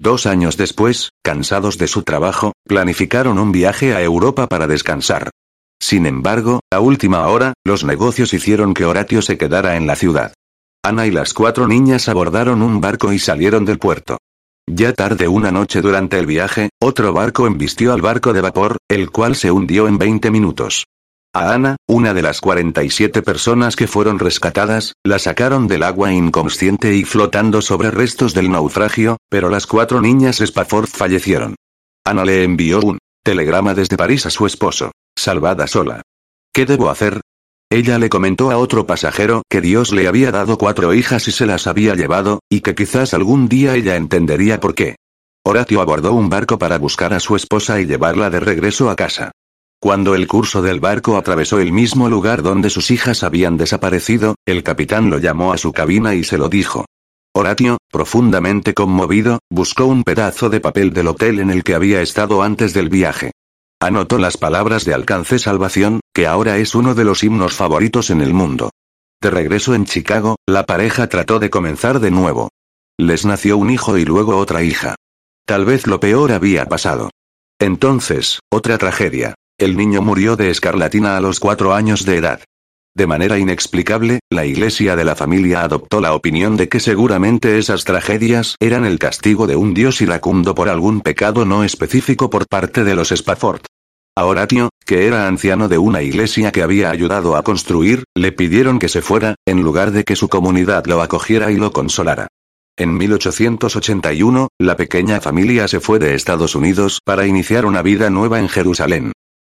Dos 0.00 0.26
años 0.26 0.56
después, 0.56 1.10
cansados 1.22 1.78
de 1.78 1.86
su 1.86 2.02
trabajo, 2.02 2.52
planificaron 2.66 3.38
un 3.38 3.52
viaje 3.52 3.94
a 3.94 4.02
Europa 4.02 4.48
para 4.48 4.66
descansar. 4.66 5.30
Sin 5.80 6.06
embargo, 6.06 6.60
a 6.72 6.80
última 6.80 7.28
hora, 7.28 7.52
los 7.64 7.84
negocios 7.84 8.34
hicieron 8.34 8.74
que 8.74 8.86
Horatio 8.86 9.22
se 9.22 9.38
quedara 9.38 9.76
en 9.76 9.86
la 9.86 9.94
ciudad. 9.94 10.32
Ana 10.84 11.06
y 11.06 11.10
las 11.10 11.32
cuatro 11.32 11.66
niñas 11.66 12.10
abordaron 12.10 12.60
un 12.60 12.78
barco 12.78 13.10
y 13.10 13.18
salieron 13.18 13.64
del 13.64 13.78
puerto. 13.78 14.18
Ya 14.70 14.92
tarde 14.92 15.28
una 15.28 15.50
noche 15.50 15.80
durante 15.80 16.18
el 16.18 16.26
viaje, 16.26 16.68
otro 16.78 17.14
barco 17.14 17.46
embistió 17.46 17.94
al 17.94 18.02
barco 18.02 18.34
de 18.34 18.42
vapor, 18.42 18.76
el 18.90 19.10
cual 19.10 19.34
se 19.34 19.50
hundió 19.50 19.88
en 19.88 19.96
20 19.96 20.30
minutos. 20.30 20.84
A 21.32 21.54
Ana, 21.54 21.76
una 21.88 22.12
de 22.12 22.20
las 22.20 22.42
47 22.42 23.22
personas 23.22 23.76
que 23.76 23.86
fueron 23.86 24.18
rescatadas, 24.18 24.92
la 25.04 25.18
sacaron 25.18 25.68
del 25.68 25.84
agua 25.84 26.12
inconsciente 26.12 26.94
y 26.94 27.04
flotando 27.04 27.62
sobre 27.62 27.90
restos 27.90 28.34
del 28.34 28.50
naufragio, 28.50 29.16
pero 29.30 29.48
las 29.48 29.66
cuatro 29.66 30.02
niñas 30.02 30.42
Spafford 30.42 30.88
fallecieron. 30.88 31.54
Ana 32.04 32.26
le 32.26 32.44
envió 32.44 32.80
un 32.80 32.98
telegrama 33.24 33.72
desde 33.72 33.96
París 33.96 34.26
a 34.26 34.30
su 34.30 34.44
esposo. 34.44 34.92
Salvada 35.16 35.66
sola. 35.66 36.02
¿Qué 36.52 36.66
debo 36.66 36.90
hacer? 36.90 37.22
Ella 37.74 37.98
le 37.98 38.08
comentó 38.08 38.52
a 38.52 38.56
otro 38.56 38.86
pasajero 38.86 39.42
que 39.50 39.60
Dios 39.60 39.90
le 39.90 40.06
había 40.06 40.30
dado 40.30 40.58
cuatro 40.58 40.94
hijas 40.94 41.26
y 41.26 41.32
se 41.32 41.44
las 41.44 41.66
había 41.66 41.96
llevado, 41.96 42.38
y 42.48 42.60
que 42.60 42.76
quizás 42.76 43.14
algún 43.14 43.48
día 43.48 43.74
ella 43.74 43.96
entendería 43.96 44.60
por 44.60 44.76
qué. 44.76 44.94
Horatio 45.44 45.80
abordó 45.80 46.12
un 46.12 46.30
barco 46.30 46.56
para 46.56 46.78
buscar 46.78 47.12
a 47.12 47.18
su 47.18 47.34
esposa 47.34 47.80
y 47.80 47.86
llevarla 47.86 48.30
de 48.30 48.38
regreso 48.38 48.90
a 48.90 48.94
casa. 48.94 49.32
Cuando 49.80 50.14
el 50.14 50.28
curso 50.28 50.62
del 50.62 50.78
barco 50.78 51.16
atravesó 51.16 51.58
el 51.58 51.72
mismo 51.72 52.08
lugar 52.08 52.42
donde 52.42 52.70
sus 52.70 52.92
hijas 52.92 53.24
habían 53.24 53.56
desaparecido, 53.56 54.36
el 54.46 54.62
capitán 54.62 55.10
lo 55.10 55.18
llamó 55.18 55.52
a 55.52 55.58
su 55.58 55.72
cabina 55.72 56.14
y 56.14 56.22
se 56.22 56.38
lo 56.38 56.48
dijo. 56.48 56.84
Horatio, 57.34 57.78
profundamente 57.90 58.72
conmovido, 58.72 59.40
buscó 59.50 59.86
un 59.86 60.04
pedazo 60.04 60.48
de 60.48 60.60
papel 60.60 60.92
del 60.92 61.08
hotel 61.08 61.40
en 61.40 61.50
el 61.50 61.64
que 61.64 61.74
había 61.74 62.02
estado 62.02 62.44
antes 62.44 62.72
del 62.72 62.88
viaje. 62.88 63.32
Anotó 63.80 64.18
las 64.18 64.36
palabras 64.36 64.84
de 64.84 64.94
Alcance 64.94 65.40
Salvación, 65.40 66.00
que 66.14 66.26
ahora 66.28 66.58
es 66.58 66.74
uno 66.74 66.94
de 66.94 67.04
los 67.04 67.24
himnos 67.24 67.54
favoritos 67.54 68.10
en 68.10 68.20
el 68.20 68.32
mundo. 68.32 68.70
De 69.20 69.30
regreso 69.30 69.74
en 69.74 69.84
Chicago, 69.84 70.36
la 70.46 70.64
pareja 70.64 71.08
trató 71.08 71.40
de 71.40 71.50
comenzar 71.50 71.98
de 71.98 72.10
nuevo. 72.10 72.50
Les 72.96 73.24
nació 73.24 73.58
un 73.58 73.70
hijo 73.70 73.98
y 73.98 74.04
luego 74.04 74.36
otra 74.36 74.62
hija. 74.62 74.94
Tal 75.44 75.64
vez 75.64 75.86
lo 75.86 75.98
peor 75.98 76.30
había 76.30 76.66
pasado. 76.66 77.10
Entonces, 77.58 78.38
otra 78.50 78.78
tragedia. 78.78 79.34
El 79.58 79.76
niño 79.76 80.02
murió 80.02 80.36
de 80.36 80.50
escarlatina 80.50 81.16
a 81.16 81.20
los 81.20 81.40
cuatro 81.40 81.74
años 81.74 82.04
de 82.04 82.16
edad. 82.16 82.40
De 82.96 83.08
manera 83.08 83.38
inexplicable, 83.38 84.20
la 84.30 84.46
iglesia 84.46 84.94
de 84.94 85.04
la 85.04 85.16
familia 85.16 85.62
adoptó 85.62 86.00
la 86.00 86.14
opinión 86.14 86.56
de 86.56 86.68
que 86.68 86.78
seguramente 86.78 87.58
esas 87.58 87.84
tragedias 87.84 88.54
eran 88.60 88.84
el 88.84 89.00
castigo 89.00 89.48
de 89.48 89.56
un 89.56 89.74
dios 89.74 90.00
iracundo 90.00 90.54
por 90.54 90.68
algún 90.68 91.00
pecado 91.00 91.44
no 91.44 91.64
específico 91.64 92.30
por 92.30 92.46
parte 92.46 92.84
de 92.84 92.94
los 92.94 93.10
Spafford. 93.10 93.62
A 94.16 94.26
Horatio, 94.26 94.68
que 94.84 95.06
era 95.06 95.26
anciano 95.26 95.68
de 95.68 95.78
una 95.78 96.02
iglesia 96.02 96.52
que 96.52 96.62
había 96.62 96.90
ayudado 96.90 97.36
a 97.36 97.42
construir, 97.42 98.04
le 98.14 98.32
pidieron 98.32 98.78
que 98.78 98.88
se 98.88 99.02
fuera, 99.02 99.34
en 99.46 99.62
lugar 99.62 99.90
de 99.90 100.04
que 100.04 100.16
su 100.16 100.28
comunidad 100.28 100.86
lo 100.86 101.02
acogiera 101.02 101.50
y 101.50 101.56
lo 101.56 101.72
consolara. 101.72 102.28
En 102.76 102.96
1881, 102.96 104.48
la 104.58 104.76
pequeña 104.76 105.20
familia 105.20 105.68
se 105.68 105.80
fue 105.80 105.98
de 105.98 106.14
Estados 106.14 106.54
Unidos 106.54 106.98
para 107.04 107.26
iniciar 107.26 107.66
una 107.66 107.82
vida 107.82 108.10
nueva 108.10 108.40
en 108.40 108.48
Jerusalén. 108.48 109.12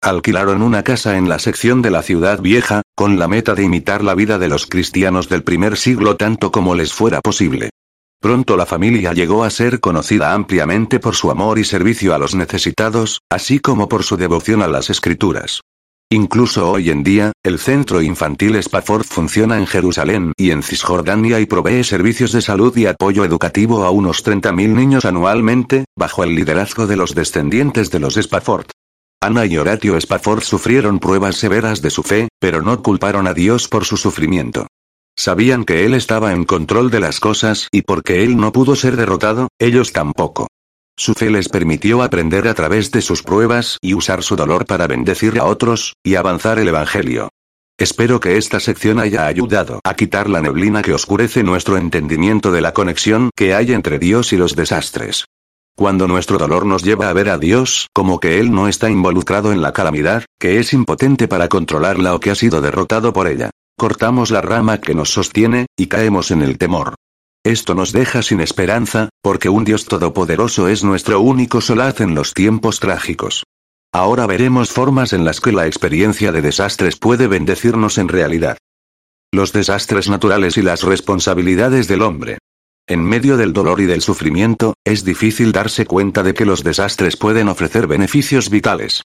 Alquilaron 0.02 0.62
una 0.62 0.82
casa 0.82 1.16
en 1.16 1.28
la 1.28 1.38
sección 1.38 1.80
de 1.80 1.90
la 1.90 2.02
ciudad 2.02 2.40
vieja, 2.40 2.82
con 2.94 3.18
la 3.18 3.28
meta 3.28 3.54
de 3.54 3.62
imitar 3.62 4.02
la 4.04 4.14
vida 4.14 4.38
de 4.38 4.48
los 4.48 4.66
cristianos 4.66 5.28
del 5.28 5.44
primer 5.44 5.76
siglo 5.76 6.16
tanto 6.16 6.50
como 6.50 6.74
les 6.74 6.92
fuera 6.92 7.20
posible. 7.20 7.70
Pronto 8.24 8.56
la 8.56 8.64
familia 8.64 9.12
llegó 9.12 9.44
a 9.44 9.50
ser 9.50 9.80
conocida 9.80 10.32
ampliamente 10.32 10.98
por 10.98 11.14
su 11.14 11.30
amor 11.30 11.58
y 11.58 11.64
servicio 11.64 12.14
a 12.14 12.18
los 12.18 12.34
necesitados, 12.34 13.20
así 13.30 13.58
como 13.58 13.86
por 13.86 14.02
su 14.02 14.16
devoción 14.16 14.62
a 14.62 14.66
las 14.66 14.88
escrituras. 14.88 15.60
Incluso 16.10 16.70
hoy 16.70 16.88
en 16.88 17.02
día, 17.02 17.32
el 17.44 17.58
centro 17.58 18.00
infantil 18.00 18.56
Spafford 18.56 19.04
funciona 19.04 19.58
en 19.58 19.66
Jerusalén 19.66 20.32
y 20.38 20.52
en 20.52 20.62
Cisjordania 20.62 21.38
y 21.38 21.44
provee 21.44 21.84
servicios 21.84 22.32
de 22.32 22.40
salud 22.40 22.74
y 22.78 22.86
apoyo 22.86 23.26
educativo 23.26 23.84
a 23.84 23.90
unos 23.90 24.24
30.000 24.24 24.68
niños 24.68 25.04
anualmente, 25.04 25.84
bajo 25.94 26.24
el 26.24 26.34
liderazgo 26.34 26.86
de 26.86 26.96
los 26.96 27.14
descendientes 27.14 27.90
de 27.90 27.98
los 27.98 28.16
Spafford. 28.16 28.68
Ana 29.22 29.44
y 29.44 29.58
Horatio 29.58 29.98
Spafford 29.98 30.44
sufrieron 30.44 30.98
pruebas 30.98 31.36
severas 31.36 31.82
de 31.82 31.90
su 31.90 32.02
fe, 32.02 32.28
pero 32.40 32.62
no 32.62 32.82
culparon 32.82 33.26
a 33.26 33.34
Dios 33.34 33.68
por 33.68 33.84
su 33.84 33.98
sufrimiento. 33.98 34.66
Sabían 35.16 35.64
que 35.64 35.84
Él 35.84 35.94
estaba 35.94 36.32
en 36.32 36.44
control 36.44 36.90
de 36.90 37.00
las 37.00 37.20
cosas 37.20 37.68
y 37.70 37.82
porque 37.82 38.24
Él 38.24 38.36
no 38.36 38.52
pudo 38.52 38.74
ser 38.76 38.96
derrotado, 38.96 39.48
ellos 39.58 39.92
tampoco. 39.92 40.48
Su 40.96 41.14
fe 41.14 41.30
les 41.30 41.48
permitió 41.48 42.02
aprender 42.02 42.46
a 42.46 42.54
través 42.54 42.90
de 42.90 43.00
sus 43.00 43.22
pruebas 43.22 43.78
y 43.80 43.94
usar 43.94 44.22
su 44.22 44.36
dolor 44.36 44.66
para 44.66 44.86
bendecir 44.86 45.38
a 45.38 45.44
otros, 45.44 45.94
y 46.04 46.14
avanzar 46.14 46.58
el 46.58 46.68
Evangelio. 46.68 47.30
Espero 47.76 48.20
que 48.20 48.36
esta 48.36 48.60
sección 48.60 49.00
haya 49.00 49.26
ayudado 49.26 49.80
a 49.82 49.94
quitar 49.94 50.30
la 50.30 50.40
neblina 50.40 50.82
que 50.82 50.94
oscurece 50.94 51.42
nuestro 51.42 51.76
entendimiento 51.76 52.52
de 52.52 52.60
la 52.60 52.72
conexión 52.72 53.30
que 53.34 53.54
hay 53.54 53.72
entre 53.72 53.98
Dios 53.98 54.32
y 54.32 54.36
los 54.36 54.54
desastres. 54.54 55.24
Cuando 55.76 56.06
nuestro 56.06 56.38
dolor 56.38 56.66
nos 56.66 56.84
lleva 56.84 57.08
a 57.08 57.12
ver 57.12 57.28
a 57.28 57.38
Dios 57.38 57.88
como 57.92 58.20
que 58.20 58.38
Él 58.38 58.52
no 58.52 58.68
está 58.68 58.90
involucrado 58.90 59.52
en 59.52 59.60
la 59.60 59.72
calamidad, 59.72 60.24
que 60.38 60.60
es 60.60 60.72
impotente 60.72 61.26
para 61.26 61.48
controlarla 61.48 62.14
o 62.14 62.20
que 62.20 62.30
ha 62.30 62.36
sido 62.36 62.60
derrotado 62.60 63.12
por 63.12 63.26
ella, 63.26 63.50
cortamos 63.76 64.30
la 64.30 64.40
rama 64.40 64.80
que 64.80 64.94
nos 64.94 65.12
sostiene, 65.12 65.66
y 65.76 65.86
caemos 65.86 66.30
en 66.30 66.42
el 66.42 66.58
temor. 66.58 66.94
Esto 67.44 67.74
nos 67.74 67.92
deja 67.92 68.22
sin 68.22 68.40
esperanza, 68.40 69.10
porque 69.22 69.48
un 69.50 69.64
Dios 69.64 69.84
todopoderoso 69.84 70.68
es 70.68 70.82
nuestro 70.82 71.20
único 71.20 71.60
solaz 71.60 72.00
en 72.00 72.14
los 72.14 72.32
tiempos 72.32 72.80
trágicos. 72.80 73.44
Ahora 73.92 74.26
veremos 74.26 74.70
formas 74.70 75.12
en 75.12 75.24
las 75.24 75.40
que 75.40 75.52
la 75.52 75.66
experiencia 75.66 76.32
de 76.32 76.42
desastres 76.42 76.96
puede 76.96 77.26
bendecirnos 77.26 77.98
en 77.98 78.08
realidad. 78.08 78.56
Los 79.32 79.52
desastres 79.52 80.08
naturales 80.08 80.56
y 80.56 80.62
las 80.62 80.82
responsabilidades 80.82 81.86
del 81.86 82.02
hombre. 82.02 82.38
En 82.86 83.04
medio 83.04 83.36
del 83.36 83.52
dolor 83.52 83.80
y 83.80 83.84
del 83.84 84.02
sufrimiento, 84.02 84.74
es 84.84 85.04
difícil 85.04 85.52
darse 85.52 85.86
cuenta 85.86 86.22
de 86.22 86.34
que 86.34 86.44
los 86.44 86.64
desastres 86.64 87.16
pueden 87.16 87.48
ofrecer 87.48 87.86
beneficios 87.86 88.50
vitales. 88.50 89.02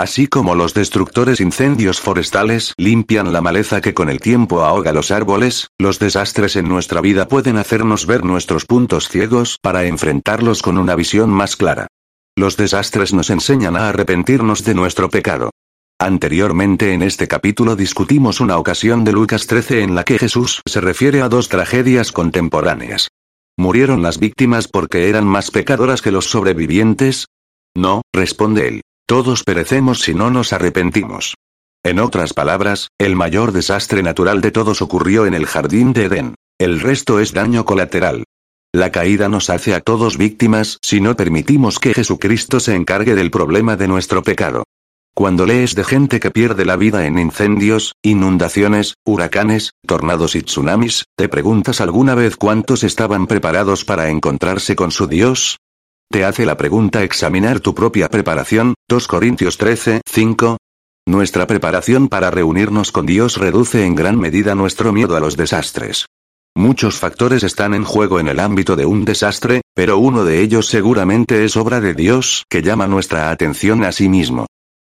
Así 0.00 0.28
como 0.28 0.54
los 0.54 0.72
destructores 0.72 1.42
incendios 1.42 2.00
forestales 2.00 2.72
limpian 2.78 3.34
la 3.34 3.42
maleza 3.42 3.82
que 3.82 3.92
con 3.92 4.08
el 4.08 4.18
tiempo 4.18 4.62
ahoga 4.62 4.94
los 4.94 5.10
árboles, 5.10 5.68
los 5.78 5.98
desastres 5.98 6.56
en 6.56 6.66
nuestra 6.66 7.02
vida 7.02 7.28
pueden 7.28 7.58
hacernos 7.58 8.06
ver 8.06 8.24
nuestros 8.24 8.64
puntos 8.64 9.10
ciegos 9.10 9.58
para 9.60 9.84
enfrentarlos 9.84 10.62
con 10.62 10.78
una 10.78 10.94
visión 10.94 11.28
más 11.28 11.54
clara. 11.54 11.86
Los 12.34 12.56
desastres 12.56 13.12
nos 13.12 13.28
enseñan 13.28 13.76
a 13.76 13.90
arrepentirnos 13.90 14.64
de 14.64 14.72
nuestro 14.72 15.10
pecado. 15.10 15.50
Anteriormente 15.98 16.94
en 16.94 17.02
este 17.02 17.28
capítulo 17.28 17.76
discutimos 17.76 18.40
una 18.40 18.56
ocasión 18.56 19.04
de 19.04 19.12
Lucas 19.12 19.46
13 19.46 19.82
en 19.82 19.94
la 19.94 20.04
que 20.04 20.18
Jesús 20.18 20.62
se 20.64 20.80
refiere 20.80 21.20
a 21.20 21.28
dos 21.28 21.50
tragedias 21.50 22.10
contemporáneas. 22.10 23.08
¿Murieron 23.58 24.02
las 24.02 24.18
víctimas 24.18 24.66
porque 24.66 25.10
eran 25.10 25.26
más 25.26 25.50
pecadoras 25.50 26.00
que 26.00 26.10
los 26.10 26.24
sobrevivientes? 26.24 27.26
No, 27.76 28.00
responde 28.14 28.66
él. 28.66 28.80
Todos 29.10 29.42
perecemos 29.42 30.02
si 30.02 30.14
no 30.14 30.30
nos 30.30 30.52
arrepentimos. 30.52 31.34
En 31.82 31.98
otras 31.98 32.32
palabras, 32.32 32.90
el 32.96 33.16
mayor 33.16 33.50
desastre 33.50 34.04
natural 34.04 34.40
de 34.40 34.52
todos 34.52 34.82
ocurrió 34.82 35.26
en 35.26 35.34
el 35.34 35.46
jardín 35.46 35.92
de 35.92 36.04
Edén. 36.04 36.36
El 36.60 36.78
resto 36.78 37.18
es 37.18 37.32
daño 37.32 37.64
colateral. 37.64 38.22
La 38.72 38.92
caída 38.92 39.28
nos 39.28 39.50
hace 39.50 39.74
a 39.74 39.80
todos 39.80 40.16
víctimas 40.16 40.78
si 40.80 41.00
no 41.00 41.16
permitimos 41.16 41.80
que 41.80 41.92
Jesucristo 41.92 42.60
se 42.60 42.76
encargue 42.76 43.16
del 43.16 43.32
problema 43.32 43.74
de 43.74 43.88
nuestro 43.88 44.22
pecado. 44.22 44.62
Cuando 45.12 45.44
lees 45.44 45.74
de 45.74 45.82
gente 45.82 46.20
que 46.20 46.30
pierde 46.30 46.64
la 46.64 46.76
vida 46.76 47.04
en 47.04 47.18
incendios, 47.18 47.94
inundaciones, 48.02 48.94
huracanes, 49.04 49.72
tornados 49.84 50.36
y 50.36 50.42
tsunamis, 50.42 51.06
¿te 51.16 51.28
preguntas 51.28 51.80
alguna 51.80 52.14
vez 52.14 52.36
cuántos 52.36 52.84
estaban 52.84 53.26
preparados 53.26 53.84
para 53.84 54.08
encontrarse 54.08 54.76
con 54.76 54.92
su 54.92 55.08
Dios? 55.08 55.58
Te 56.12 56.24
hace 56.24 56.44
la 56.44 56.56
pregunta 56.56 57.04
examinar 57.04 57.60
tu 57.60 57.72
propia 57.72 58.08
preparación, 58.08 58.74
2 58.88 59.06
Corintios 59.06 59.58
13, 59.58 60.00
5. 60.04 60.56
Nuestra 61.06 61.46
preparación 61.46 62.08
para 62.08 62.32
reunirnos 62.32 62.90
con 62.90 63.06
Dios 63.06 63.36
reduce 63.36 63.84
en 63.84 63.94
gran 63.94 64.18
medida 64.18 64.56
nuestro 64.56 64.92
miedo 64.92 65.14
a 65.14 65.20
los 65.20 65.36
desastres. 65.36 66.06
Muchos 66.56 66.98
factores 66.98 67.44
están 67.44 67.74
en 67.74 67.84
juego 67.84 68.18
en 68.18 68.26
el 68.26 68.40
ámbito 68.40 68.74
de 68.74 68.86
un 68.86 69.04
desastre, 69.04 69.60
pero 69.72 69.98
uno 69.98 70.24
de 70.24 70.40
ellos 70.40 70.66
seguramente 70.66 71.44
es 71.44 71.56
obra 71.56 71.80
de 71.80 71.94
Dios 71.94 72.42
que 72.50 72.62
llama 72.62 72.88
nuestra 72.88 73.30
atención 73.30 73.84
a 73.84 73.92
sí 73.92 74.08
mismo. 74.08 74.46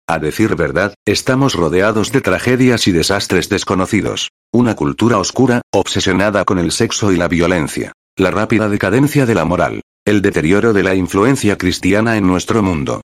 A 0.08 0.18
decir 0.18 0.56
verdad, 0.56 0.92
estamos 1.06 1.54
rodeados 1.54 2.10
de 2.10 2.20
tragedias 2.20 2.88
y 2.88 2.90
desastres 2.90 3.48
desconocidos. 3.48 4.30
Una 4.52 4.74
cultura 4.74 5.18
oscura, 5.18 5.62
obsesionada 5.72 6.44
con 6.44 6.58
el 6.58 6.72
sexo 6.72 7.12
y 7.12 7.16
la 7.16 7.28
violencia. 7.28 7.92
La 8.16 8.32
rápida 8.32 8.68
decadencia 8.68 9.24
de 9.24 9.36
la 9.36 9.44
moral. 9.44 9.82
El 10.04 10.20
deterioro 10.20 10.72
de 10.72 10.82
la 10.82 10.96
influencia 10.96 11.56
cristiana 11.56 12.16
en 12.16 12.26
nuestro 12.26 12.60
mundo. 12.60 13.02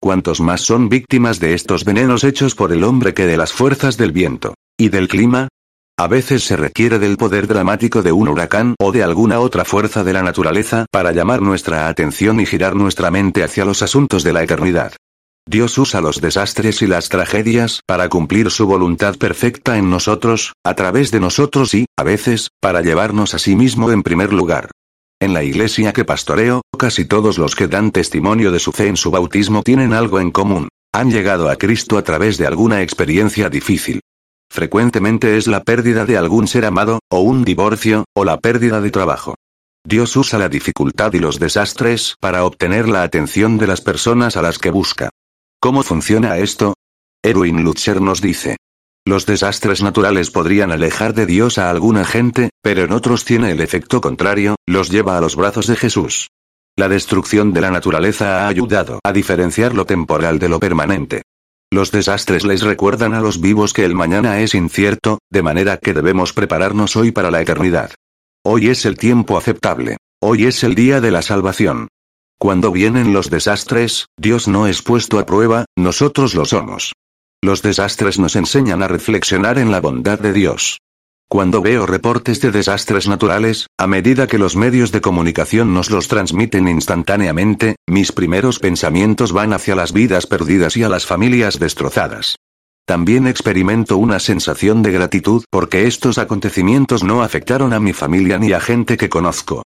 ¿Cuántos 0.00 0.40
más 0.40 0.62
son 0.62 0.88
víctimas 0.88 1.38
de 1.38 1.54
estos 1.54 1.84
venenos 1.84 2.24
hechos 2.24 2.56
por 2.56 2.72
el 2.72 2.82
hombre 2.82 3.14
que 3.14 3.26
de 3.26 3.36
las 3.36 3.52
fuerzas 3.52 3.96
del 3.96 4.10
viento? 4.10 4.54
¿Y 4.76 4.88
del 4.88 5.06
clima? 5.06 5.46
A 5.96 6.08
veces 6.08 6.42
se 6.42 6.56
requiere 6.56 6.98
del 6.98 7.18
poder 7.18 7.46
dramático 7.46 8.02
de 8.02 8.10
un 8.10 8.26
huracán 8.26 8.74
o 8.80 8.90
de 8.90 9.04
alguna 9.04 9.38
otra 9.38 9.64
fuerza 9.64 10.02
de 10.02 10.12
la 10.12 10.24
naturaleza 10.24 10.86
para 10.90 11.12
llamar 11.12 11.40
nuestra 11.40 11.86
atención 11.86 12.40
y 12.40 12.46
girar 12.46 12.74
nuestra 12.74 13.12
mente 13.12 13.44
hacia 13.44 13.64
los 13.64 13.82
asuntos 13.82 14.24
de 14.24 14.32
la 14.32 14.42
eternidad. 14.42 14.94
Dios 15.48 15.78
usa 15.78 16.00
los 16.00 16.20
desastres 16.20 16.82
y 16.82 16.88
las 16.88 17.10
tragedias 17.10 17.80
para 17.86 18.08
cumplir 18.08 18.50
su 18.50 18.66
voluntad 18.66 19.16
perfecta 19.18 19.78
en 19.78 19.88
nosotros, 19.88 20.54
a 20.64 20.74
través 20.74 21.12
de 21.12 21.20
nosotros 21.20 21.74
y, 21.74 21.86
a 21.96 22.02
veces, 22.02 22.48
para 22.60 22.82
llevarnos 22.82 23.34
a 23.34 23.38
sí 23.38 23.54
mismo 23.54 23.92
en 23.92 24.02
primer 24.02 24.32
lugar. 24.32 24.70
En 25.22 25.34
la 25.34 25.44
iglesia 25.44 25.92
que 25.92 26.06
pastoreo, 26.06 26.62
casi 26.78 27.04
todos 27.04 27.36
los 27.36 27.54
que 27.54 27.68
dan 27.68 27.90
testimonio 27.90 28.50
de 28.50 28.58
su 28.58 28.72
fe 28.72 28.86
en 28.86 28.96
su 28.96 29.10
bautismo 29.10 29.62
tienen 29.62 29.92
algo 29.92 30.18
en 30.18 30.30
común. 30.30 30.68
Han 30.94 31.10
llegado 31.10 31.50
a 31.50 31.56
Cristo 31.56 31.98
a 31.98 32.02
través 32.02 32.38
de 32.38 32.46
alguna 32.46 32.80
experiencia 32.80 33.50
difícil. 33.50 34.00
Frecuentemente 34.50 35.36
es 35.36 35.46
la 35.46 35.62
pérdida 35.62 36.06
de 36.06 36.16
algún 36.16 36.48
ser 36.48 36.64
amado, 36.64 37.00
o 37.10 37.20
un 37.20 37.44
divorcio, 37.44 38.06
o 38.16 38.24
la 38.24 38.38
pérdida 38.38 38.80
de 38.80 38.90
trabajo. 38.90 39.34
Dios 39.84 40.16
usa 40.16 40.38
la 40.38 40.48
dificultad 40.48 41.12
y 41.12 41.18
los 41.18 41.38
desastres 41.38 42.16
para 42.18 42.44
obtener 42.46 42.88
la 42.88 43.02
atención 43.02 43.58
de 43.58 43.66
las 43.66 43.82
personas 43.82 44.38
a 44.38 44.42
las 44.42 44.58
que 44.58 44.70
busca. 44.70 45.10
¿Cómo 45.60 45.82
funciona 45.82 46.38
esto? 46.38 46.74
Erwin 47.22 47.62
Lutzer 47.62 48.00
nos 48.00 48.22
dice, 48.22 48.56
los 49.06 49.26
desastres 49.26 49.82
naturales 49.82 50.30
podrían 50.30 50.72
alejar 50.72 51.14
de 51.14 51.26
Dios 51.26 51.58
a 51.58 51.70
alguna 51.70 52.04
gente, 52.04 52.50
pero 52.62 52.84
en 52.84 52.92
otros 52.92 53.24
tiene 53.24 53.50
el 53.50 53.60
efecto 53.60 54.00
contrario, 54.00 54.56
los 54.66 54.90
lleva 54.90 55.16
a 55.16 55.20
los 55.20 55.36
brazos 55.36 55.66
de 55.66 55.76
Jesús. 55.76 56.28
La 56.76 56.88
destrucción 56.88 57.52
de 57.52 57.60
la 57.60 57.70
naturaleza 57.70 58.44
ha 58.44 58.48
ayudado 58.48 59.00
a 59.02 59.12
diferenciar 59.12 59.74
lo 59.74 59.86
temporal 59.86 60.38
de 60.38 60.48
lo 60.48 60.60
permanente. 60.60 61.22
Los 61.72 61.92
desastres 61.92 62.44
les 62.44 62.62
recuerdan 62.62 63.14
a 63.14 63.20
los 63.20 63.40
vivos 63.40 63.72
que 63.72 63.84
el 63.84 63.94
mañana 63.94 64.40
es 64.40 64.54
incierto, 64.54 65.18
de 65.30 65.42
manera 65.42 65.76
que 65.76 65.94
debemos 65.94 66.32
prepararnos 66.32 66.96
hoy 66.96 67.12
para 67.12 67.30
la 67.30 67.40
eternidad. 67.40 67.92
Hoy 68.44 68.68
es 68.68 68.84
el 68.86 68.98
tiempo 68.98 69.36
aceptable. 69.36 69.96
Hoy 70.22 70.46
es 70.46 70.64
el 70.64 70.74
día 70.74 71.00
de 71.00 71.10
la 71.10 71.22
salvación. 71.22 71.88
Cuando 72.38 72.72
vienen 72.72 73.12
los 73.12 73.30
desastres, 73.30 74.06
Dios 74.18 74.48
no 74.48 74.66
es 74.66 74.82
puesto 74.82 75.18
a 75.18 75.26
prueba, 75.26 75.64
nosotros 75.76 76.34
lo 76.34 76.44
somos. 76.44 76.92
Los 77.42 77.62
desastres 77.62 78.18
nos 78.18 78.36
enseñan 78.36 78.82
a 78.82 78.88
reflexionar 78.88 79.58
en 79.58 79.72
la 79.72 79.80
bondad 79.80 80.18
de 80.18 80.34
Dios. 80.34 80.78
Cuando 81.26 81.62
veo 81.62 81.86
reportes 81.86 82.42
de 82.42 82.50
desastres 82.50 83.08
naturales, 83.08 83.66
a 83.78 83.86
medida 83.86 84.26
que 84.26 84.36
los 84.36 84.56
medios 84.56 84.92
de 84.92 85.00
comunicación 85.00 85.72
nos 85.72 85.90
los 85.90 86.06
transmiten 86.08 86.68
instantáneamente, 86.68 87.76
mis 87.88 88.12
primeros 88.12 88.58
pensamientos 88.58 89.32
van 89.32 89.54
hacia 89.54 89.74
las 89.74 89.94
vidas 89.94 90.26
perdidas 90.26 90.76
y 90.76 90.82
a 90.82 90.90
las 90.90 91.06
familias 91.06 91.58
destrozadas. 91.58 92.36
También 92.84 93.26
experimento 93.26 93.96
una 93.96 94.18
sensación 94.18 94.82
de 94.82 94.92
gratitud 94.92 95.44
porque 95.48 95.86
estos 95.86 96.18
acontecimientos 96.18 97.04
no 97.04 97.22
afectaron 97.22 97.72
a 97.72 97.80
mi 97.80 97.94
familia 97.94 98.38
ni 98.38 98.52
a 98.52 98.60
gente 98.60 98.98
que 98.98 99.08
conozco. 99.08 99.62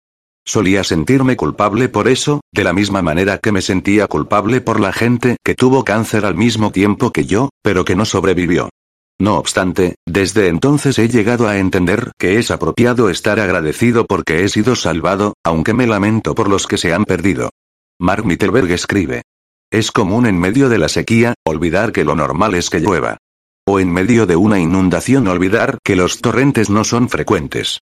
Solía 0.45 0.83
sentirme 0.83 1.37
culpable 1.37 1.87
por 1.87 2.07
eso, 2.07 2.41
de 2.51 2.65
la 2.65 2.73
misma 2.73 3.01
manera 3.01 3.37
que 3.37 3.53
me 3.53 3.61
sentía 3.61 4.07
culpable 4.07 4.59
por 4.59 4.79
la 4.79 4.91
gente 4.91 5.37
que 5.43 5.55
tuvo 5.55 5.85
cáncer 5.85 6.25
al 6.25 6.35
mismo 6.35 6.71
tiempo 6.71 7.11
que 7.11 7.25
yo, 7.25 7.49
pero 7.61 7.85
que 7.85 7.95
no 7.95 8.03
sobrevivió. 8.03 8.69
No 9.19 9.37
obstante, 9.37 9.95
desde 10.05 10.47
entonces 10.49 10.99
he 10.99 11.07
llegado 11.07 11.47
a 11.47 11.57
entender 11.57 12.11
que 12.17 12.39
es 12.39 12.51
apropiado 12.51 13.09
estar 13.09 13.39
agradecido 13.39 14.05
porque 14.05 14.43
he 14.43 14.49
sido 14.49 14.75
salvado, 14.75 15.35
aunque 15.45 15.73
me 15.73 15.87
lamento 15.87 16.35
por 16.35 16.49
los 16.49 16.67
que 16.67 16.77
se 16.77 16.93
han 16.93 17.05
perdido. 17.05 17.49
Mark 17.99 18.25
Mittelberg 18.25 18.69
escribe. 18.71 19.21
Es 19.71 19.91
común 19.91 20.25
en 20.25 20.37
medio 20.37 20.67
de 20.67 20.77
la 20.77 20.89
sequía, 20.89 21.35
olvidar 21.45 21.93
que 21.93 22.03
lo 22.03 22.15
normal 22.15 22.53
es 22.55 22.69
que 22.69 22.79
llueva. 22.79 23.17
O 23.65 23.79
en 23.79 23.91
medio 23.91 24.25
de 24.25 24.35
una 24.35 24.59
inundación 24.59 25.27
olvidar 25.27 25.77
que 25.85 25.95
los 25.95 26.19
torrentes 26.19 26.69
no 26.69 26.83
son 26.83 27.07
frecuentes. 27.07 27.79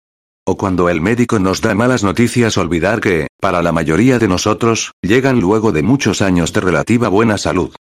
O 0.47 0.57
cuando 0.57 0.89
el 0.89 1.01
médico 1.01 1.37
nos 1.37 1.61
da 1.61 1.75
malas 1.75 2.03
noticias 2.03 2.57
olvidar 2.57 2.99
que, 2.99 3.27
para 3.39 3.61
la 3.61 3.71
mayoría 3.71 4.17
de 4.17 4.27
nosotros, 4.27 4.91
llegan 5.01 5.39
luego 5.39 5.71
de 5.71 5.83
muchos 5.83 6.21
años 6.21 6.51
de 6.51 6.61
relativa 6.61 7.09
buena 7.09 7.37
salud. 7.37 7.75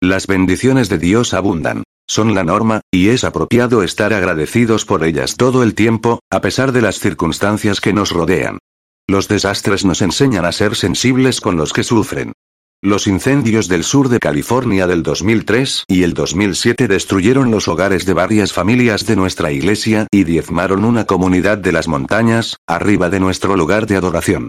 Las 0.00 0.26
bendiciones 0.26 0.88
de 0.88 0.98
Dios 0.98 1.34
abundan. 1.34 1.84
Son 2.08 2.34
la 2.34 2.44
norma, 2.44 2.80
y 2.90 3.10
es 3.10 3.24
apropiado 3.24 3.82
estar 3.82 4.12
agradecidos 4.12 4.84
por 4.84 5.04
ellas 5.04 5.36
todo 5.36 5.62
el 5.62 5.74
tiempo, 5.74 6.20
a 6.30 6.40
pesar 6.40 6.72
de 6.72 6.82
las 6.82 6.98
circunstancias 6.98 7.80
que 7.80 7.92
nos 7.92 8.10
rodean. 8.10 8.58
Los 9.06 9.28
desastres 9.28 9.84
nos 9.84 10.00
enseñan 10.00 10.44
a 10.44 10.52
ser 10.52 10.76
sensibles 10.76 11.40
con 11.40 11.56
los 11.56 11.72
que 11.72 11.84
sufren. 11.84 12.32
Los 12.84 13.06
incendios 13.06 13.68
del 13.68 13.84
sur 13.84 14.08
de 14.08 14.18
California 14.18 14.88
del 14.88 15.04
2003 15.04 15.84
y 15.86 16.02
el 16.02 16.14
2007 16.14 16.88
destruyeron 16.88 17.52
los 17.52 17.68
hogares 17.68 18.04
de 18.06 18.12
varias 18.12 18.52
familias 18.52 19.06
de 19.06 19.14
nuestra 19.14 19.52
iglesia 19.52 20.08
y 20.10 20.24
diezmaron 20.24 20.84
una 20.84 21.04
comunidad 21.04 21.58
de 21.58 21.70
las 21.70 21.86
montañas, 21.86 22.56
arriba 22.66 23.08
de 23.08 23.20
nuestro 23.20 23.56
lugar 23.56 23.86
de 23.86 23.94
adoración. 23.94 24.48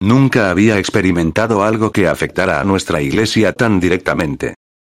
Nunca 0.00 0.48
había 0.48 0.78
experimentado 0.78 1.62
algo 1.62 1.92
que 1.92 2.08
afectara 2.08 2.58
a 2.58 2.64
nuestra 2.64 3.02
iglesia 3.02 3.52
tan 3.52 3.80
directamente. 3.80 4.54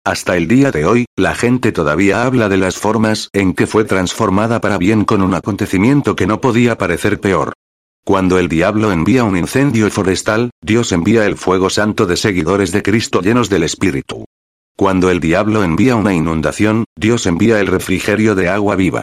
Hasta 0.06 0.38
el 0.38 0.48
día 0.48 0.70
de 0.70 0.86
hoy, 0.86 1.06
la 1.16 1.34
gente 1.34 1.72
todavía 1.72 2.24
habla 2.24 2.50
de 2.50 2.58
las 2.58 2.78
formas 2.78 3.30
en 3.34 3.56
que 3.56 3.66
fue 3.66 3.86
transformada 3.86 4.62
para 4.62 4.78
bien 4.78 5.06
con 5.06 5.24
un 5.24 5.34
acontecimiento 5.34 6.16
que 6.16 6.28
no 6.28 6.40
podía 6.40 6.78
parecer 6.78 7.20
peor. 7.20 7.54
Cuando 8.06 8.38
el 8.38 8.49
diablo 8.49 8.91
envía 8.91 9.24
un 9.24 9.36
incendio 9.36 9.89
forestal, 9.89 10.51
Dios 10.62 10.91
envía 10.91 11.26
el 11.26 11.38
fuego 11.38 11.72
santo 11.72 12.06
de 12.06 12.18
seguidores 12.18 12.72
de 12.72 12.84
Cristo 12.84 13.20
llenos 13.20 13.49
del 13.49 13.64
Espíritu. 13.64 14.26
Cuando 14.78 15.10
el 15.10 15.20
diablo 15.20 15.64
envía 15.64 15.95
una 15.95 16.14
inundación, 16.14 16.86
Dios 16.95 17.26
envía 17.26 17.60
el 17.60 17.66
refrigerio 17.66 18.36
de 18.36 18.47
agua 18.47 18.76
viva. 18.76 19.01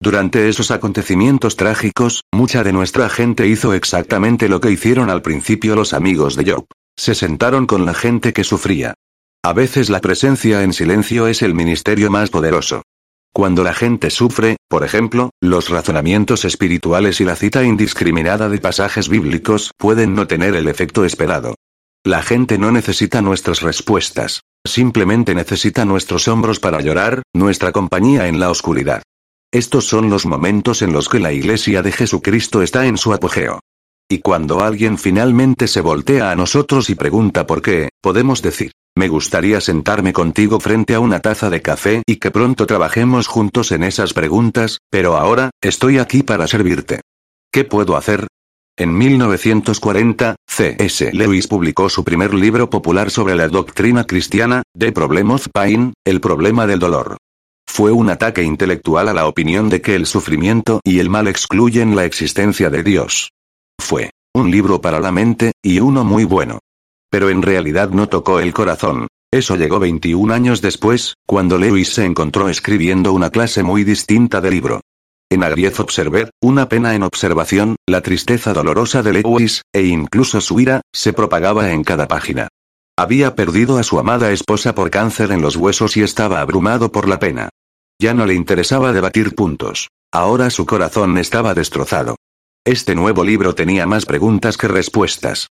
Durante 0.00 0.48
esos 0.48 0.70
acontecimientos 0.70 1.56
trágicos, 1.56 2.22
mucha 2.32 2.62
de 2.62 2.72
nuestra 2.72 3.08
gente 3.08 3.48
hizo 3.48 3.74
exactamente 3.74 4.48
lo 4.48 4.60
que 4.60 4.70
hicieron 4.70 5.10
al 5.10 5.20
principio 5.20 5.74
los 5.74 5.92
amigos 5.92 6.36
de 6.36 6.52
Job. 6.52 6.66
Se 6.96 7.16
sentaron 7.16 7.66
con 7.66 7.84
la 7.84 7.94
gente 7.94 8.32
que 8.32 8.44
sufría. 8.44 8.94
A 9.42 9.52
veces 9.52 9.90
la 9.90 10.00
presencia 10.00 10.62
en 10.62 10.72
silencio 10.72 11.26
es 11.26 11.42
el 11.42 11.54
ministerio 11.54 12.08
más 12.08 12.30
poderoso. 12.30 12.82
Cuando 13.36 13.64
la 13.64 13.74
gente 13.74 14.10
sufre, 14.10 14.58
por 14.68 14.84
ejemplo, 14.84 15.30
los 15.42 15.68
razonamientos 15.68 16.44
espirituales 16.44 17.20
y 17.20 17.24
la 17.24 17.34
cita 17.34 17.64
indiscriminada 17.64 18.48
de 18.48 18.58
pasajes 18.58 19.08
bíblicos 19.08 19.72
pueden 19.76 20.14
no 20.14 20.28
tener 20.28 20.54
el 20.54 20.68
efecto 20.68 21.04
esperado. 21.04 21.56
La 22.04 22.22
gente 22.22 22.58
no 22.58 22.70
necesita 22.70 23.22
nuestras 23.22 23.60
respuestas, 23.60 24.42
simplemente 24.64 25.34
necesita 25.34 25.84
nuestros 25.84 26.28
hombros 26.28 26.60
para 26.60 26.80
llorar, 26.80 27.22
nuestra 27.34 27.72
compañía 27.72 28.28
en 28.28 28.38
la 28.38 28.50
oscuridad. 28.50 29.02
Estos 29.52 29.84
son 29.88 30.10
los 30.10 30.26
momentos 30.26 30.80
en 30.82 30.92
los 30.92 31.08
que 31.08 31.18
la 31.18 31.32
Iglesia 31.32 31.82
de 31.82 31.90
Jesucristo 31.90 32.62
está 32.62 32.86
en 32.86 32.96
su 32.96 33.12
apogeo. 33.12 33.58
Y 34.08 34.18
cuando 34.18 34.60
alguien 34.60 34.96
finalmente 34.96 35.66
se 35.66 35.80
voltea 35.80 36.30
a 36.30 36.36
nosotros 36.36 36.88
y 36.88 36.94
pregunta 36.94 37.48
por 37.48 37.62
qué, 37.62 37.88
podemos 38.00 38.42
decir, 38.42 38.70
me 38.96 39.08
gustaría 39.08 39.60
sentarme 39.60 40.12
contigo 40.12 40.60
frente 40.60 40.94
a 40.94 41.00
una 41.00 41.20
taza 41.20 41.50
de 41.50 41.60
café 41.60 42.02
y 42.06 42.16
que 42.16 42.30
pronto 42.30 42.66
trabajemos 42.66 43.26
juntos 43.26 43.72
en 43.72 43.82
esas 43.82 44.14
preguntas, 44.14 44.78
pero 44.90 45.16
ahora, 45.16 45.50
estoy 45.60 45.98
aquí 45.98 46.22
para 46.22 46.46
servirte. 46.46 47.00
¿Qué 47.52 47.64
puedo 47.64 47.96
hacer? 47.96 48.26
En 48.76 48.96
1940, 48.96 50.36
C.S. 50.48 51.10
Lewis 51.12 51.46
publicó 51.46 51.88
su 51.88 52.02
primer 52.04 52.34
libro 52.34 52.70
popular 52.70 53.10
sobre 53.10 53.34
la 53.34 53.48
doctrina 53.48 54.04
cristiana, 54.04 54.62
The 54.76 54.92
Problem 54.92 55.30
of 55.30 55.48
Pain, 55.52 55.92
El 56.04 56.20
problema 56.20 56.66
del 56.66 56.78
dolor. 56.78 57.16
Fue 57.66 57.92
un 57.92 58.10
ataque 58.10 58.42
intelectual 58.42 59.08
a 59.08 59.14
la 59.14 59.26
opinión 59.26 59.68
de 59.68 59.80
que 59.80 59.94
el 59.94 60.06
sufrimiento 60.06 60.80
y 60.84 60.98
el 60.98 61.10
mal 61.10 61.28
excluyen 61.28 61.96
la 61.96 62.04
existencia 62.04 62.70
de 62.70 62.82
Dios. 62.82 63.30
Fue 63.78 64.10
un 64.34 64.50
libro 64.50 64.80
para 64.80 64.98
la 64.98 65.12
mente, 65.12 65.52
y 65.62 65.78
uno 65.78 66.04
muy 66.04 66.24
bueno. 66.24 66.58
Pero 67.14 67.30
en 67.30 67.42
realidad 67.42 67.90
no 67.90 68.08
tocó 68.08 68.40
el 68.40 68.52
corazón. 68.52 69.06
Eso 69.32 69.54
llegó 69.54 69.78
21 69.78 70.34
años 70.34 70.60
después, 70.60 71.14
cuando 71.28 71.58
Lewis 71.58 71.90
se 71.90 72.04
encontró 72.04 72.48
escribiendo 72.48 73.12
una 73.12 73.30
clase 73.30 73.62
muy 73.62 73.84
distinta 73.84 74.40
de 74.40 74.50
libro. 74.50 74.80
En 75.30 75.44
Agriez 75.44 75.78
Observer, 75.78 76.30
una 76.42 76.68
pena 76.68 76.96
en 76.96 77.04
observación, 77.04 77.76
la 77.86 78.00
tristeza 78.00 78.52
dolorosa 78.52 79.04
de 79.04 79.12
Lewis, 79.12 79.62
e 79.72 79.84
incluso 79.84 80.40
su 80.40 80.58
ira, 80.58 80.80
se 80.92 81.12
propagaba 81.12 81.70
en 81.70 81.84
cada 81.84 82.08
página. 82.08 82.48
Había 82.98 83.36
perdido 83.36 83.78
a 83.78 83.84
su 83.84 84.00
amada 84.00 84.32
esposa 84.32 84.74
por 84.74 84.90
cáncer 84.90 85.30
en 85.30 85.40
los 85.40 85.54
huesos 85.54 85.96
y 85.96 86.02
estaba 86.02 86.40
abrumado 86.40 86.90
por 86.90 87.08
la 87.08 87.20
pena. 87.20 87.48
Ya 88.02 88.12
no 88.12 88.26
le 88.26 88.34
interesaba 88.34 88.92
debatir 88.92 89.36
puntos. 89.36 89.86
Ahora 90.12 90.50
su 90.50 90.66
corazón 90.66 91.16
estaba 91.18 91.54
destrozado. 91.54 92.16
Este 92.64 92.96
nuevo 92.96 93.22
libro 93.22 93.54
tenía 93.54 93.86
más 93.86 94.04
preguntas 94.04 94.56
que 94.56 94.66
respuestas. 94.66 95.46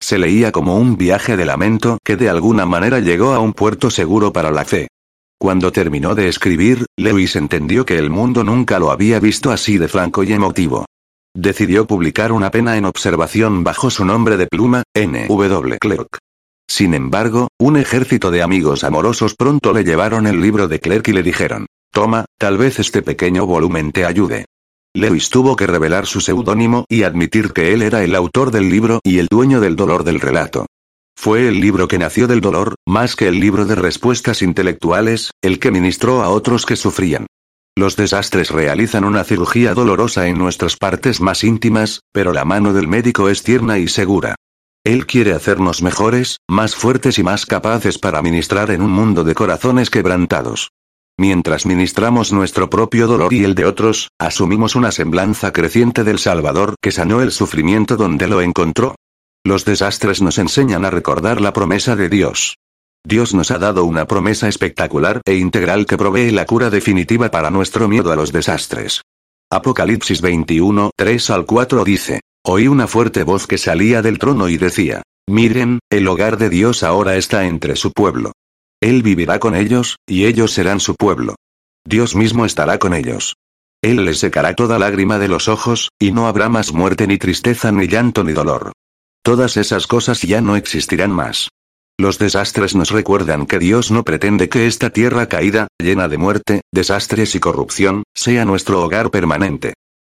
Se 0.00 0.18
leía 0.18 0.52
como 0.52 0.78
un 0.78 0.96
viaje 0.96 1.36
de 1.36 1.44
lamento 1.44 1.98
que 2.04 2.16
de 2.16 2.28
alguna 2.28 2.66
manera 2.66 3.00
llegó 3.00 3.34
a 3.34 3.40
un 3.40 3.52
puerto 3.52 3.90
seguro 3.90 4.32
para 4.32 4.50
la 4.50 4.64
fe. 4.64 4.88
Cuando 5.40 5.70
terminó 5.70 6.14
de 6.14 6.28
escribir, 6.28 6.86
Lewis 6.96 7.36
entendió 7.36 7.86
que 7.86 7.98
el 7.98 8.10
mundo 8.10 8.42
nunca 8.42 8.78
lo 8.78 8.90
había 8.90 9.20
visto 9.20 9.52
así 9.52 9.78
de 9.78 9.88
franco 9.88 10.24
y 10.24 10.32
emotivo. 10.32 10.84
Decidió 11.34 11.86
publicar 11.86 12.32
una 12.32 12.50
pena 12.50 12.76
en 12.76 12.84
observación 12.84 13.62
bajo 13.62 13.90
su 13.90 14.04
nombre 14.04 14.36
de 14.36 14.48
pluma, 14.48 14.82
N. 14.94 15.26
W. 15.28 15.78
Clerk. 15.78 16.18
Sin 16.68 16.94
embargo, 16.94 17.48
un 17.58 17.76
ejército 17.76 18.30
de 18.30 18.42
amigos 18.42 18.84
amorosos 18.84 19.34
pronto 19.34 19.72
le 19.72 19.84
llevaron 19.84 20.26
el 20.26 20.40
libro 20.40 20.68
de 20.68 20.80
Clerk 20.80 21.06
y 21.08 21.12
le 21.12 21.22
dijeron, 21.22 21.66
Toma, 21.92 22.26
tal 22.38 22.58
vez 22.58 22.78
este 22.78 23.02
pequeño 23.02 23.46
volumen 23.46 23.92
te 23.92 24.04
ayude. 24.04 24.46
Lewis 24.94 25.30
tuvo 25.30 25.54
que 25.54 25.66
revelar 25.66 26.06
su 26.06 26.20
seudónimo 26.20 26.84
y 26.88 27.02
admitir 27.02 27.52
que 27.52 27.72
él 27.72 27.82
era 27.82 28.02
el 28.02 28.14
autor 28.14 28.50
del 28.50 28.68
libro 28.68 29.00
y 29.04 29.18
el 29.18 29.28
dueño 29.28 29.60
del 29.60 29.76
dolor 29.76 30.04
del 30.04 30.20
relato. 30.20 30.66
Fue 31.16 31.48
el 31.48 31.60
libro 31.60 31.88
que 31.88 31.98
nació 31.98 32.26
del 32.26 32.40
dolor, 32.40 32.76
más 32.86 33.16
que 33.16 33.28
el 33.28 33.40
libro 33.40 33.64
de 33.64 33.74
respuestas 33.74 34.40
intelectuales, 34.40 35.32
el 35.42 35.58
que 35.58 35.70
ministró 35.70 36.22
a 36.22 36.28
otros 36.28 36.64
que 36.64 36.76
sufrían. 36.76 37.26
Los 37.76 37.96
desastres 37.96 38.50
realizan 38.50 39.04
una 39.04 39.24
cirugía 39.24 39.74
dolorosa 39.74 40.26
en 40.26 40.38
nuestras 40.38 40.76
partes 40.76 41.20
más 41.20 41.44
íntimas, 41.44 42.00
pero 42.12 42.32
la 42.32 42.44
mano 42.44 42.72
del 42.72 42.88
médico 42.88 43.28
es 43.28 43.42
tierna 43.42 43.78
y 43.78 43.88
segura. 43.88 44.36
Él 44.84 45.06
quiere 45.06 45.32
hacernos 45.32 45.82
mejores, 45.82 46.38
más 46.48 46.74
fuertes 46.74 47.18
y 47.18 47.22
más 47.22 47.46
capaces 47.46 47.98
para 47.98 48.22
ministrar 48.22 48.70
en 48.70 48.82
un 48.82 48.90
mundo 48.90 49.22
de 49.22 49.34
corazones 49.34 49.90
quebrantados. 49.90 50.70
Mientras 51.20 51.66
ministramos 51.66 52.32
nuestro 52.32 52.70
propio 52.70 53.08
dolor 53.08 53.34
y 53.34 53.42
el 53.42 53.56
de 53.56 53.64
otros, 53.64 54.10
asumimos 54.20 54.76
una 54.76 54.92
semblanza 54.92 55.52
creciente 55.52 56.04
del 56.04 56.20
Salvador 56.20 56.76
que 56.80 56.92
sanó 56.92 57.22
el 57.22 57.32
sufrimiento 57.32 57.96
donde 57.96 58.28
lo 58.28 58.40
encontró. 58.40 58.94
Los 59.44 59.64
desastres 59.64 60.22
nos 60.22 60.38
enseñan 60.38 60.84
a 60.84 60.90
recordar 60.90 61.40
la 61.40 61.52
promesa 61.52 61.96
de 61.96 62.08
Dios. 62.08 62.54
Dios 63.04 63.34
nos 63.34 63.50
ha 63.50 63.58
dado 63.58 63.84
una 63.84 64.06
promesa 64.06 64.46
espectacular 64.46 65.20
e 65.24 65.34
integral 65.34 65.86
que 65.86 65.96
provee 65.96 66.30
la 66.30 66.46
cura 66.46 66.70
definitiva 66.70 67.32
para 67.32 67.50
nuestro 67.50 67.88
miedo 67.88 68.12
a 68.12 68.16
los 68.16 68.30
desastres. 68.30 69.02
Apocalipsis 69.50 70.20
21, 70.20 70.90
3 70.96 71.30
al 71.30 71.46
4 71.46 71.84
dice, 71.84 72.20
Oí 72.46 72.68
una 72.68 72.86
fuerte 72.86 73.24
voz 73.24 73.48
que 73.48 73.58
salía 73.58 74.02
del 74.02 74.20
trono 74.20 74.48
y 74.48 74.56
decía, 74.56 75.02
Miren, 75.28 75.80
el 75.90 76.06
hogar 76.06 76.38
de 76.38 76.48
Dios 76.48 76.84
ahora 76.84 77.16
está 77.16 77.46
entre 77.46 77.74
su 77.74 77.92
pueblo. 77.92 78.32
Él 78.80 79.02
vivirá 79.02 79.38
con 79.38 79.54
ellos, 79.54 79.96
y 80.06 80.26
ellos 80.26 80.52
serán 80.52 80.80
su 80.80 80.94
pueblo. 80.94 81.34
Dios 81.84 82.14
mismo 82.14 82.44
estará 82.44 82.78
con 82.78 82.94
ellos. 82.94 83.34
Él 83.82 84.04
les 84.04 84.18
secará 84.18 84.54
toda 84.54 84.78
lágrima 84.78 85.18
de 85.18 85.28
los 85.28 85.48
ojos, 85.48 85.90
y 85.98 86.12
no 86.12 86.26
habrá 86.26 86.48
más 86.48 86.72
muerte 86.72 87.06
ni 87.06 87.18
tristeza 87.18 87.72
ni 87.72 87.86
llanto 87.86 88.24
ni 88.24 88.32
dolor. 88.32 88.72
Todas 89.22 89.56
esas 89.56 89.86
cosas 89.86 90.22
ya 90.22 90.40
no 90.40 90.56
existirán 90.56 91.10
más. 91.10 91.48
Los 92.00 92.18
desastres 92.18 92.76
nos 92.76 92.90
recuerdan 92.90 93.46
que 93.46 93.58
Dios 93.58 93.90
no 93.90 94.04
pretende 94.04 94.48
que 94.48 94.66
esta 94.66 94.90
tierra 94.90 95.28
caída, 95.28 95.66
llena 95.78 96.08
de 96.08 96.18
muerte, 96.18 96.60
desastres 96.72 97.34
y 97.34 97.40
corrupción, 97.40 98.04
sea 98.14 98.44
nuestro 98.44 98.82
hogar 98.82 99.10
permanente. 99.10 99.74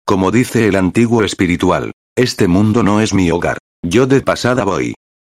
Como 0.05 0.31
dice 0.31 0.67
el 0.67 0.75
antiguo 0.75 1.23
espiritual, 1.23 1.91
este 2.17 2.47
mundo 2.47 2.83
no 2.83 2.99
es 2.99 3.13
mi 3.13 3.31
hogar. 3.31 3.57
Yo 3.81 4.07
de 4.07 4.21
pasada 4.21 4.65
voy. 4.65 4.93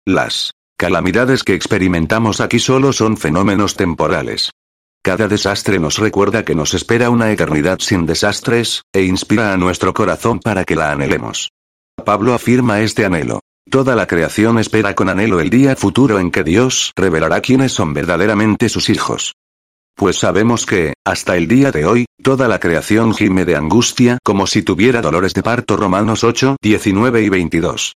Las 0.07 0.51
calamidades 0.81 1.43
que 1.43 1.53
experimentamos 1.53 2.41
aquí 2.41 2.57
solo 2.57 2.91
son 2.91 3.15
fenómenos 3.15 3.75
temporales. 3.75 4.49
Cada 5.03 5.27
desastre 5.27 5.77
nos 5.77 5.99
recuerda 5.99 6.43
que 6.43 6.55
nos 6.55 6.73
espera 6.73 7.11
una 7.11 7.31
eternidad 7.31 7.77
sin 7.77 8.07
desastres, 8.07 8.81
e 8.91 9.03
inspira 9.03 9.53
a 9.53 9.57
nuestro 9.57 9.93
corazón 9.93 10.39
para 10.39 10.63
que 10.63 10.75
la 10.75 10.91
anhelemos. 10.91 11.51
Pablo 12.03 12.33
afirma 12.33 12.81
este 12.81 13.05
anhelo. 13.05 13.41
Toda 13.69 13.95
la 13.95 14.07
creación 14.07 14.57
espera 14.57 14.95
con 14.95 15.07
anhelo 15.07 15.39
el 15.39 15.51
día 15.51 15.75
futuro 15.75 16.17
en 16.17 16.31
que 16.31 16.43
Dios 16.43 16.93
revelará 16.95 17.41
quiénes 17.41 17.73
son 17.73 17.93
verdaderamente 17.93 18.67
sus 18.67 18.89
hijos. 18.89 19.35
Pues 19.95 20.17
sabemos 20.17 20.65
que, 20.65 20.93
hasta 21.05 21.37
el 21.37 21.47
día 21.47 21.71
de 21.71 21.85
hoy, 21.85 22.05
toda 22.23 22.47
la 22.47 22.59
creación 22.59 23.13
gime 23.13 23.45
de 23.45 23.55
angustia 23.55 24.17
como 24.23 24.47
si 24.47 24.63
tuviera 24.63 25.03
dolores 25.03 25.35
de 25.35 25.43
parto 25.43 25.77
Romanos 25.77 26.23
8, 26.23 26.55
19 26.59 27.21
y 27.21 27.29
22. 27.29 27.93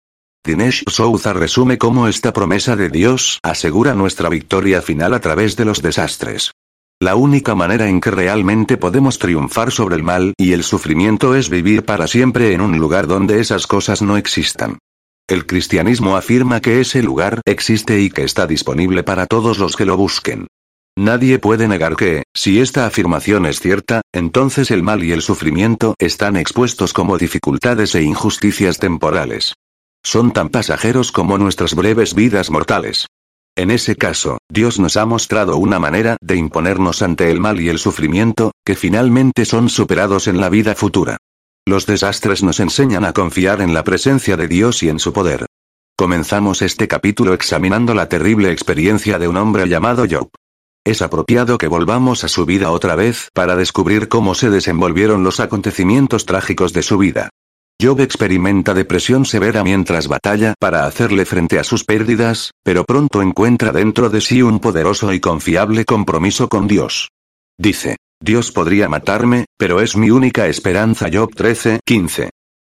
Dinesh 0.44 0.84
Souza 0.88 1.34
resume 1.34 1.78
cómo 1.78 2.08
esta 2.08 2.34
promesa 2.34 2.76
de 2.76 2.90
Dios 2.90 3.40
asegura 3.44 3.94
nuestra 3.94 4.28
victoria 4.28 4.82
final 4.82 5.14
a 5.14 5.20
través 5.20 5.56
de 5.56 5.66
los 5.66 5.84
desastres. 5.84 6.52
La 7.00 7.16
única 7.16 7.54
manera 7.54 7.88
en 7.88 8.02
que 8.02 8.10
realmente 8.10 8.78
podemos 8.78 9.20
triunfar 9.20 9.72
sobre 9.72 9.98
el 9.98 10.04
mal 10.04 10.34
y 10.38 10.54
el 10.54 10.64
sufrimiento 10.64 11.36
es 11.36 11.50
vivir 11.50 11.86
para 11.86 12.08
siempre 12.08 12.54
en 12.54 12.62
un 12.62 12.80
lugar 12.80 13.06
donde 13.06 13.40
esas 13.40 13.68
cosas 13.68 14.02
no 14.02 14.18
existan. 14.18 14.80
El 15.28 15.46
cristianismo 15.46 16.18
afirma 16.18 16.60
que 16.60 16.82
ese 16.82 17.04
lugar 17.04 17.42
existe 17.46 18.02
y 18.02 18.10
que 18.10 18.24
está 18.24 18.48
disponible 18.48 19.04
para 19.04 19.28
todos 19.28 19.60
los 19.60 19.76
que 19.76 19.86
lo 19.86 19.96
busquen. 19.96 20.48
Nadie 20.98 21.38
puede 21.38 21.68
negar 21.68 21.96
que, 21.96 22.24
si 22.36 22.60
esta 22.60 22.88
afirmación 22.88 23.46
es 23.46 23.60
cierta, 23.60 24.02
entonces 24.12 24.72
el 24.72 24.82
mal 24.82 25.04
y 25.04 25.12
el 25.12 25.22
sufrimiento 25.22 25.94
están 26.00 26.36
expuestos 26.36 26.94
como 26.94 27.20
dificultades 27.20 27.94
e 27.94 28.02
injusticias 28.02 28.80
temporales. 28.80 29.54
Son 30.04 30.32
tan 30.32 30.50
pasajeros 30.50 31.12
como 31.12 31.38
nuestras 31.38 31.76
breves 31.76 32.16
vidas 32.16 32.50
mortales. 32.50 33.08
En 33.56 33.70
ese 33.70 33.96
caso, 33.96 34.38
Dios 34.50 34.80
nos 34.80 34.98
ha 34.98 35.06
mostrado 35.06 35.58
una 35.58 35.80
manera 35.80 36.18
de 36.22 36.38
imponernos 36.38 37.02
ante 37.02 37.30
el 37.30 37.40
mal 37.40 37.60
y 37.60 37.70
el 37.70 37.80
sufrimiento, 37.80 38.52
que 38.66 38.76
finalmente 38.76 39.46
son 39.46 39.70
superados 39.70 40.28
en 40.28 40.40
la 40.40 40.50
vida 40.50 40.74
futura. 40.74 41.18
Los 41.66 41.86
desastres 41.86 42.44
nos 42.44 42.60
enseñan 42.60 43.06
a 43.06 43.14
confiar 43.14 43.62
en 43.62 43.74
la 43.74 43.84
presencia 43.84 44.38
de 44.38 44.48
Dios 44.48 44.82
y 44.84 44.90
en 44.90 45.00
su 45.00 45.14
poder. 45.14 45.46
Comenzamos 45.98 46.62
este 46.62 46.88
capítulo 46.88 47.34
examinando 47.34 47.94
la 47.94 48.10
terrible 48.10 48.52
experiencia 48.52 49.20
de 49.20 49.28
un 49.28 49.38
hombre 49.38 49.68
llamado 49.68 50.06
Job. 50.10 50.30
Es 50.84 51.04
apropiado 51.04 51.60
que 51.60 51.68
volvamos 51.68 52.24
a 52.24 52.28
su 52.28 52.46
vida 52.46 52.72
otra 52.72 52.96
vez 52.96 53.30
para 53.34 53.56
descubrir 53.56 54.08
cómo 54.08 54.34
se 54.34 54.50
desenvolvieron 54.50 55.24
los 55.24 55.40
acontecimientos 55.40 56.26
trágicos 56.26 56.74
de 56.74 56.82
su 56.82 56.98
vida. 56.98 57.30
Job 57.82 58.00
experimenta 58.02 58.74
depresión 58.74 59.26
severa 59.26 59.64
mientras 59.64 60.08
batalla 60.08 60.54
para 60.60 60.86
hacerle 60.86 61.26
frente 61.26 61.60
a 61.60 61.64
sus 61.64 61.84
pérdidas, 61.84 62.52
pero 62.64 62.84
pronto 62.84 63.22
encuentra 63.22 63.72
dentro 63.72 64.10
de 64.10 64.22
sí 64.22 64.42
un 64.42 64.60
poderoso 64.60 65.14
y 65.14 65.20
confiable 65.20 65.86
compromiso 65.86 66.48
con 66.48 66.68
Dios. 66.68 67.10
Dice, 67.58 67.98
Dios 68.22 68.52
podría 68.52 68.88
matarme, 68.88 69.46
pero 69.58 69.82
es 69.82 69.98
mi 69.98 70.12
única 70.12 70.48
esperanza. 70.48 71.10
Job 71.12 71.34
13, 71.34 71.80
15. 71.84 72.30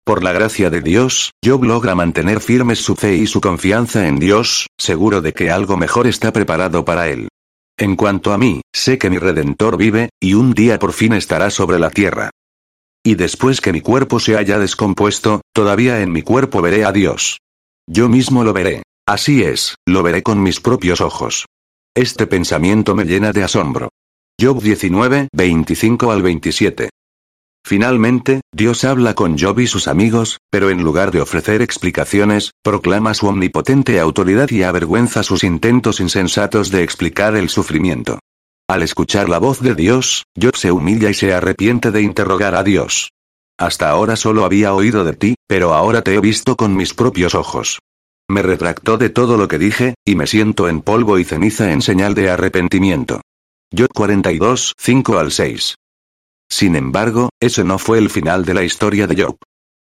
Por 0.05 0.23
la 0.23 0.33
gracia 0.33 0.71
de 0.71 0.81
Dios, 0.81 1.33
Job 1.45 1.65
logra 1.65 1.95
mantener 1.95 2.41
firmes 2.41 2.79
su 2.79 2.95
fe 2.95 3.17
y 3.17 3.27
su 3.27 3.41
confianza 3.41 4.07
en 4.07 4.19
Dios, 4.19 4.67
seguro 4.79 5.23
de 5.23 5.33
que 5.33 5.51
algo 5.51 5.77
mejor 5.77 6.07
está 6.07 6.33
preparado 6.33 6.85
para 6.85 7.09
él. 7.09 7.29
En 7.79 7.97
cuanto 7.97 8.33
a 8.33 8.39
mí, 8.39 8.61
sé 8.73 8.99
que 8.99 9.11
mi 9.11 9.19
Redentor 9.19 9.77
vive, 9.77 10.11
y 10.21 10.35
un 10.35 10.53
día 10.53 10.79
por 10.79 10.93
fin 10.93 11.13
estará 11.13 11.51
sobre 11.51 11.79
la 11.79 11.91
tierra. 11.91 12.31
Y 13.07 13.17
después 13.17 13.61
que 13.61 13.73
mi 13.73 13.83
cuerpo 13.83 14.19
se 14.19 14.37
haya 14.37 14.59
descompuesto, 14.59 15.43
todavía 15.53 16.01
en 16.01 16.11
mi 16.11 16.23
cuerpo 16.23 16.63
veré 16.63 16.87
a 16.87 16.93
Dios. 16.93 17.39
Yo 17.87 18.09
mismo 18.09 18.45
lo 18.45 18.55
veré. 18.55 18.83
Así 19.07 19.43
es, 19.43 19.75
lo 19.87 20.03
veré 20.03 20.23
con 20.23 20.43
mis 20.43 20.61
propios 20.61 21.03
ojos. 21.03 21.45
Este 21.95 22.27
pensamiento 22.27 22.95
me 22.95 23.05
llena 23.05 23.33
de 23.33 23.45
asombro. 23.45 23.91
Job 24.41 24.63
19, 24.63 25.29
25 25.33 26.11
al 26.11 26.23
27. 26.23 26.89
Finalmente, 27.67 28.41
Dios 28.53 28.85
habla 28.85 29.15
con 29.15 29.39
Job 29.39 29.61
y 29.61 29.67
sus 29.67 29.87
amigos, 29.87 30.39
pero 30.51 30.71
en 30.71 30.83
lugar 30.83 31.13
de 31.13 31.21
ofrecer 31.21 31.61
explicaciones, 31.61 32.53
proclama 32.63 33.13
su 33.13 33.27
omnipotente 33.27 34.01
autoridad 34.01 34.51
y 34.51 34.63
avergüenza 34.63 35.23
sus 35.23 35.45
intentos 35.45 36.01
insensatos 36.01 36.71
de 36.71 36.83
explicar 36.83 37.37
el 37.37 37.51
sufrimiento. 37.51 38.19
Al 38.67 38.83
escuchar 38.83 39.29
la 39.29 39.39
voz 39.39 39.61
de 39.61 39.75
Dios, 39.75 40.25
Job 40.41 40.57
se 40.57 40.73
humilla 40.73 41.11
y 41.11 41.15
se 41.15 41.35
arrepiente 41.35 41.91
de 41.91 42.01
interrogar 42.01 42.55
a 42.55 42.63
Dios. 42.63 43.11
Hasta 43.59 43.91
ahora 43.91 44.17
solo 44.17 44.47
había 44.47 44.73
oído 44.73 45.05
de 45.05 45.13
ti, 45.13 45.35
pero 45.47 45.75
ahora 45.75 46.01
te 46.01 46.15
he 46.15 46.21
visto 46.21 46.57
con 46.57 46.75
mis 46.75 46.95
propios 46.95 47.35
ojos. 47.35 47.81
Me 48.27 48.41
retractó 48.41 48.97
de 48.97 49.11
todo 49.11 49.37
lo 49.37 49.49
que 49.49 49.59
dije, 49.59 49.95
y 50.03 50.15
me 50.15 50.27
siento 50.27 50.67
en 50.67 50.81
polvo 50.81 51.19
y 51.19 51.25
ceniza 51.25 51.73
en 51.73 51.83
señal 51.83 52.15
de 52.15 52.31
arrepentimiento. 52.31 53.21
Job 53.77 53.89
42, 53.95 54.73
5 54.79 55.19
al 55.19 55.31
6. 55.31 55.75
Sin 56.49 56.75
embargo, 56.75 57.29
ese 57.41 57.65
no 57.65 57.79
fue 57.79 57.99
el 57.99 58.09
final 58.09 58.47
de 58.47 58.55
la 58.55 58.65
historia 58.65 59.07
de 59.07 59.23
Job. 59.23 59.37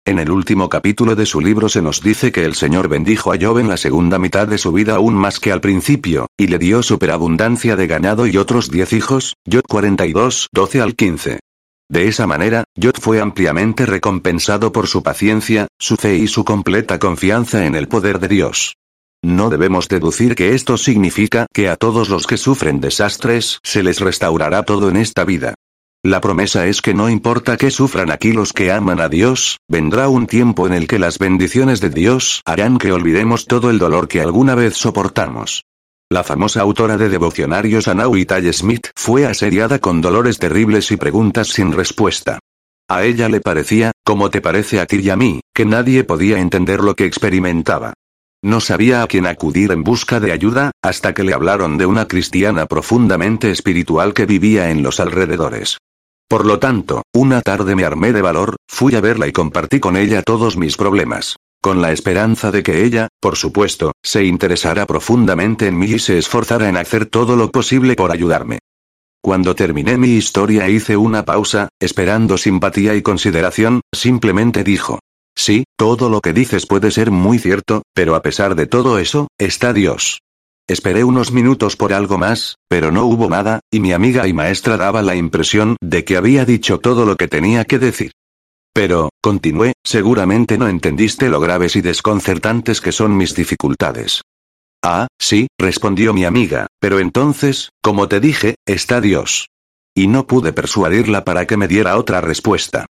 En 0.08 0.20
el 0.20 0.32
último 0.32 0.70
capítulo 0.70 1.18
de 1.18 1.26
su 1.26 1.42
libro 1.42 1.68
se 1.68 1.82
nos 1.82 2.02
dice 2.02 2.32
que 2.32 2.46
el 2.46 2.56
Señor 2.56 2.88
bendijo 2.88 3.34
a 3.34 3.38
Job 3.38 3.58
en 3.58 3.68
la 3.68 3.76
segunda 3.76 4.18
mitad 4.18 4.48
de 4.48 4.58
su 4.58 4.72
vida 4.72 4.96
aún 4.96 5.14
más 5.14 5.42
que 5.42 5.52
al 5.52 5.60
principio, 5.60 6.28
y 6.38 6.48
le 6.48 6.58
dio 6.60 6.82
superabundancia 6.82 7.76
de 7.76 7.88
ganado 7.88 8.26
y 8.26 8.38
otros 8.38 8.72
diez 8.72 8.94
hijos, 8.94 9.34
Job 9.52 9.64
42, 9.68 10.48
12 10.54 10.80
al 10.80 10.96
15. 10.96 11.40
De 11.90 12.08
esa 12.08 12.26
manera, 12.26 12.64
Job 12.82 12.98
fue 12.98 13.20
ampliamente 13.20 13.86
recompensado 13.86 14.72
por 14.72 14.88
su 14.88 15.04
paciencia, 15.04 15.68
su 15.78 15.98
fe 15.98 16.16
y 16.16 16.28
su 16.28 16.46
completa 16.46 17.00
confianza 17.00 17.66
en 17.66 17.76
el 17.76 17.90
poder 17.90 18.20
de 18.20 18.30
Dios. 18.30 18.76
No 19.22 19.50
debemos 19.50 19.90
deducir 19.90 20.36
que 20.36 20.56
esto 20.56 20.78
significa 20.78 21.48
que 21.54 21.68
a 21.68 21.76
todos 21.76 22.08
los 22.08 22.28
que 22.28 22.38
sufren 22.38 22.80
desastres 22.80 23.60
se 23.62 23.84
les 23.84 24.00
restaurará 24.00 24.64
todo 24.64 24.88
en 24.88 24.96
esta 24.96 25.26
vida. 25.26 25.56
La 26.04 26.22
promesa 26.22 26.68
es 26.68 26.82
que 26.82 26.94
no 26.94 27.10
importa 27.10 27.58
que 27.58 27.72
sufran 27.72 28.12
aquí 28.12 28.32
los 28.32 28.54
que 28.54 28.72
aman 28.72 29.02
a 29.02 29.10
Dios, 29.10 29.58
vendrá 29.68 30.10
un 30.10 30.28
tiempo 30.28 30.68
en 30.68 30.74
el 30.74 30.88
que 30.88 31.00
las 31.00 31.18
bendiciones 31.18 31.82
de 31.82 31.90
Dios 31.90 32.42
harán 32.46 32.78
que 32.78 32.92
olvidemos 32.92 33.46
todo 33.46 33.70
el 33.70 33.80
dolor 33.80 34.08
que 34.08 34.22
alguna 34.22 34.56
vez 34.56 34.76
soportamos. 34.76 35.64
La 36.10 36.24
famosa 36.24 36.62
autora 36.62 36.96
de 36.96 37.10
devocionarios 37.10 37.86
Tall 37.86 38.54
Smith 38.54 38.88
fue 38.96 39.26
asediada 39.26 39.80
con 39.80 40.00
dolores 40.00 40.40
terribles 40.40 40.92
y 40.92 40.98
preguntas 40.98 41.50
sin 41.50 41.74
respuesta. 41.74 42.40
A 42.88 43.04
ella 43.04 43.28
le 43.28 43.42
parecía, 43.42 43.92
como 44.06 44.30
te 44.30 44.40
parece 44.40 44.80
a 44.80 44.86
ti 44.86 45.02
y 45.02 45.10
a 45.10 45.18
mí, 45.18 45.42
que 45.54 45.66
nadie 45.66 46.06
podía 46.06 46.40
entender 46.40 46.80
lo 46.80 46.96
que 46.96 47.06
experimentaba. 47.06 47.94
No 48.42 48.62
sabía 48.62 49.04
a 49.04 49.08
quién 49.08 49.26
acudir 49.26 49.72
en 49.74 49.84
busca 49.84 50.22
de 50.22 50.32
ayuda, 50.32 50.72
hasta 50.82 51.14
que 51.14 51.24
le 51.24 51.34
hablaron 51.34 51.78
de 51.78 51.86
una 51.86 52.08
cristiana 52.08 52.68
profundamente 52.68 53.52
espiritual 53.52 54.14
que 54.14 54.26
vivía 54.26 54.70
en 54.70 54.84
los 54.84 55.02
alrededores. 55.02 55.80
Por 56.30 56.46
lo 56.46 56.60
tanto, 56.60 57.04
una 57.14 57.42
tarde 57.42 57.74
me 57.76 57.86
armé 57.86 58.12
de 58.12 58.22
valor, 58.22 58.58
fui 58.68 58.96
a 58.96 59.02
verla 59.02 59.28
y 59.28 59.32
compartí 59.32 59.80
con 59.80 59.96
ella 59.96 60.22
todos 60.22 60.58
mis 60.58 60.76
problemas. 60.76 61.38
Con 61.62 61.82
la 61.82 61.94
esperanza 61.94 62.52
de 62.52 62.64
que 62.64 62.84
ella, 62.84 63.08
por 63.22 63.38
supuesto, 63.38 63.94
se 64.04 64.26
interesara 64.26 64.86
profundamente 64.86 65.68
en 65.68 65.80
mí 65.80 65.88
y 65.88 66.00
se 66.00 66.18
esforzara 66.18 66.68
en 66.68 66.78
hacer 66.78 67.06
todo 67.06 67.36
lo 67.36 67.50
posible 67.50 67.96
por 67.96 68.12
ayudarme. 68.12 68.60
Cuando 69.22 69.56
terminé 69.56 69.98
mi 69.98 70.10
historia 70.10 70.70
hice 70.70 70.98
una 70.98 71.24
pausa, 71.24 71.70
esperando 71.80 72.38
simpatía 72.38 72.96
y 72.96 73.02
consideración, 73.02 73.82
simplemente 73.94 74.64
dijo. 74.64 75.00
Sí, 75.36 75.64
todo 75.78 76.10
lo 76.10 76.20
que 76.20 76.34
dices 76.34 76.66
puede 76.66 76.92
ser 76.92 77.10
muy 77.10 77.40
cierto, 77.40 77.84
pero 77.94 78.16
a 78.16 78.22
pesar 78.22 78.56
de 78.56 78.68
todo 78.68 79.00
eso, 79.00 79.28
está 79.38 79.72
Dios. 79.72 80.20
Esperé 80.70 81.06
unos 81.06 81.32
minutos 81.32 81.78
por 81.78 81.94
algo 81.94 82.18
más, 82.18 82.58
pero 82.68 82.92
no 82.92 83.06
hubo 83.06 83.30
nada, 83.30 83.62
y 83.72 83.80
mi 83.80 83.94
amiga 83.94 84.28
y 84.28 84.34
maestra 84.34 84.76
daba 84.76 85.02
la 85.02 85.16
impresión 85.16 85.78
de 85.82 86.04
que 86.04 86.18
había 86.18 86.44
dicho 86.44 86.80
todo 86.80 87.06
lo 87.06 87.16
que 87.16 87.30
tenía 87.30 87.64
que 87.64 87.80
decir. 87.80 88.12
Pero, 88.74 89.10
continué, 89.22 89.74
seguramente 89.86 90.58
no 90.58 90.68
entendiste 90.68 91.30
lo 91.30 91.40
graves 91.40 91.78
y 91.78 91.82
desconcertantes 91.82 92.82
que 92.82 92.92
son 92.92 93.16
mis 93.16 93.34
dificultades. 93.34 94.22
Ah, 94.84 95.08
sí, 95.18 95.48
respondió 95.58 96.14
mi 96.14 96.26
amiga, 96.26 96.68
pero 96.82 97.00
entonces, 97.00 97.70
como 97.82 98.10
te 98.10 98.20
dije, 98.20 98.56
está 98.66 99.00
Dios. 99.00 99.48
Y 99.96 100.08
no 100.08 100.28
pude 100.28 100.52
persuadirla 100.52 101.24
para 101.24 101.48
que 101.48 101.56
me 101.56 101.70
diera 101.70 101.98
otra 101.98 102.20
respuesta. 102.20 102.86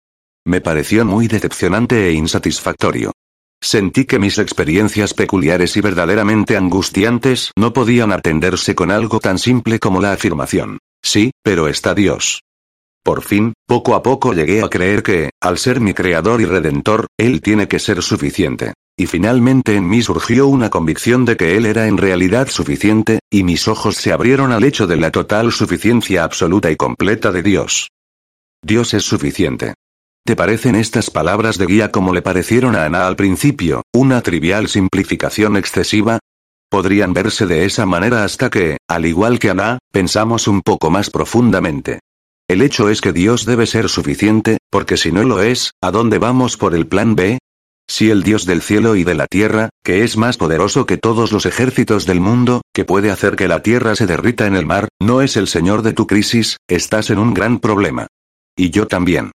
Me 0.46 0.62
pareció 0.62 1.06
muy 1.06 1.28
decepcionante 1.28 2.08
e 2.08 2.14
insatisfactorio. 2.14 3.12
Sentí 3.62 4.06
que 4.06 4.20
mis 4.20 4.38
experiencias 4.38 5.14
peculiares 5.14 5.76
y 5.78 5.82
verdaderamente 5.82 6.56
angustiantes 6.56 7.52
no 7.58 7.74
podían 7.74 8.12
atenderse 8.12 8.76
con 8.76 8.92
algo 8.92 9.20
tan 9.20 9.40
simple 9.40 9.80
como 9.80 10.00
la 10.02 10.14
afirmación. 10.14 10.78
Sí, 11.04 11.32
pero 11.44 11.68
está 11.68 11.94
Dios. 11.94 12.44
Por 13.04 13.24
fin, 13.24 13.54
poco 13.66 13.96
a 13.96 14.04
poco 14.04 14.34
llegué 14.34 14.62
a 14.62 14.70
creer 14.70 15.02
que, 15.02 15.30
al 15.42 15.58
ser 15.58 15.80
mi 15.80 15.94
creador 15.94 16.42
y 16.42 16.46
redentor, 16.46 17.08
Él 17.18 17.42
tiene 17.42 17.68
que 17.68 17.80
ser 17.80 18.02
suficiente. 18.04 18.74
Y 19.00 19.06
finalmente 19.06 19.76
en 19.76 19.88
mí 19.88 20.02
surgió 20.02 20.48
una 20.48 20.70
convicción 20.70 21.24
de 21.24 21.38
que 21.38 21.56
Él 21.56 21.66
era 21.66 21.88
en 21.88 21.98
realidad 21.98 22.50
suficiente, 22.50 23.20
y 23.32 23.44
mis 23.44 23.68
ojos 23.68 23.96
se 23.96 24.12
abrieron 24.12 24.52
al 24.52 24.64
hecho 24.64 24.88
de 24.88 24.98
la 24.98 25.12
total 25.12 25.52
suficiencia 25.52 26.24
absoluta 26.24 26.70
y 26.70 26.76
completa 26.76 27.32
de 27.32 27.44
Dios. 27.44 27.90
Dios 28.62 28.94
es 28.94 29.04
suficiente. 29.04 29.76
¿Te 30.28 30.36
parecen 30.36 30.76
estas 30.76 31.10
palabras 31.10 31.58
de 31.58 31.68
guía 31.68 31.90
como 31.90 32.14
le 32.14 32.22
parecieron 32.22 32.76
a 32.76 32.84
Ana 32.84 33.08
al 33.08 33.16
principio, 33.16 33.84
una 33.94 34.22
trivial 34.22 34.68
simplificación 34.68 35.56
excesiva? 35.56 36.20
Podrían 36.70 37.14
verse 37.14 37.46
de 37.46 37.64
esa 37.64 37.86
manera 37.86 38.26
hasta 38.26 38.50
que, 38.50 38.76
al 38.90 39.06
igual 39.06 39.40
que 39.40 39.52
Ana, 39.52 39.80
pensamos 39.90 40.50
un 40.50 40.64
poco 40.64 40.90
más 40.90 41.10
profundamente. 41.12 42.02
El 42.50 42.62
hecho 42.62 42.90
es 42.90 43.00
que 43.00 43.14
Dios 43.14 43.46
debe 43.46 43.66
ser 43.68 43.88
suficiente, 43.88 44.58
porque 44.70 44.98
si 44.98 45.14
no 45.14 45.24
lo 45.24 45.42
es, 45.42 45.72
¿a 45.82 45.92
dónde 45.92 46.18
vamos 46.18 46.58
por 46.58 46.76
el 46.76 46.88
plan 46.88 47.16
B? 47.16 47.40
Si 47.88 48.10
el 48.10 48.22
Dios 48.22 48.46
del 48.46 48.62
cielo 48.62 48.98
y 48.98 49.06
de 49.06 49.16
la 49.16 49.28
tierra, 49.28 49.70
que 49.82 50.04
es 50.04 50.18
más 50.18 50.36
poderoso 50.36 50.86
que 50.86 50.98
todos 50.98 51.32
los 51.32 51.46
ejércitos 51.46 52.06
del 52.06 52.20
mundo, 52.20 52.64
que 52.74 52.84
puede 52.84 53.12
hacer 53.12 53.38
que 53.38 53.48
la 53.48 53.64
tierra 53.64 53.96
se 53.96 54.08
derrita 54.08 54.46
en 54.46 54.58
el 54.58 54.66
mar, 54.66 54.90
no 55.00 55.22
es 55.22 55.38
el 55.38 55.48
Señor 55.48 55.84
de 55.84 55.94
tu 55.94 56.06
crisis, 56.06 56.58
estás 56.68 57.12
en 57.12 57.20
un 57.20 57.34
gran 57.34 57.60
problema. 57.60 58.08
Y 58.58 58.72
yo 58.72 58.88
también. 58.88 59.32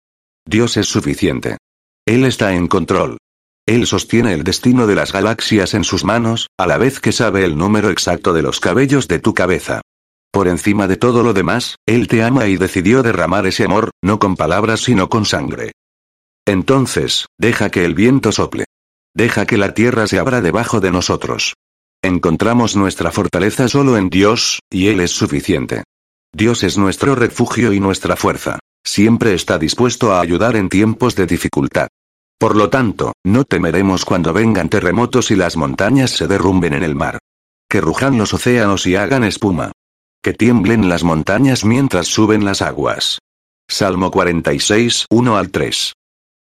Dios 0.46 0.76
es 0.76 0.86
suficiente. 0.86 1.58
Él 2.06 2.24
está 2.24 2.54
en 2.54 2.66
control. 2.66 3.18
Él 3.66 3.86
sostiene 3.86 4.32
el 4.32 4.42
destino 4.42 4.86
de 4.86 4.96
las 4.96 5.12
galaxias 5.12 5.74
en 5.74 5.84
sus 5.84 6.04
manos, 6.04 6.48
a 6.58 6.66
la 6.66 6.78
vez 6.78 7.00
que 7.00 7.12
sabe 7.12 7.44
el 7.44 7.56
número 7.56 7.90
exacto 7.90 8.32
de 8.32 8.42
los 8.42 8.58
cabellos 8.58 9.06
de 9.06 9.20
tu 9.20 9.34
cabeza. 9.34 9.80
Por 10.32 10.48
encima 10.48 10.88
de 10.88 10.96
todo 10.96 11.22
lo 11.22 11.32
demás, 11.32 11.76
Él 11.86 12.08
te 12.08 12.22
ama 12.22 12.48
y 12.48 12.56
decidió 12.56 13.02
derramar 13.02 13.46
ese 13.46 13.64
amor, 13.64 13.90
no 14.02 14.18
con 14.18 14.34
palabras 14.34 14.80
sino 14.80 15.08
con 15.08 15.26
sangre. 15.26 15.72
Entonces, 16.46 17.26
deja 17.38 17.70
que 17.70 17.84
el 17.84 17.94
viento 17.94 18.32
sople. 18.32 18.64
Deja 19.14 19.46
que 19.46 19.58
la 19.58 19.74
tierra 19.74 20.06
se 20.06 20.18
abra 20.18 20.40
debajo 20.40 20.80
de 20.80 20.90
nosotros. 20.90 21.54
Encontramos 22.02 22.74
nuestra 22.74 23.12
fortaleza 23.12 23.68
solo 23.68 23.96
en 23.96 24.10
Dios, 24.10 24.58
y 24.70 24.88
Él 24.88 25.00
es 25.00 25.12
suficiente. 25.12 25.84
Dios 26.34 26.64
es 26.64 26.78
nuestro 26.78 27.14
refugio 27.14 27.72
y 27.72 27.78
nuestra 27.78 28.16
fuerza. 28.16 28.58
Siempre 28.84 29.34
está 29.34 29.58
dispuesto 29.58 30.12
a 30.12 30.20
ayudar 30.20 30.56
en 30.56 30.68
tiempos 30.68 31.14
de 31.14 31.26
dificultad. 31.26 31.88
Por 32.38 32.56
lo 32.56 32.70
tanto, 32.70 33.12
no 33.24 33.44
temeremos 33.44 34.04
cuando 34.04 34.32
vengan 34.32 34.68
terremotos 34.68 35.30
y 35.30 35.36
las 35.36 35.56
montañas 35.56 36.10
se 36.10 36.26
derrumben 36.26 36.74
en 36.74 36.82
el 36.82 36.96
mar. 36.96 37.18
Que 37.68 37.80
rujan 37.80 38.18
los 38.18 38.34
océanos 38.34 38.86
y 38.86 38.96
hagan 38.96 39.24
espuma. 39.24 39.72
Que 40.22 40.32
tiemblen 40.32 40.88
las 40.88 41.04
montañas 41.04 41.64
mientras 41.64 42.08
suben 42.08 42.44
las 42.44 42.60
aguas. 42.60 43.18
Salmo 43.68 44.10
46, 44.10 45.06
1 45.10 45.36
al 45.36 45.50
3. 45.50 45.92